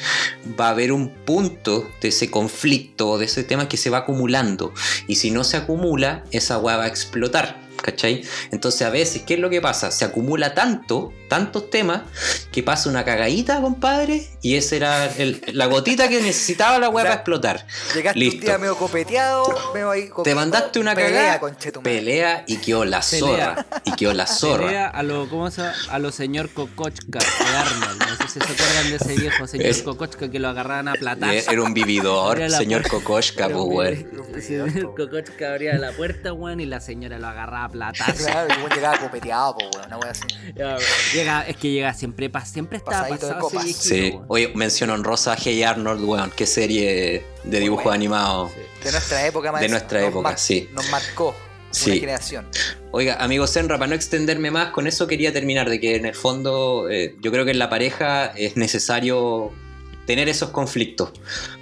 va 0.59 0.67
a 0.67 0.71
haber 0.71 0.91
un 0.91 1.11
punto 1.11 1.89
de 2.01 2.09
ese 2.09 2.29
conflicto, 2.29 3.17
de 3.17 3.27
ese 3.27 3.45
tema 3.45 3.69
que 3.69 3.77
se 3.77 3.89
va 3.89 3.99
acumulando, 3.99 4.75
y 5.07 5.15
si 5.15 5.31
no 5.31 5.45
se 5.45 5.57
acumula, 5.57 6.25
esa 6.33 6.59
weá 6.59 6.77
va 6.77 6.85
a 6.85 6.89
explotar. 6.89 7.64
¿Cachai? 7.85 8.25
Entonces 8.51 8.81
a 8.81 8.89
veces, 8.89 9.23
¿qué 9.27 9.35
es 9.35 9.41
lo 9.41 9.51
que 9.51 9.61
pasa? 9.61 9.91
Se 9.91 10.07
acumula 10.07 10.55
tanto, 10.55 11.13
tantos 11.29 11.69
temas, 11.69 12.01
que 12.51 12.63
pasa 12.63 12.89
una 12.89 13.05
cagadita, 13.05 13.61
compadre, 13.61 14.27
y 14.41 14.55
esa 14.57 14.77
era 14.77 15.07
el- 15.19 15.43
la 15.53 15.67
gotita 15.67 16.09
que 16.09 16.23
necesitaba 16.23 16.79
la 16.79 16.89
weá 16.89 17.05
para 17.05 17.15
explotar. 17.17 17.67
Llegaste 17.95 18.19
Listo. 18.19 18.39
un 18.39 18.45
día 18.47 18.57
medio 18.59 18.77
copeteado, 18.79 19.45
medio 19.75 19.91
ahí 19.91 20.05
Te 20.05 20.09
copeto, 20.11 20.35
mandaste 20.37 20.79
una 20.79 20.95
pelea, 20.95 21.11
cagada, 21.11 21.41
conchetumare. 21.41 21.95
pelea 21.99 22.45
y 22.47 22.57
quedó 22.57 22.87
la 22.87 23.01
Pelea. 23.03 23.21
zorra. 23.21 23.67
Y 23.85 23.93
quedó 23.97 24.15
la 24.15 24.27
zorra. 24.27 24.67
Pelea 24.67 24.87
a 24.89 25.03
lo, 25.03 25.29
¿cómo 25.29 25.51
se 25.51 25.61
llama? 25.61 25.75
A 25.91 25.99
lo 25.99 26.11
señor 26.11 26.49
Kokochka 26.49 27.19
de 27.19 27.57
Arnold. 27.57 27.99
No 28.01 28.17
sé 28.17 28.41
si 28.41 28.47
se 28.47 28.53
acuerdan 28.53 28.89
de 28.91 28.97
ese 28.97 29.15
viejo 29.21 29.47
señor 29.47 29.67
Es- 29.67 29.83
Kokochka 29.83 30.31
que 30.31 30.39
lo 30.39 30.49
agarraban 30.49 30.89
a 30.89 30.95
platar. 30.95 31.35
Era 31.35 31.63
un 31.63 31.75
vividor, 31.75 32.39
señor 32.51 32.83
Pero, 32.85 33.01
pues, 33.01 33.31
weón. 33.37 33.87
el 34.35 34.43
señor 34.43 34.95
Kokochka 34.97 35.51
abría 35.53 35.75
la 35.77 35.93
puerta, 35.93 36.33
weón, 36.33 36.61
y 36.61 36.67
la 36.67 36.81
señora 36.81 37.19
lo 37.19 37.27
agarraba 37.27 37.69
a 37.75 37.93
platar. 37.93 38.15
Claro, 38.17 38.55
y 38.57 38.61
bueno, 38.61 38.75
llegaba 38.75 38.99
copeteado, 38.99 39.55
pues, 39.57 39.69
weón, 39.77 39.93
una 39.95 40.11
así. 40.11 40.23
Ya, 40.57 40.77
Llega, 41.13 41.43
es 41.47 41.57
que 41.57 41.71
llega 41.71 41.93
siempre, 41.95 42.31
pa- 42.31 42.45
siempre 42.45 42.79
estaba 42.79 43.03
Pasadito 43.03 43.27
de 43.27 43.33
pasado 43.35 43.49
copas. 43.51 43.65
viejito, 43.65 43.83
Sí, 43.85 44.11
weón. 44.15 44.25
oye, 44.29 44.53
menciono 44.55 44.95
honrosa 44.95 45.33
a 45.33 45.37
Hey 45.43 45.63
Arnold, 45.63 46.03
weón. 46.05 46.33
Qué 46.37 46.47
serie 46.47 47.25
de 47.45 47.61
dibujos 47.61 47.85
bueno. 47.85 47.95
animados. 47.97 48.53
Sí. 48.53 48.85
De 48.85 48.93
nuestra 48.93 49.27
época, 49.27 49.53
más 49.53 49.61
De 49.61 49.69
nuestra 49.69 50.01
Nos 50.01 50.09
época, 50.09 50.29
mar- 50.31 50.39
sí. 50.39 50.69
Nos 50.73 50.89
marcó 50.91 51.35
Sí. 51.71 51.91
una 51.91 52.01
generación. 52.01 52.47
Oiga, 52.93 53.17
amigo 53.17 53.47
Senra, 53.49 53.77
para 53.79 53.89
no 53.89 53.95
extenderme 53.97 54.53
más, 54.53 54.69
con 54.71 54.87
eso 54.87 55.09
quería 55.09 55.33
terminar 55.33 55.69
de 55.69 55.81
que 55.81 55.97
en 55.97 56.07
el 56.07 56.15
fondo 56.15 56.89
eh, 56.89 57.17
yo 57.21 57.33
creo 57.33 57.45
que 57.45 57.51
en 57.51 57.59
la 57.59 57.69
pareja 57.69 58.27
es 58.27 58.57
necesario 58.57 59.51
tener 60.07 60.29
esos 60.29 60.51
conflictos 60.51 61.11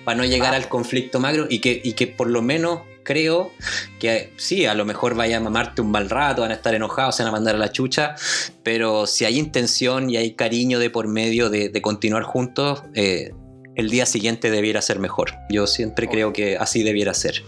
para 0.05 0.17
no 0.19 0.25
llegar 0.27 0.53
Ah. 0.53 0.57
al 0.57 0.69
conflicto 0.69 1.19
magro 1.21 1.47
y 1.49 1.61
que, 1.61 1.81
y 1.83 1.95
que 1.95 2.09
por 2.09 2.29
lo 2.29 2.43
menos 2.43 2.81
creo 3.05 3.53
que 4.01 4.33
sí, 4.37 4.67
a 4.67 4.75
lo 4.75 4.85
mejor 4.85 5.15
vaya 5.15 5.37
a 5.37 5.41
mamarte 5.41 5.83
un 5.83 5.91
mal 5.91 6.09
rato, 6.11 6.43
van 6.43 6.51
a 6.51 6.55
estar 6.55 6.75
enojados, 6.75 7.17
se 7.17 7.23
van 7.23 7.31
a 7.31 7.33
mandar 7.33 7.55
a 7.55 7.59
la 7.59 7.71
chucha, 7.73 8.15
pero 8.63 9.07
si 9.07 9.25
hay 9.25 9.39
intención 9.39 10.11
y 10.11 10.17
hay 10.17 10.35
cariño 10.35 10.79
de 10.79 10.91
por 10.91 11.09
medio 11.09 11.51
de, 11.51 11.69
de 11.69 11.83
continuar 11.83 12.23
juntos, 12.23 12.83
eh, 12.95 13.33
el 13.75 13.89
día 13.91 14.05
siguiente 14.07 14.51
debiera 14.51 14.83
ser 14.83 14.99
mejor. 14.99 15.33
Yo 15.51 15.67
siempre 15.67 16.09
creo 16.09 16.33
que 16.33 16.57
así 16.57 16.83
debiera 16.83 17.15
ser. 17.15 17.43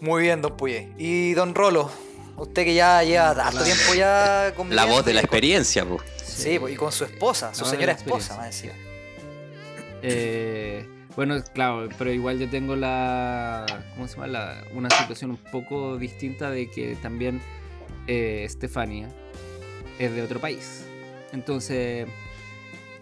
Muy 0.00 0.22
bien, 0.22 0.42
don 0.42 0.56
Puye. 0.56 0.92
Y 0.98 1.32
don 1.32 1.54
Rolo, 1.54 1.90
usted 2.36 2.64
que 2.64 2.74
ya 2.74 3.02
lleva 3.02 3.30
harto 3.30 3.64
tiempo 3.64 3.94
ya 3.96 4.44
La 4.50 4.54
conviviendo 4.54 4.92
voz 4.94 5.04
de 5.04 5.14
la 5.14 5.20
con- 5.22 5.24
experiencia, 5.26 5.84
pues. 5.84 6.02
Sí, 6.24 6.58
y 6.70 6.74
con 6.76 6.92
su 6.92 7.04
esposa, 7.04 7.52
su 7.52 7.64
señora 7.64 7.94
la 7.94 7.98
esposa, 7.98 8.36
más 8.36 8.46
encima. 8.46 8.74
Eh, 10.02 10.86
bueno, 11.16 11.36
claro, 11.54 11.88
pero 11.98 12.12
igual 12.12 12.38
yo 12.38 12.48
tengo 12.48 12.76
la, 12.76 13.66
¿cómo 13.94 14.06
se 14.08 14.14
llama? 14.14 14.26
La- 14.28 14.64
una 14.74 14.90
situación 14.90 15.30
un 15.32 15.36
poco 15.36 15.96
distinta 15.98 16.50
de 16.50 16.70
que 16.70 16.96
también 16.96 17.40
eh, 18.06 18.42
Estefania 18.44 19.08
es 19.98 20.12
de 20.14 20.22
otro 20.22 20.40
país. 20.40 20.84
Entonces, 21.32 22.06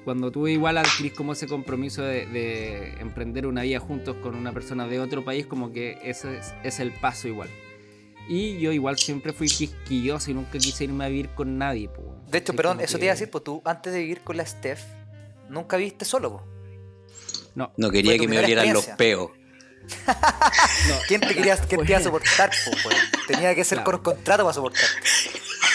cuando 0.04 0.30
tú 0.30 0.48
igual 0.48 0.78
adquirís 0.78 1.12
como 1.12 1.32
ese 1.32 1.46
compromiso 1.46 2.02
de, 2.02 2.26
de 2.26 2.94
emprender 3.00 3.46
una 3.46 3.62
vida 3.62 3.78
juntos 3.80 4.16
con 4.22 4.34
una 4.34 4.52
persona 4.52 4.86
de 4.86 4.98
otro 5.00 5.24
país, 5.24 5.46
como 5.46 5.72
que 5.72 5.98
ese 6.02 6.38
es, 6.38 6.54
es 6.62 6.80
el 6.80 6.92
paso 6.92 7.28
igual. 7.28 7.48
Y 8.28 8.58
yo 8.58 8.72
igual 8.72 8.98
siempre 8.98 9.32
fui 9.32 9.46
quisquilloso 9.46 10.30
y 10.30 10.34
nunca 10.34 10.58
quise 10.58 10.84
irme 10.84 11.04
a 11.04 11.08
vivir 11.08 11.28
con 11.30 11.58
nadie. 11.58 11.88
po. 11.88 12.02
De 12.28 12.38
hecho, 12.38 12.54
perdón, 12.54 12.80
eso 12.80 12.98
te 12.98 13.04
iba 13.04 13.12
a 13.12 13.14
decir, 13.14 13.30
pues 13.30 13.44
tú 13.44 13.62
antes 13.64 13.92
de 13.92 14.00
vivir 14.00 14.22
con 14.22 14.36
la 14.36 14.44
Steph, 14.44 14.80
nunca 15.48 15.76
viviste 15.76 16.04
solo. 16.04 16.42
No, 17.56 17.72
No 17.76 17.90
quería 17.90 18.16
que 18.18 18.28
me 18.28 18.38
olieran 18.38 18.72
los 18.72 18.84
peos. 18.86 19.30
no, 20.08 20.94
¿Quién 21.08 21.20
te, 21.20 21.34
quería, 21.34 21.56
quién 21.56 21.84
te 21.84 21.92
iba 21.92 21.98
a 21.98 22.02
soportar, 22.02 22.50
pues, 22.64 22.84
weón? 22.86 22.98
Tenía 23.26 23.54
que 23.54 23.64
ser 23.64 23.78
Claro. 23.82 24.02
con 24.02 24.14
contrato 24.14 24.42
para 24.44 24.54
soportar. 24.54 24.84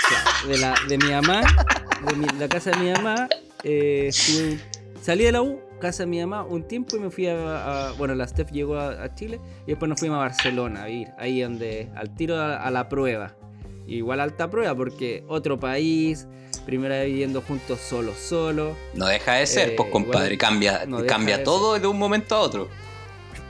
Claro, 0.08 0.48
de, 0.50 0.58
la, 0.58 0.76
de 0.88 0.98
mi 0.98 1.12
mamá, 1.12 1.42
de 2.08 2.16
mi- 2.16 2.28
la 2.40 2.48
casa 2.50 2.72
de 2.72 2.78
mi 2.78 2.92
mamá, 2.92 3.28
eh, 3.64 4.08
estuve- 4.10 4.60
salí 5.02 5.24
de 5.24 5.32
la 5.32 5.42
U, 5.42 5.62
casa 5.80 6.04
de 6.04 6.08
mi 6.08 6.20
mamá, 6.20 6.44
un 6.44 6.68
tiempo 6.68 6.98
y 6.98 7.00
me 7.00 7.10
fui 7.10 7.28
a. 7.28 7.88
a- 7.88 7.92
bueno, 7.94 8.14
la 8.16 8.28
Steph 8.28 8.52
llegó 8.52 8.76
a, 8.78 9.04
a 9.04 9.16
Chile 9.16 9.40
y 9.66 9.72
después 9.72 9.88
nos 9.90 10.00
fuimos 10.00 10.18
a 10.18 10.20
Barcelona 10.20 10.84
a 10.84 10.86
vivir, 10.88 11.08
ahí 11.18 11.42
donde, 11.42 11.90
al 11.96 12.14
tiro 12.16 12.38
a, 12.38 12.58
a 12.58 12.70
la 12.72 12.90
prueba. 12.90 13.36
Igual 13.88 14.20
alta 14.20 14.50
prueba 14.50 14.76
porque 14.76 15.24
otro 15.28 15.60
país, 15.60 16.28
primera 16.66 16.96
vez 17.00 17.08
viviendo 17.08 17.42
juntos 17.42 17.80
solo, 17.80 18.14
solo. 18.16 18.76
No 18.94 19.06
deja 19.08 19.34
de 19.36 19.48
ser, 19.48 19.70
Eh, 19.70 19.74
pues 19.78 19.90
compadre, 19.90 20.34
igual 20.34 20.38
cambia, 20.38 20.86
no 20.86 21.06
cambia 21.06 21.38
de 21.40 21.44
todo 21.44 21.78
de 21.80 21.88
un 21.88 21.98
momento 21.98 22.36
a 22.36 22.40
otro. 22.40 22.70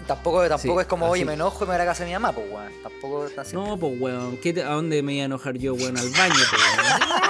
Tampoco, 0.08 0.42
tampoco 0.48 0.80
Sí, 0.80 0.82
es 0.82 0.88
como, 0.88 1.08
oye, 1.10 1.22
así. 1.22 1.28
me 1.28 1.34
enojo 1.36 1.58
y 1.60 1.62
me 1.62 1.66
voy 1.68 1.76
a 1.76 1.78
la 1.80 1.86
casa 1.86 2.04
de 2.04 2.10
mi 2.10 2.14
mamá, 2.14 2.32
pues, 2.34 2.48
weón. 2.52 2.72
Tampoco 2.84 3.26
es 3.28 3.36
tan. 3.36 3.46
No, 3.54 3.78
pues 3.78 3.94
weón, 4.00 4.38
¿qué 4.38 4.52
te- 4.54 4.64
¿a 4.64 4.70
dónde 4.74 5.02
me 5.04 5.14
iba 5.14 5.22
a 5.24 5.26
enojar 5.26 5.58
yo, 5.58 5.74
weón? 5.76 5.98
Al 5.98 6.10
baño, 6.10 6.34
pues, 6.50 6.62
weón. 6.78 7.02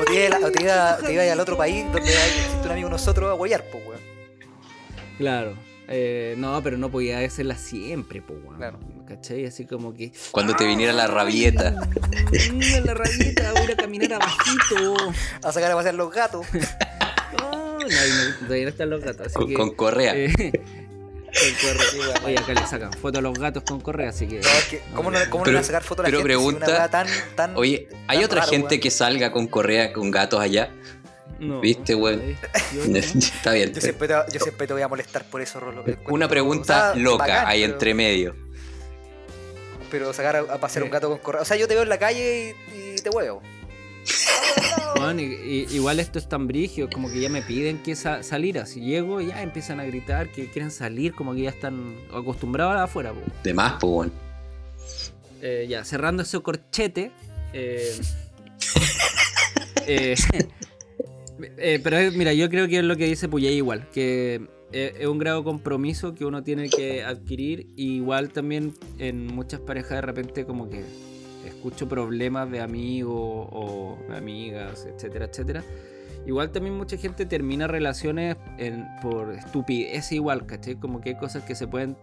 O 0.00 0.04
te 0.04 0.26
iba, 0.26 0.38
o 0.38 0.50
te 0.50 0.62
iba, 0.62 0.96
te 0.96 1.12
iba 1.12 1.22
al 1.30 1.40
otro 1.40 1.58
país 1.58 1.84
donde 1.92 2.08
hay, 2.16 2.30
existe 2.30 2.64
un 2.66 2.70
amigo 2.72 2.88
nosotros 2.88 3.30
a 3.30 3.34
huellar, 3.34 3.64
pues, 3.70 3.84
weón. 3.86 4.00
Claro. 5.18 5.52
Eh, 5.88 6.34
no, 6.38 6.62
pero 6.62 6.78
no 6.78 6.90
podía 6.90 7.18
hacerla 7.18 7.56
siempre, 7.56 8.22
pues, 8.22 8.38
weón. 8.42 8.56
Claro. 8.56 8.78
¿Cachai? 9.10 9.44
Así 9.46 9.66
como 9.66 9.92
que. 9.92 10.12
Cuando 10.30 10.54
te 10.54 10.64
viniera 10.64 10.92
la 10.92 11.08
rabieta. 11.08 11.74
Mira 12.52 12.80
la 12.80 12.94
rabieta, 12.94 13.52
voy 13.54 13.72
a 13.72 13.76
caminar 13.76 14.12
abajito. 14.14 14.96
A 15.42 15.50
sacar 15.52 15.72
a 15.72 15.74
pasear 15.74 15.94
los 15.94 16.12
gatos. 16.12 16.46
No, 17.40 17.50
no, 17.50 17.78
no, 17.78 17.86
todavía 18.46 18.64
no 18.64 18.68
están 18.70 18.90
los 18.90 19.02
gatos. 19.02 19.26
Así 19.26 19.34
Con, 19.34 19.48
que, 19.48 19.54
con 19.54 19.70
correa. 19.74 20.14
eh, 20.14 20.32
con 20.52 21.54
correa. 21.60 22.14
Oye, 22.24 22.38
acá 22.38 22.52
le 22.54 22.66
sacan 22.68 22.92
fotos 22.92 23.18
a 23.18 23.22
los 23.22 23.36
gatos 23.36 23.64
con 23.64 23.80
correa, 23.80 24.10
así 24.10 24.28
que. 24.28 24.38
No, 24.40 24.48
es 24.48 24.64
que, 24.70 24.80
¿Cómo 24.94 25.10
no, 25.10 25.18
cómo 25.28 25.38
no 25.38 25.44
Pero- 25.44 25.52
le 25.52 25.52
van 25.54 25.64
a 25.64 25.66
sacar 25.66 25.82
fotos 25.82 26.04
a 26.04 26.08
la 26.08 26.12
pero 26.12 26.18
gente? 26.18 26.32
si 26.32 26.38
pregunta- 26.38 26.66
una 26.66 26.76
weá 26.78 26.88
tan, 26.90 27.06
tan, 27.34 27.56
Oye, 27.56 27.88
¿hay 28.06 28.18
tan 28.18 28.24
otra 28.26 28.40
raro, 28.42 28.50
gente 28.52 28.68
weón? 28.74 28.80
que 28.80 28.90
salga 28.92 29.32
con 29.32 29.46
correa 29.48 29.92
con 29.92 30.10
gatos 30.12 30.40
allá? 30.40 30.70
No, 31.40 31.60
¿Viste, 31.60 31.94
weón? 31.96 32.22
no. 32.86 32.96
Está 32.96 33.52
bien. 33.54 33.72
Yo 33.74 33.80
siempre, 33.80 34.06
te, 34.06 34.14
yo 34.32 34.38
siempre 34.40 34.66
te 34.68 34.72
voy 34.72 34.82
a 34.82 34.88
molestar 34.88 35.24
por 35.24 35.40
eso, 35.40 35.58
Rolo. 35.58 35.84
Una 36.08 36.28
pregunta 36.28 36.90
o 36.90 36.94
sea, 36.94 37.02
loca 37.02 37.24
bacán, 37.26 37.46
ahí 37.48 37.62
pero- 37.62 37.72
entre 37.72 37.94
medio. 37.94 38.36
Pero 39.90 40.12
sacar 40.12 40.36
a, 40.36 40.40
a 40.40 40.58
pasear 40.58 40.84
un 40.84 40.90
gato 40.90 41.08
con 41.08 41.18
correa. 41.18 41.42
O 41.42 41.44
sea, 41.44 41.56
yo 41.56 41.66
te 41.68 41.74
veo 41.74 41.82
en 41.82 41.88
la 41.88 41.98
calle 41.98 42.54
y, 42.74 42.92
y 42.92 42.96
te 42.96 43.10
huevo. 43.10 43.42
Weón, 44.96 45.20
y- 45.20 45.24
y- 45.24 45.66
igual 45.72 46.00
esto 46.00 46.18
es 46.18 46.28
tan 46.28 46.46
brigio, 46.46 46.88
como 46.90 47.10
que 47.10 47.20
ya 47.20 47.28
me 47.28 47.42
piden 47.42 47.82
que 47.82 47.94
sa- 47.96 48.22
salir. 48.22 48.58
Así 48.58 48.80
llego, 48.80 49.20
ya 49.20 49.42
empiezan 49.42 49.78
a 49.80 49.84
gritar 49.84 50.28
que 50.30 50.50
quieren 50.50 50.70
salir, 50.70 51.14
como 51.14 51.34
que 51.34 51.42
ya 51.42 51.50
están 51.50 51.96
acostumbrados 52.12 52.74
a 52.76 52.84
afuera, 52.84 53.12
po. 53.12 53.20
De 53.44 53.54
más, 53.54 53.74
pues, 53.80 53.90
weón. 53.92 54.12
Eh, 55.42 55.66
ya, 55.68 55.84
cerrando 55.84 56.22
ese 56.22 56.40
corchete. 56.40 57.12
eh, 57.52 57.98
eh, 59.86 60.14
eh, 61.58 61.80
pero 61.82 61.98
eh, 61.98 62.10
mira, 62.10 62.32
yo 62.32 62.48
creo 62.50 62.68
que 62.68 62.78
es 62.78 62.84
lo 62.84 62.96
que 62.96 63.06
dice 63.06 63.28
Puyay 63.28 63.54
igual, 63.54 63.88
que 63.92 64.40
es 64.72 65.06
un 65.06 65.18
grado 65.18 65.38
de 65.38 65.44
compromiso 65.44 66.14
que 66.14 66.24
uno 66.24 66.42
tiene 66.42 66.68
que 66.68 67.02
adquirir. 67.04 67.68
Igual 67.76 68.30
también 68.30 68.74
en 68.98 69.26
muchas 69.26 69.60
parejas 69.60 69.92
de 69.92 70.00
repente 70.02 70.44
como 70.44 70.68
que 70.70 70.84
escucho 71.46 71.88
problemas 71.88 72.50
de 72.50 72.60
amigos 72.60 73.48
o 73.52 73.98
de 74.08 74.16
amigas, 74.16 74.86
etcétera, 74.86 75.26
etcétera. 75.26 75.64
Igual 76.26 76.52
también 76.52 76.76
mucha 76.76 76.96
gente 76.98 77.24
termina 77.24 77.66
relaciones 77.66 78.36
en- 78.58 78.84
por 79.02 79.32
estupidez 79.32 80.12
igual, 80.12 80.46
¿cachai? 80.46 80.76
Como 80.76 81.00
que 81.00 81.10
hay 81.10 81.16
cosas 81.16 81.44
que 81.44 81.54
se 81.54 81.66
pueden 81.66 81.96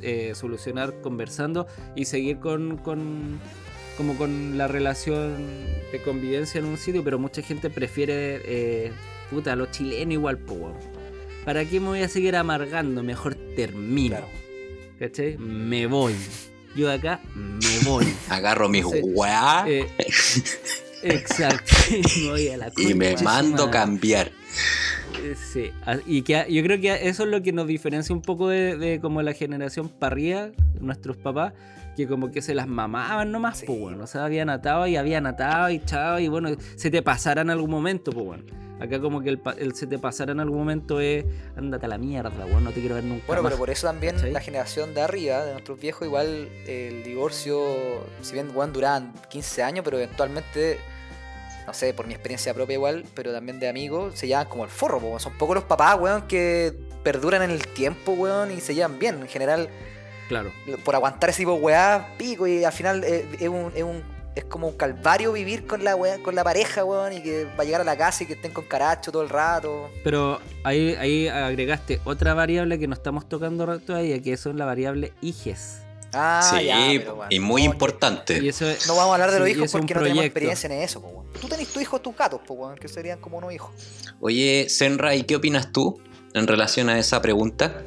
eh, 0.00 0.32
solucionar 0.34 1.00
conversando 1.02 1.66
y 1.96 2.04
seguir 2.04 2.38
con, 2.38 2.78
con 2.78 3.38
como 3.96 4.16
con 4.16 4.56
la 4.56 4.68
relación 4.68 5.36
de 5.90 6.00
convivencia 6.04 6.60
en 6.60 6.66
un 6.66 6.76
sitio, 6.76 7.02
pero 7.02 7.18
mucha 7.18 7.42
gente 7.42 7.68
prefiere 7.68 8.40
eh, 8.44 8.92
puta, 9.28 9.56
los 9.56 9.72
chilenos 9.72 10.12
igual, 10.14 10.38
weón. 10.48 10.74
¿Para 11.48 11.64
qué 11.64 11.80
me 11.80 11.86
voy 11.86 12.02
a 12.02 12.08
seguir 12.10 12.36
amargando? 12.36 13.02
Mejor 13.02 13.34
termino. 13.56 14.16
Claro. 14.16 14.28
¿Cachai? 14.98 15.38
Me 15.38 15.86
voy. 15.86 16.14
Yo 16.76 16.88
de 16.88 16.94
acá 16.96 17.20
me 17.34 17.78
voy. 17.88 18.04
Agarro 18.28 18.68
mis 18.68 18.84
weá 18.84 19.64
Eh, 19.66 19.86
exacto. 21.02 21.72
Y 21.90 22.20
me 22.24 22.30
voy 22.32 22.48
a 22.48 22.56
la 22.58 22.68
y 22.68 22.70
concha 22.72 22.94
me 22.96 23.06
de 23.08 23.16
su 23.18 23.24
mando 23.24 23.66
madre. 23.66 23.70
cambiar. 23.78 24.26
Eh, 25.24 25.34
Sí, 25.52 25.70
a- 25.86 25.96
y 26.06 26.20
que 26.20 26.36
a- 26.36 26.48
yo 26.48 26.62
creo 26.62 26.78
que 26.82 27.08
eso 27.08 27.22
es 27.24 27.30
lo 27.30 27.42
que 27.42 27.52
nos 27.54 27.66
diferencia 27.66 28.14
un 28.14 28.20
poco 28.20 28.48
de, 28.50 28.76
de 28.76 29.00
como 29.00 29.22
la 29.22 29.32
generación 29.32 29.88
parrilla, 29.88 30.52
nuestros 30.80 31.16
papás, 31.16 31.54
que 31.96 32.06
como 32.06 32.30
que 32.30 32.42
se 32.42 32.54
las 32.54 32.68
mamaban 32.68 33.32
nomás, 33.32 33.60
Sí. 33.60 33.66
pues 33.66 33.80
bueno, 33.80 34.04
o 34.04 34.06
sea, 34.06 34.26
habían 34.26 34.50
atado 34.50 34.86
y 34.86 34.96
habían 34.96 35.26
atado 35.26 35.70
y 35.70 35.80
chao, 35.82 36.18
y 36.20 36.28
bueno, 36.28 36.50
se 36.76 36.90
te 36.90 37.00
pasará 37.02 37.40
en 37.40 37.48
algún 37.50 37.70
momento, 37.70 38.12
pues 38.12 38.26
bueno. 38.26 38.44
Acá 38.80 39.00
como 39.00 39.20
que 39.20 39.30
el, 39.30 39.40
el 39.58 39.74
se 39.74 39.86
te 39.86 39.98
pasará 39.98 40.32
en 40.32 40.40
algún 40.40 40.58
momento 40.58 41.00
es, 41.00 41.24
ándate 41.56 41.86
a 41.86 41.88
la 41.88 41.98
mierda, 41.98 42.30
bueno, 42.44 42.60
no 42.60 42.70
te 42.72 42.80
quiero 42.80 42.94
ver 42.94 43.04
nunca 43.04 43.24
Bueno, 43.26 43.42
más". 43.42 43.50
pero 43.50 43.58
por 43.58 43.70
eso 43.70 43.86
también 43.86 44.14
¿Cachai? 44.16 44.32
la 44.32 44.40
generación 44.40 44.94
de 44.94 45.00
arriba, 45.02 45.44
de 45.44 45.52
nuestros 45.52 45.80
viejos, 45.80 46.06
igual 46.06 46.48
el 46.66 47.02
divorcio, 47.02 47.60
si 48.22 48.32
bien 48.34 48.50
weón, 48.54 48.72
duraban 48.72 49.12
15 49.30 49.62
años, 49.64 49.84
pero 49.84 49.96
eventualmente, 49.98 50.78
no 51.66 51.74
sé, 51.74 51.92
por 51.92 52.06
mi 52.06 52.14
experiencia 52.14 52.54
propia 52.54 52.74
igual, 52.74 53.04
pero 53.14 53.32
también 53.32 53.58
de 53.58 53.68
amigos, 53.68 54.14
se 54.16 54.26
llevan 54.28 54.46
como 54.46 54.64
el 54.64 54.70
forro, 54.70 55.00
po. 55.00 55.18
son 55.18 55.36
pocos 55.38 55.56
los 55.56 55.64
papás, 55.64 55.98
weón, 56.00 56.22
que 56.28 56.72
perduran 57.02 57.42
en 57.42 57.50
el 57.50 57.66
tiempo, 57.66 58.12
weón, 58.12 58.50
y 58.52 58.60
se 58.60 58.74
llevan 58.74 58.98
bien. 58.98 59.20
En 59.22 59.28
general, 59.28 59.68
Claro. 60.28 60.52
por 60.84 60.94
aguantar 60.94 61.30
ese 61.30 61.38
tipo 61.38 61.54
de 61.54 61.60
weá, 61.60 62.14
pico, 62.18 62.46
y 62.46 62.62
al 62.62 62.72
final 62.72 63.02
eh, 63.02 63.26
es, 63.40 63.48
un, 63.48 63.72
es, 63.74 63.82
un- 63.82 64.02
es 64.38 64.44
como 64.44 64.68
un 64.68 64.76
calvario 64.76 65.32
vivir 65.32 65.66
con 65.66 65.84
la 65.84 65.94
weá, 65.96 66.18
con 66.22 66.34
la 66.34 66.44
pareja, 66.44 66.84
weón, 66.84 67.12
y 67.12 67.22
que 67.22 67.44
va 67.44 67.62
a 67.62 67.64
llegar 67.64 67.80
a 67.80 67.84
la 67.84 67.96
casa 67.96 68.24
y 68.24 68.26
que 68.26 68.34
estén 68.34 68.52
con 68.52 68.64
caracho 68.64 69.10
todo 69.12 69.22
el 69.22 69.28
rato. 69.28 69.90
Pero 70.04 70.40
ahí, 70.64 70.94
ahí 70.98 71.28
agregaste 71.28 72.00
otra 72.04 72.34
variable 72.34 72.78
que 72.78 72.86
no 72.86 72.94
estamos 72.94 73.28
tocando 73.28 73.78
todavía, 73.80 74.20
que 74.22 74.36
son 74.36 74.56
la 74.58 74.64
variable 74.64 75.12
hijes. 75.20 75.78
Ah, 76.14 76.40
sí, 76.58 76.64
ya, 76.64 76.78
pero 76.98 77.16
bueno. 77.16 77.28
y 77.30 77.38
muy 77.38 77.64
No, 77.66 77.72
importante. 77.72 78.38
Y 78.42 78.48
eso 78.48 78.66
es- 78.68 78.86
No 78.86 78.96
vamos 78.96 79.10
a 79.10 79.14
hablar 79.14 79.30
de 79.30 79.40
los 79.40 79.46
Sí, 79.48 79.52
hijos 79.54 79.64
es 79.66 79.74
un 79.74 79.80
porque 79.80 79.94
no 79.94 80.00
tenemos 80.00 80.16
proyecto. 80.20 80.38
experiencia 80.38 80.66
en 80.74 80.82
eso, 80.82 81.02
po, 81.02 81.08
weón. 81.08 81.26
Tú 81.38 81.48
tenés 81.48 81.68
tus 81.68 81.82
hijos, 81.82 82.02
tus 82.02 82.16
gatos, 82.16 82.40
po, 82.46 82.54
weón, 82.54 82.76
que 82.78 82.88
serían 82.88 83.20
como 83.20 83.36
unos 83.38 83.52
hijos. 83.52 83.70
Oye, 84.20 84.66
Senra, 84.70 85.14
¿y 85.14 85.24
qué 85.24 85.36
opinas 85.36 85.70
tú 85.70 86.00
en 86.32 86.46
relación 86.46 86.88
a 86.88 86.98
esa 86.98 87.20
pregunta? 87.20 87.82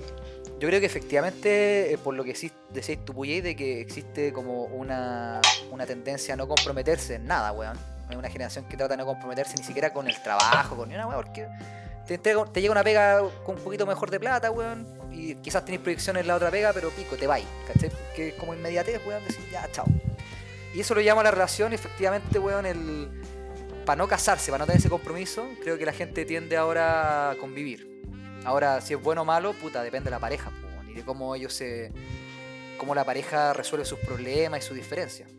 Yo 0.59 0.67
creo 0.67 0.79
que 0.79 0.85
efectivamente, 0.85 1.93
eh, 1.93 1.97
por 1.97 2.13
lo 2.13 2.23
que 2.23 2.35
sí 2.35 2.51
decís 2.73 3.03
tú, 3.05 3.13
Puyey, 3.13 3.41
de 3.41 3.55
que 3.55 3.81
existe 3.81 4.31
como 4.33 4.65
una, 4.65 5.41
una 5.71 5.85
tendencia 5.85 6.33
a 6.33 6.37
no 6.37 6.47
comprometerse 6.47 7.15
en 7.15 7.25
nada, 7.25 7.51
weón. 7.51 7.77
Hay 8.09 8.15
una 8.17 8.29
generación 8.29 8.65
que 8.65 8.75
trata 8.75 8.95
de 8.95 8.97
no 8.97 9.05
comprometerse 9.05 9.55
ni 9.57 9.63
siquiera 9.63 9.93
con 9.93 10.07
el 10.07 10.21
trabajo, 10.21 10.75
con 10.75 10.89
ni 10.89 10.95
una 10.95 11.07
weón, 11.07 11.23
porque 11.23 11.47
te, 12.17 12.61
llega 12.61 12.71
una 12.71 12.83
pega 12.83 13.21
con 13.45 13.55
un 13.57 13.63
poquito 13.63 13.85
mejor 13.85 14.09
de 14.09 14.19
plata, 14.19 14.51
weón, 14.51 14.85
y 15.11 15.35
quizás 15.35 15.63
tenés 15.63 15.81
proyecciones 15.81 16.21
en 16.21 16.27
la 16.27 16.35
otra 16.35 16.49
pega, 16.51 16.73
pero 16.73 16.89
pico, 16.89 17.15
te 17.15 17.27
vais, 17.27 17.45
¿cachai? 17.67 17.91
Que 18.15 18.29
es 18.29 18.33
como 18.35 18.53
inmediatez, 18.53 19.05
weón, 19.05 19.23
decir 19.25 19.43
ya, 19.51 19.69
chao. 19.71 19.85
Y 20.73 20.79
eso 20.79 20.95
lo 20.95 21.01
llama 21.01 21.23
la 21.23 21.31
relación, 21.31 21.73
efectivamente, 21.73 22.39
weón, 22.39 22.65
el. 22.65 23.09
Para 23.85 23.97
no 23.97 24.07
casarse, 24.07 24.51
para 24.51 24.59
no 24.59 24.67
tener 24.67 24.79
ese 24.79 24.89
compromiso, 24.89 25.47
creo 25.63 25.77
que 25.77 25.85
la 25.85 25.91
gente 25.91 26.23
tiende 26.23 26.55
ahora 26.55 27.31
a 27.31 27.35
convivir. 27.35 28.03
Ahora, 28.45 28.79
si 28.79 28.93
es 28.93 29.01
bueno 29.01 29.23
o 29.23 29.25
malo, 29.25 29.53
puta, 29.53 29.81
depende 29.81 30.05
de 30.05 30.11
la 30.11 30.19
pareja, 30.19 30.51
weón, 30.63 30.89
y 30.89 30.93
de 30.93 31.03
cómo 31.03 31.35
ellos 31.35 31.53
se. 31.53 31.91
Cómo 32.81 32.95
la 32.95 33.05
pareja 33.05 33.53
resuelve 33.53 33.85
sus 33.85 33.99
problemas 33.99 34.63
y 34.65 34.67
sus 34.67 34.75
diferencias. 34.75 35.29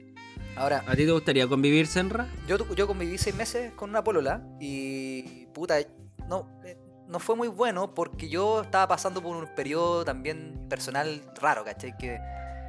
Ahora, 0.56 0.84
¿A 0.86 0.92
ti 0.94 1.04
te 1.04 1.10
gustaría 1.10 1.48
convivir, 1.48 1.86
Senra? 1.88 2.28
yo, 2.46 2.56
tu- 2.58 2.72
yo 2.76 2.86
conviví 2.86 3.18
seis 3.18 3.34
meses 3.34 3.72
con 3.74 3.90
una 3.90 4.04
polola 4.04 4.42
y 4.60 5.46
puta, 5.52 5.74
no, 6.28 6.46
eh, 6.64 6.76
no 7.08 7.18
fue 7.18 7.34
muy 7.36 7.48
bueno 7.48 7.94
porque 7.94 8.28
yo 8.28 8.62
estaba 8.62 8.86
pasando 8.86 9.20
por 9.20 9.34
un 9.36 9.46
periodo 9.56 10.04
también 10.04 10.66
personal 10.68 11.20
raro, 11.40 11.64
¿cachai? 11.64 11.96
Que 11.98 12.18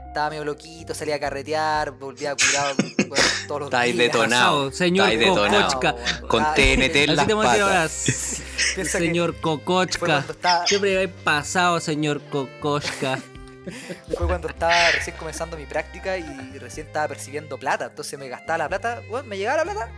estaba 0.07 0.29
medio 0.31 0.45
loquito, 0.45 0.93
salía 0.95 1.15
a 1.15 1.19
carretear, 1.19 1.91
volvía 1.91 2.35
curado 2.35 2.73
bueno, 3.09 3.23
todos 3.47 3.59
los 3.61 3.67
Está 3.67 3.79
ahí 3.81 3.91
días. 3.93 4.05
detonado. 4.13 4.71
Señor 4.71 5.09
Está 5.09 5.19
ahí 5.21 5.29
detonado. 5.29 5.67
Kokochka. 5.73 6.27
Con 6.27 6.43
Ah, 6.43 6.53
TNT 6.55 6.95
en 6.95 7.09
Así 7.11 7.15
las 7.17 7.29
ahora, 7.29 7.43
patas. 7.67 7.91
Señor 8.91 9.35
Kokochka. 9.41 10.19
estaba, 10.19 10.67
Siempre 10.67 10.97
hay 10.97 11.07
pasado, 11.07 11.79
señor 11.79 12.21
Kokochka. 12.29 13.19
fue 14.17 14.27
cuando 14.27 14.47
estaba 14.49 14.91
recién 14.91 15.15
comenzando 15.17 15.57
mi 15.57 15.65
práctica 15.65 16.17
y 16.17 16.57
recién 16.59 16.87
estaba 16.87 17.07
percibiendo 17.07 17.57
plata. 17.57 17.85
Entonces 17.85 18.17
me 18.19 18.27
gastaba 18.27 18.57
la 18.59 18.69
plata, 18.69 19.01
weón, 19.09 19.27
me 19.27 19.37
llegaba 19.37 19.63
la 19.63 19.71
plata, 19.71 19.91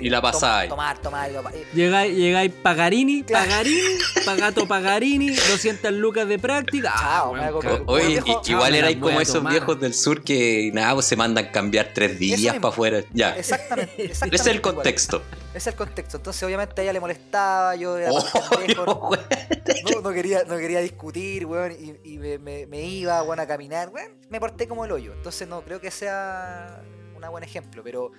Y 0.00 0.10
la 0.10 0.18
ahí. 0.42 0.68
Tomar, 0.68 0.98
tomar, 1.00 1.30
tomar. 1.30 1.54
y- 1.54 1.76
Llegáis, 1.76 2.14
llegáis 2.14 2.52
Pagarini, 2.52 3.22
Claro. 3.22 3.48
Pagarini, 3.48 3.80
Pagato 4.26 4.68
Pagarini, 4.68 5.30
200 5.30 5.92
lucas 5.92 6.28
de 6.28 6.38
práctica. 6.38 6.92
Chao, 6.98 7.30
weón, 7.30 7.40
me 7.40 7.46
hago- 7.46 7.60
cago. 7.60 7.84
Oye, 7.86 8.08
viejo, 8.08 8.42
i- 8.46 8.50
igual 8.50 8.66
ah, 8.66 8.70
me 8.72 8.78
erais 8.78 8.96
como 8.98 9.20
esos 9.22 9.34
tomar. 9.36 9.52
viejos 9.52 9.80
del 9.80 9.94
sur 9.94 10.22
que 10.22 10.70
nada, 10.74 10.92
pues 10.94 11.06
se 11.06 11.16
mandan 11.16 11.46
cambiar 11.50 11.92
tres 11.94 12.18
días 12.18 12.56
para 12.56 12.68
afuera. 12.68 13.02
Ya. 13.14 13.36
Exactamente, 13.36 13.92
exactamente. 14.04 14.36
Ese 14.36 14.42
es 14.42 14.46
el 14.48 14.56
igual. 14.56 14.74
contexto. 14.74 15.22
Ese 15.50 15.58
es 15.58 15.66
el 15.68 15.74
contexto. 15.76 16.16
Entonces, 16.18 16.42
obviamente, 16.42 16.78
a 16.80 16.84
ella 16.84 16.92
le 16.92 17.00
molestaba, 17.00 17.74
yo 17.76 17.96
era 17.96 18.10
Oh, 18.12 18.22
pendejo, 18.58 18.84
no, 18.84 18.94
güey. 18.96 19.20
no, 19.94 20.00
no 20.02 20.12
quería, 20.12 20.44
no 20.44 20.58
quería 20.58 20.80
discutir, 20.80 21.46
weón, 21.46 21.72
y, 21.72 22.12
y 22.12 22.18
me, 22.18 22.38
me- 22.38 22.66
me 22.66 22.82
iba, 22.82 23.22
weón, 23.22 23.40
a 23.40 23.46
caminar, 23.46 23.88
weón, 23.88 24.12
me 24.28 24.38
porté 24.40 24.68
como 24.68 24.84
el 24.84 24.92
hoyo. 24.92 25.14
Entonces, 25.14 25.48
no 25.48 25.62
creo 25.62 25.80
que 25.80 25.90
sea 25.90 26.82
un 27.16 27.30
buen 27.30 27.44
ejemplo, 27.44 27.82
pero 27.82 28.12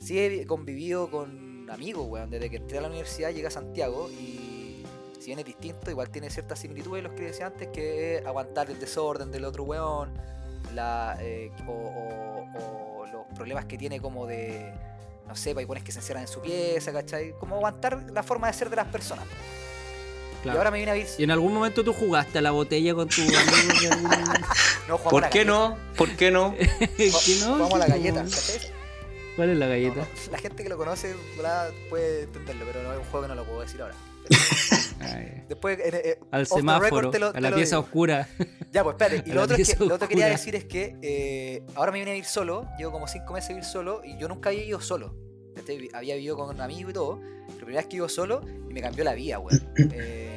sí 0.00 0.18
he 0.18 0.46
convivido 0.46 1.10
con 1.10 1.68
amigos, 1.70 2.06
weón, 2.08 2.30
desde 2.30 2.48
que 2.50 2.56
entré 2.56 2.78
a 2.78 2.80
la 2.82 2.88
universidad 2.88 3.30
llegué 3.30 3.46
a 3.46 3.50
Santiago 3.50 4.08
y 4.10 4.84
si 5.18 5.26
bien 5.26 5.38
es 5.40 5.44
distinto, 5.44 5.90
igual 5.90 6.08
tiene 6.10 6.30
ciertas 6.30 6.58
similitudes 6.60 7.02
lo 7.02 7.14
que 7.14 7.24
decía 7.24 7.46
antes, 7.46 7.68
que 7.68 8.16
es 8.16 8.26
aguantar 8.26 8.70
el 8.70 8.78
desorden 8.78 9.30
del 9.30 9.44
otro 9.44 9.64
weón, 9.64 10.12
la, 10.74 11.16
eh, 11.20 11.50
o, 11.66 11.72
o- 11.72 12.98
o 13.02 13.06
los 13.06 13.26
problemas 13.36 13.64
que 13.66 13.76
tiene 13.76 14.00
como 14.00 14.26
de, 14.26 14.72
no 15.26 15.34
sé, 15.36 15.54
pues, 15.54 15.82
que 15.82 15.92
se 15.92 15.98
encierran 15.98 16.22
en 16.24 16.28
su 16.28 16.40
pieza, 16.40 16.92
¿cachai? 16.92 17.32
Como 17.38 17.56
aguantar 17.56 18.04
la 18.12 18.22
forma 18.22 18.46
de 18.46 18.52
ser 18.54 18.70
de 18.70 18.76
las 18.76 18.86
personas. 18.86 19.24
Y 20.44 20.48
ahora 20.50 20.70
me 20.70 20.78
vine 20.78 20.92
a 20.92 20.94
vivir... 20.94 21.08
¿Y 21.18 21.24
en 21.24 21.32
algún 21.32 21.52
momento 21.52 21.82
tú 21.82 21.92
jugaste 21.92 22.38
a 22.38 22.42
la 22.42 22.52
botella 22.52 22.94
con 22.94 23.08
tu 23.08 23.20
amigo? 23.22 23.36
algún- 23.92 24.08
No, 24.88 24.96
¿Por 24.98 25.28
qué 25.28 25.44
galleta. 25.44 25.44
no? 25.44 25.76
¿Por 25.96 26.10
qué 26.16 26.30
no? 26.30 26.54
¿Qué 26.96 27.10
no? 27.40 27.54
Jugamos 27.54 27.74
a 27.74 27.78
la 27.78 27.84
¿Qué 27.86 27.90
galleta? 27.90 28.22
¿cachai? 28.24 28.77
¿Cuál 29.38 29.50
es 29.50 29.56
la 29.56 29.68
galleta? 29.68 30.00
no, 30.00 30.06
La 30.32 30.38
gente 30.38 30.64
que 30.64 30.68
lo 30.68 30.76
conoce 30.76 31.14
puede 31.88 32.24
entenderlo, 32.24 32.64
pero 32.66 32.82
no 32.82 32.92
es 32.92 32.98
un 32.98 33.04
juego 33.04 33.22
que 33.22 33.28
no 33.28 33.34
lo 33.36 33.44
puedo 33.44 33.60
decir 33.60 33.80
ahora. 33.80 33.94
Ay, 35.00 35.44
Después, 35.48 35.78
eh, 35.78 35.90
eh, 36.04 36.18
al 36.32 36.44
semáforo, 36.44 37.12
lo- 37.12 37.28
a 37.28 37.40
la 37.40 37.54
pieza 37.54 37.76
digo. 37.76 37.86
oscura. 37.86 38.28
Ya, 38.72 38.82
pues 38.82 38.94
espérate. 38.94 39.30
Y 39.30 39.32
lo 39.32 39.42
otro, 39.42 39.56
es 39.56 39.76
que, 39.76 39.84
lo 39.86 39.94
otro 39.94 40.08
que 40.08 40.14
quería 40.14 40.28
decir 40.28 40.56
es 40.56 40.64
que 40.64 40.96
eh, 41.02 41.62
ahora 41.76 41.92
me 41.92 42.00
vine 42.00 42.10
a 42.10 42.14
vivir 42.14 42.26
solo. 42.26 42.66
Llevo 42.78 42.90
como 42.90 43.06
5 43.06 43.32
meses 43.32 43.50
a 43.50 43.52
vivir 43.54 43.64
solo 43.64 44.02
y 44.04 44.18
yo 44.18 44.26
nunca 44.28 44.48
había 44.48 44.60
vivido 44.62 44.80
solo. 44.80 45.14
¿cachai? 45.54 45.88
Había 45.94 46.16
vivido 46.16 46.36
con 46.36 46.54
un 46.54 46.60
amigo 46.60 46.90
y 46.90 46.92
todo. 46.92 47.20
Pero 47.20 47.48
la 47.48 47.54
primera 47.54 47.76
vez 47.78 47.86
que 47.86 47.96
vivo 47.96 48.08
solo 48.08 48.42
y 48.68 48.74
me 48.74 48.82
cambió 48.82 49.04
la 49.04 49.14
vida, 49.14 49.38
weón. 49.38 49.72
Eh, 49.94 50.36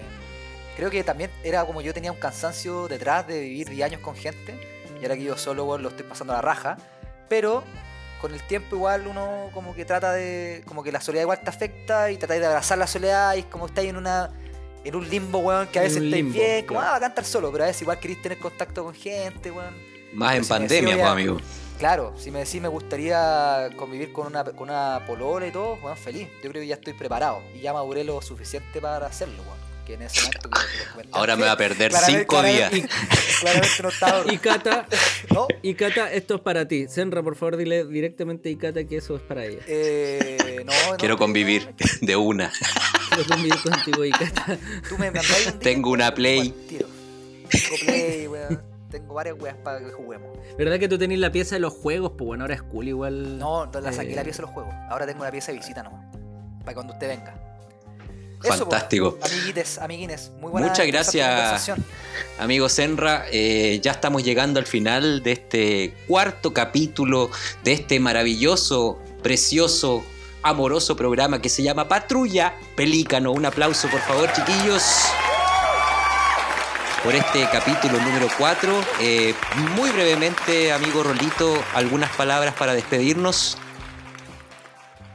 creo 0.78 0.92
que 0.92 1.04
también 1.04 1.32
era 1.44 1.66
como 1.66 1.82
yo 1.82 1.92
tenía 1.94 2.12
un 2.12 2.20
cansancio 2.20 2.88
detrás 2.88 3.26
de 3.28 3.42
vivir 3.42 3.68
10 3.68 3.86
años 3.88 4.02
con 4.02 4.16
gente. 4.16 4.54
Y 5.02 5.04
ahora 5.04 5.16
que 5.16 5.24
vivo 5.24 5.38
solo, 5.38 5.66
weón, 5.66 5.82
lo 5.82 5.90
estoy 5.90 6.06
pasando 6.06 6.34
a 6.34 6.36
la 6.38 6.42
raja. 6.44 6.78
Pero 7.28 7.64
con 8.22 8.34
el 8.34 8.42
tiempo 8.44 8.76
igual 8.76 9.08
uno 9.08 9.50
como 9.54 9.74
que 9.74 9.84
trata 9.84 10.14
de... 10.14 10.62
Como 10.66 10.84
que 10.84 10.92
la 10.92 11.02
soledad 11.02 11.24
igual 11.24 11.42
te 11.42 11.50
afecta 11.50 12.12
y 12.12 12.18
tratáis 12.18 12.40
de 12.40 12.46
abrazar 12.46 12.78
la 12.78 12.86
soledad 12.88 13.36
y 13.36 13.40
es 13.40 13.46
como 13.46 13.66
estáis 13.66 13.90
en 13.90 13.98
una... 13.98 14.30
En 14.84 14.96
un 14.96 15.08
limbo, 15.08 15.40
weón, 15.40 15.68
que 15.68 15.78
a 15.78 15.84
veces 15.84 16.02
estáis 16.02 16.34
bien, 16.34 16.66
como, 16.66 16.82
ah, 16.82 16.86
va 16.86 16.96
a 16.96 17.00
cantar 17.00 17.24
solo, 17.24 17.52
pero 17.52 17.66
a 17.66 17.68
veces 17.68 17.84
igual 17.84 18.00
queréis 18.00 18.20
tener 18.20 18.40
contacto 18.40 18.84
con 18.84 18.96
gente, 18.96 19.52
weón. 19.52 19.76
Más 20.12 20.36
en 20.36 20.44
Si 20.44 20.50
pandemia, 20.50 20.96
pues, 20.96 21.08
amigo. 21.08 21.38
Claro, 21.78 22.14
si 22.18 22.32
me 22.32 22.40
decís 22.40 22.60
me 22.60 22.68
gustaría 22.68 23.70
convivir 23.76 24.12
con 24.12 24.26
una, 24.26 24.44
con 24.44 24.70
una 24.70 25.04
polola 25.06 25.46
y 25.46 25.52
todo, 25.52 25.76
weón, 25.84 25.98
feliz. 25.98 26.28
Yo 26.44 26.50
creo 26.50 26.62
que 26.62 26.68
ya 26.68 26.76
estoy 26.76 26.94
preparado 26.94 27.44
y 27.54 27.60
ya 27.60 27.74
maduré 27.74 28.04
lo 28.04 28.24
suficiente 28.24 28.82
para 28.82 29.06
hacerlo, 29.06 29.44
weón. 29.44 29.61
Que 29.86 29.96
en 29.96 30.04
ese 30.04 30.22
momento. 30.22 30.50
Ahora 31.12 31.36
me 31.36 31.46
va 31.46 31.54
a 31.54 31.58
perder 31.58 31.92
cinco 31.94 32.42
días. 32.44 32.70
claramente- 32.70 32.90
Claramente 33.42 33.84
no 33.84 33.90
estaba. 33.90 34.34
Y 34.34 34.38
Cata, 34.38 34.86
¿No? 35.34 35.48
y 35.64 35.74
Cata, 35.74 36.12
esto 36.14 36.36
es 36.36 36.42
para 36.42 36.68
ti. 36.68 36.88
Senra, 36.88 37.24
por 37.24 37.36
favor, 37.36 37.58
dile 37.58 37.86
directamente 37.86 38.50
a 38.50 38.52
Ikata 38.52 38.84
que 38.84 38.98
eso 38.98 39.16
es 39.16 39.22
para 39.24 39.46
ella. 39.46 39.62
Eh, 39.68 40.64
no, 40.66 40.72
no, 40.92 40.98
Quiero 40.98 41.16
no, 41.16 41.20
convivir 41.20 41.74
de 42.02 42.16
una. 42.16 42.52
Quiero 43.10 43.28
convivir 43.28 43.60
contigo, 43.64 44.06
Ikata. 44.06 44.58
Tú 44.88 44.98
me 45.00 45.08
un 45.10 45.14
día, 45.16 45.60
Tengo 45.60 45.90
una 45.90 46.14
Play. 46.14 46.52
Tengo 46.70 47.76
Play, 47.86 48.28
weón. 48.28 48.62
Tengo 48.92 49.14
varias 49.14 49.38
weas 49.40 49.56
para 49.64 49.80
que 49.80 49.92
juguemos. 49.92 50.38
¿Verdad 50.58 50.78
que 50.78 50.88
tú 50.90 50.98
tenés 50.98 51.18
la 51.18 51.32
pieza 51.32 51.56
de 51.56 51.62
los 51.62 51.74
juegos? 51.74 52.12
Pues 52.18 52.28
bueno, 52.28 52.44
ahora 52.44 52.56
es 52.56 52.62
cool 52.62 52.90
igual. 52.90 53.40
No, 53.40 53.66
la 53.82 53.92
saqué 53.94 54.12
Eh, 54.12 54.16
la 54.16 54.24
pieza 54.24 54.38
de 54.40 54.48
los 54.48 54.52
juegos. 54.52 54.74
Ahora 54.90 55.08
tengo 55.08 55.22
una 55.22 55.32
pieza 55.32 55.52
de 55.54 55.58
visita 55.60 55.82
nomás. 55.82 56.06
Para 56.60 56.74
cuando 56.76 56.94
usted 56.94 57.08
venga. 57.08 57.34
Fantástico. 58.44 59.18
Amiguites, 59.22 59.78
amiguines, 59.78 60.32
muy 60.40 60.52
buena 60.52 60.68
Muchas 60.68 60.88
gracias. 60.88 61.72
amigo 62.40 62.70
Senra, 62.70 63.26
eh, 63.32 63.80
ya 63.82 63.92
estamos 63.92 64.24
llegando 64.24 64.60
al 64.60 64.66
final 64.66 65.22
de 65.24 65.32
este 65.34 65.94
cuarto 66.08 66.54
capítulo 66.54 67.30
de 67.64 67.74
este 67.74 68.00
maravilloso, 68.00 69.00
precioso, 69.22 70.04
amoroso 70.44 70.96
programa 70.96 71.42
que 71.42 71.50
se 71.50 71.64
llama 71.64 71.88
Patrulla 71.88 72.56
Pelícano. 72.76 73.32
Un 73.32 73.46
aplauso, 73.46 73.88
por 73.90 74.02
favor, 74.02 74.32
chiquillos. 74.34 74.84
Por 77.04 77.16
este 77.16 77.48
capítulo 77.52 78.00
número 78.00 78.28
4. 78.38 78.74
muy 79.76 79.90
brevemente, 79.92 80.72
amigo 80.72 81.04
Rolito, 81.04 81.64
algunas 81.74 82.12
palabras 82.12 82.54
para 82.56 82.74
despedirnos. 82.74 83.58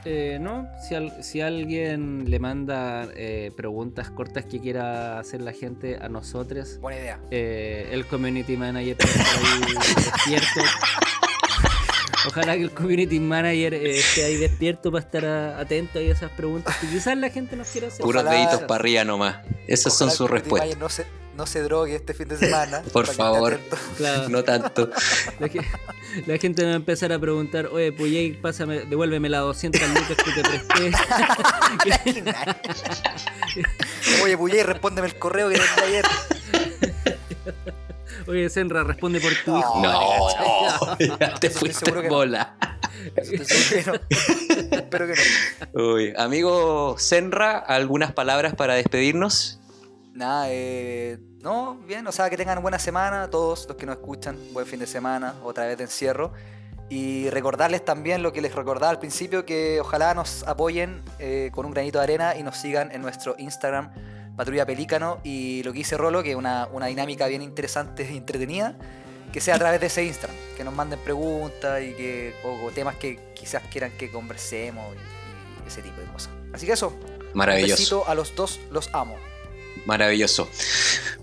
Eh, 0.09 0.39
no, 0.41 0.69
si, 0.81 0.95
si, 1.21 1.41
alguien 1.41 2.31
le 2.31 2.39
manda 2.39 3.09
eh, 3.17 3.51
preguntas 3.57 4.09
cortas 4.09 4.45
que 4.45 4.61
quiera 4.61 5.19
hacer 5.19 5.41
la 5.41 5.53
gente 5.53 5.99
a 6.01 6.09
nosotros, 6.09 6.79
buena 6.81 7.01
idea. 7.01 7.21
Eh, 7.33 7.89
el 7.91 8.07
community 8.07 8.57
manager 8.57 8.97
está 9.01 9.21
ahí 9.37 9.75
despierto. 9.97 10.61
Ojalá 12.29 12.55
que 12.55 12.63
el 12.63 12.71
community 12.71 13.19
manager 13.19 13.75
esté 13.75 14.27
ahí 14.27 14.37
despierto 14.37 14.93
para 14.93 15.05
estar 15.05 15.25
atento 15.61 15.99
a 15.99 16.03
esas 16.03 16.31
preguntas 16.31 16.77
que 16.77 16.87
quizás 16.87 17.19
la 17.19 17.31
gente 17.31 17.57
nos 17.57 17.69
quiera 17.69 17.89
hacer. 17.89 18.03
Puros 18.03 18.25
deditos 18.25 18.63
para 18.63 18.77
arriba 18.77 19.05
nomás. 19.05 19.39
Esas 19.67 19.99
son 19.99 20.13
sus 20.13 20.31
respuestas 20.31 20.79
no 20.79 20.89
se 20.89 21.05
drogue 21.45 21.95
este 21.95 22.15
fin 22.15 22.29
de 22.29 22.37
semana. 22.39 22.83
Por 22.93 23.07
favor, 23.07 23.59
no 24.29 24.45
tanto. 24.45 24.91
La, 26.27 26.39
gente 26.39 26.63
me 26.63 26.69
va 26.69 26.75
a 26.75 26.77
empezar 26.77 27.13
a 27.13 27.19
preguntar, 27.19 27.67
oye, 27.67 27.93
Puyey, 27.93 28.33
pásame, 28.41 28.81
devuélveme 28.87 29.29
las 29.29 29.43
200 29.43 29.83
lucas 29.91 30.17
que 30.17 30.33
te 30.33 30.43
presté. 30.49 30.93
oye, 34.25 34.39
Puyey, 34.39 34.63
respóndeme 34.63 35.09
el 35.09 35.17
correo 35.17 35.51
que 35.51 35.57
te 35.59 35.85
ayer. 35.85 36.05
Oye, 38.27 38.49
Senra, 38.49 38.83
responde 38.83 39.21
por 39.21 39.33
tu 39.45 39.59
hijo. 39.59 39.83
No, 39.83 41.39
te 41.39 41.51
fuiste 41.51 41.91
en 41.91 42.09
bola. 42.09 42.57
Espero 43.15 45.07
que 45.07 45.15
no. 45.75 45.83
Uy, 45.93 46.15
amigo 46.17 46.97
Senra, 46.99 47.59
¿algunas 47.59 48.13
palabras 48.13 48.55
para 48.55 48.75
despedirnos? 48.75 49.61
Nada, 50.17 50.47
eh, 50.49 51.19
no, 51.43 51.75
bien, 51.87 52.07
o 52.07 52.11
sea, 52.11 52.31
que 52.31 52.39
tengan 52.39 52.63
buena 52.63 52.79
semana 52.79 53.29
todos 53.29 53.67
los 53.69 53.77
que 53.77 53.85
nos 53.85 53.97
escuchan, 53.97 54.39
buen 54.55 54.65
fin 54.65 54.81
de 54.81 54.87
semana, 54.87 55.35
otra 55.45 55.67
vez 55.67 55.77
de 55.77 55.85
encierro. 55.85 56.33
Y 56.89 57.29
recordarles 57.29 57.85
también 57.85 58.23
lo 58.23 58.33
que 58.33 58.41
les 58.41 58.55
recordaba 58.55 58.89
al 58.89 58.99
principio, 58.99 59.45
que 59.45 59.79
ojalá 59.79 60.15
nos 60.15 60.43
apoyen 60.45 61.03
eh, 61.19 61.51
con 61.53 61.67
un 61.67 61.73
granito 61.73 61.99
de 61.99 62.05
arena 62.05 62.35
y 62.35 62.43
nos 62.43 62.57
sigan 62.57 62.93
en 62.93 63.03
nuestro 63.03 63.35
Instagram, 63.37 63.93
Patrulla 64.37 64.65
Pelícano, 64.65 65.21
y 65.23 65.63
lo 65.65 65.73
que 65.73 65.79
dice 65.81 65.99
Rolo, 65.99 66.23
que 66.23 66.31
es 66.31 66.37
una, 66.37 66.67
dinámica 66.87 67.27
bien 67.27 67.43
interesante 67.43 68.09
y 68.11 68.17
entretenida, 68.17 68.75
que 69.35 69.43
sea 69.43 69.57
a 69.57 69.59
través 69.59 69.81
de 69.83 69.89
ese 69.89 70.03
Instagram, 70.03 70.37
que 70.57 70.65
nos 70.65 70.73
manden 70.73 70.99
preguntas 71.01 71.83
y 71.83 71.93
que, 71.93 72.35
o, 72.43 72.71
temas 72.71 72.97
que 72.97 73.35
quizás 73.35 73.63
quieran 73.71 73.93
que 73.99 74.11
conversemos 74.11 74.83
y, 74.95 75.69
ese 75.69 75.83
tipo 75.83 76.01
de 76.01 76.07
cosas. 76.07 76.31
Así 76.55 76.65
que 76.65 76.73
eso, 76.73 76.97
Maravilloso. 77.35 77.75
un 77.75 77.77
besito 77.77 78.09
a 78.09 78.15
los 78.15 78.35
dos, 78.35 78.61
los 78.71 78.89
amo. 78.95 79.17
Maravilloso. 79.87 80.49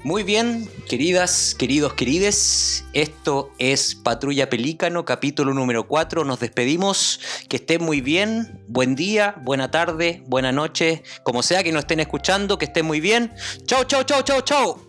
Muy 0.04 0.24
bien, 0.24 0.70
queridas, 0.88 1.54
queridos, 1.54 1.94
querides. 1.94 2.86
Esto 2.94 3.52
es 3.60 3.94
Patrulla 3.94 4.50
Pelícano, 4.50 5.04
capítulo 5.04 5.54
número 5.54 5.88
4. 5.88 6.24
Nos 6.24 6.40
despedimos. 6.40 7.20
Que 7.50 7.58
estén 7.58 7.84
muy 7.84 8.00
bien. 8.00 8.64
Buen 8.68 8.96
día, 8.96 9.36
buena 9.44 9.70
tarde, 9.70 10.24
buena 10.28 10.54
noche. 10.54 11.04
Como 11.24 11.44
sea 11.44 11.62
que 11.62 11.74
nos 11.74 11.82
estén 11.82 12.00
escuchando, 12.00 12.58
que 12.58 12.66
estén 12.66 12.86
muy 12.86 13.02
bien. 13.02 13.34
Chau, 13.66 13.84
chau, 13.84 14.04
chau, 14.04 14.24
chau, 14.24 14.42
chau. 14.42 14.80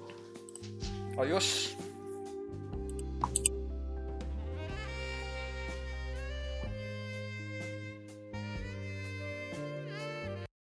Adiós. 1.18 1.74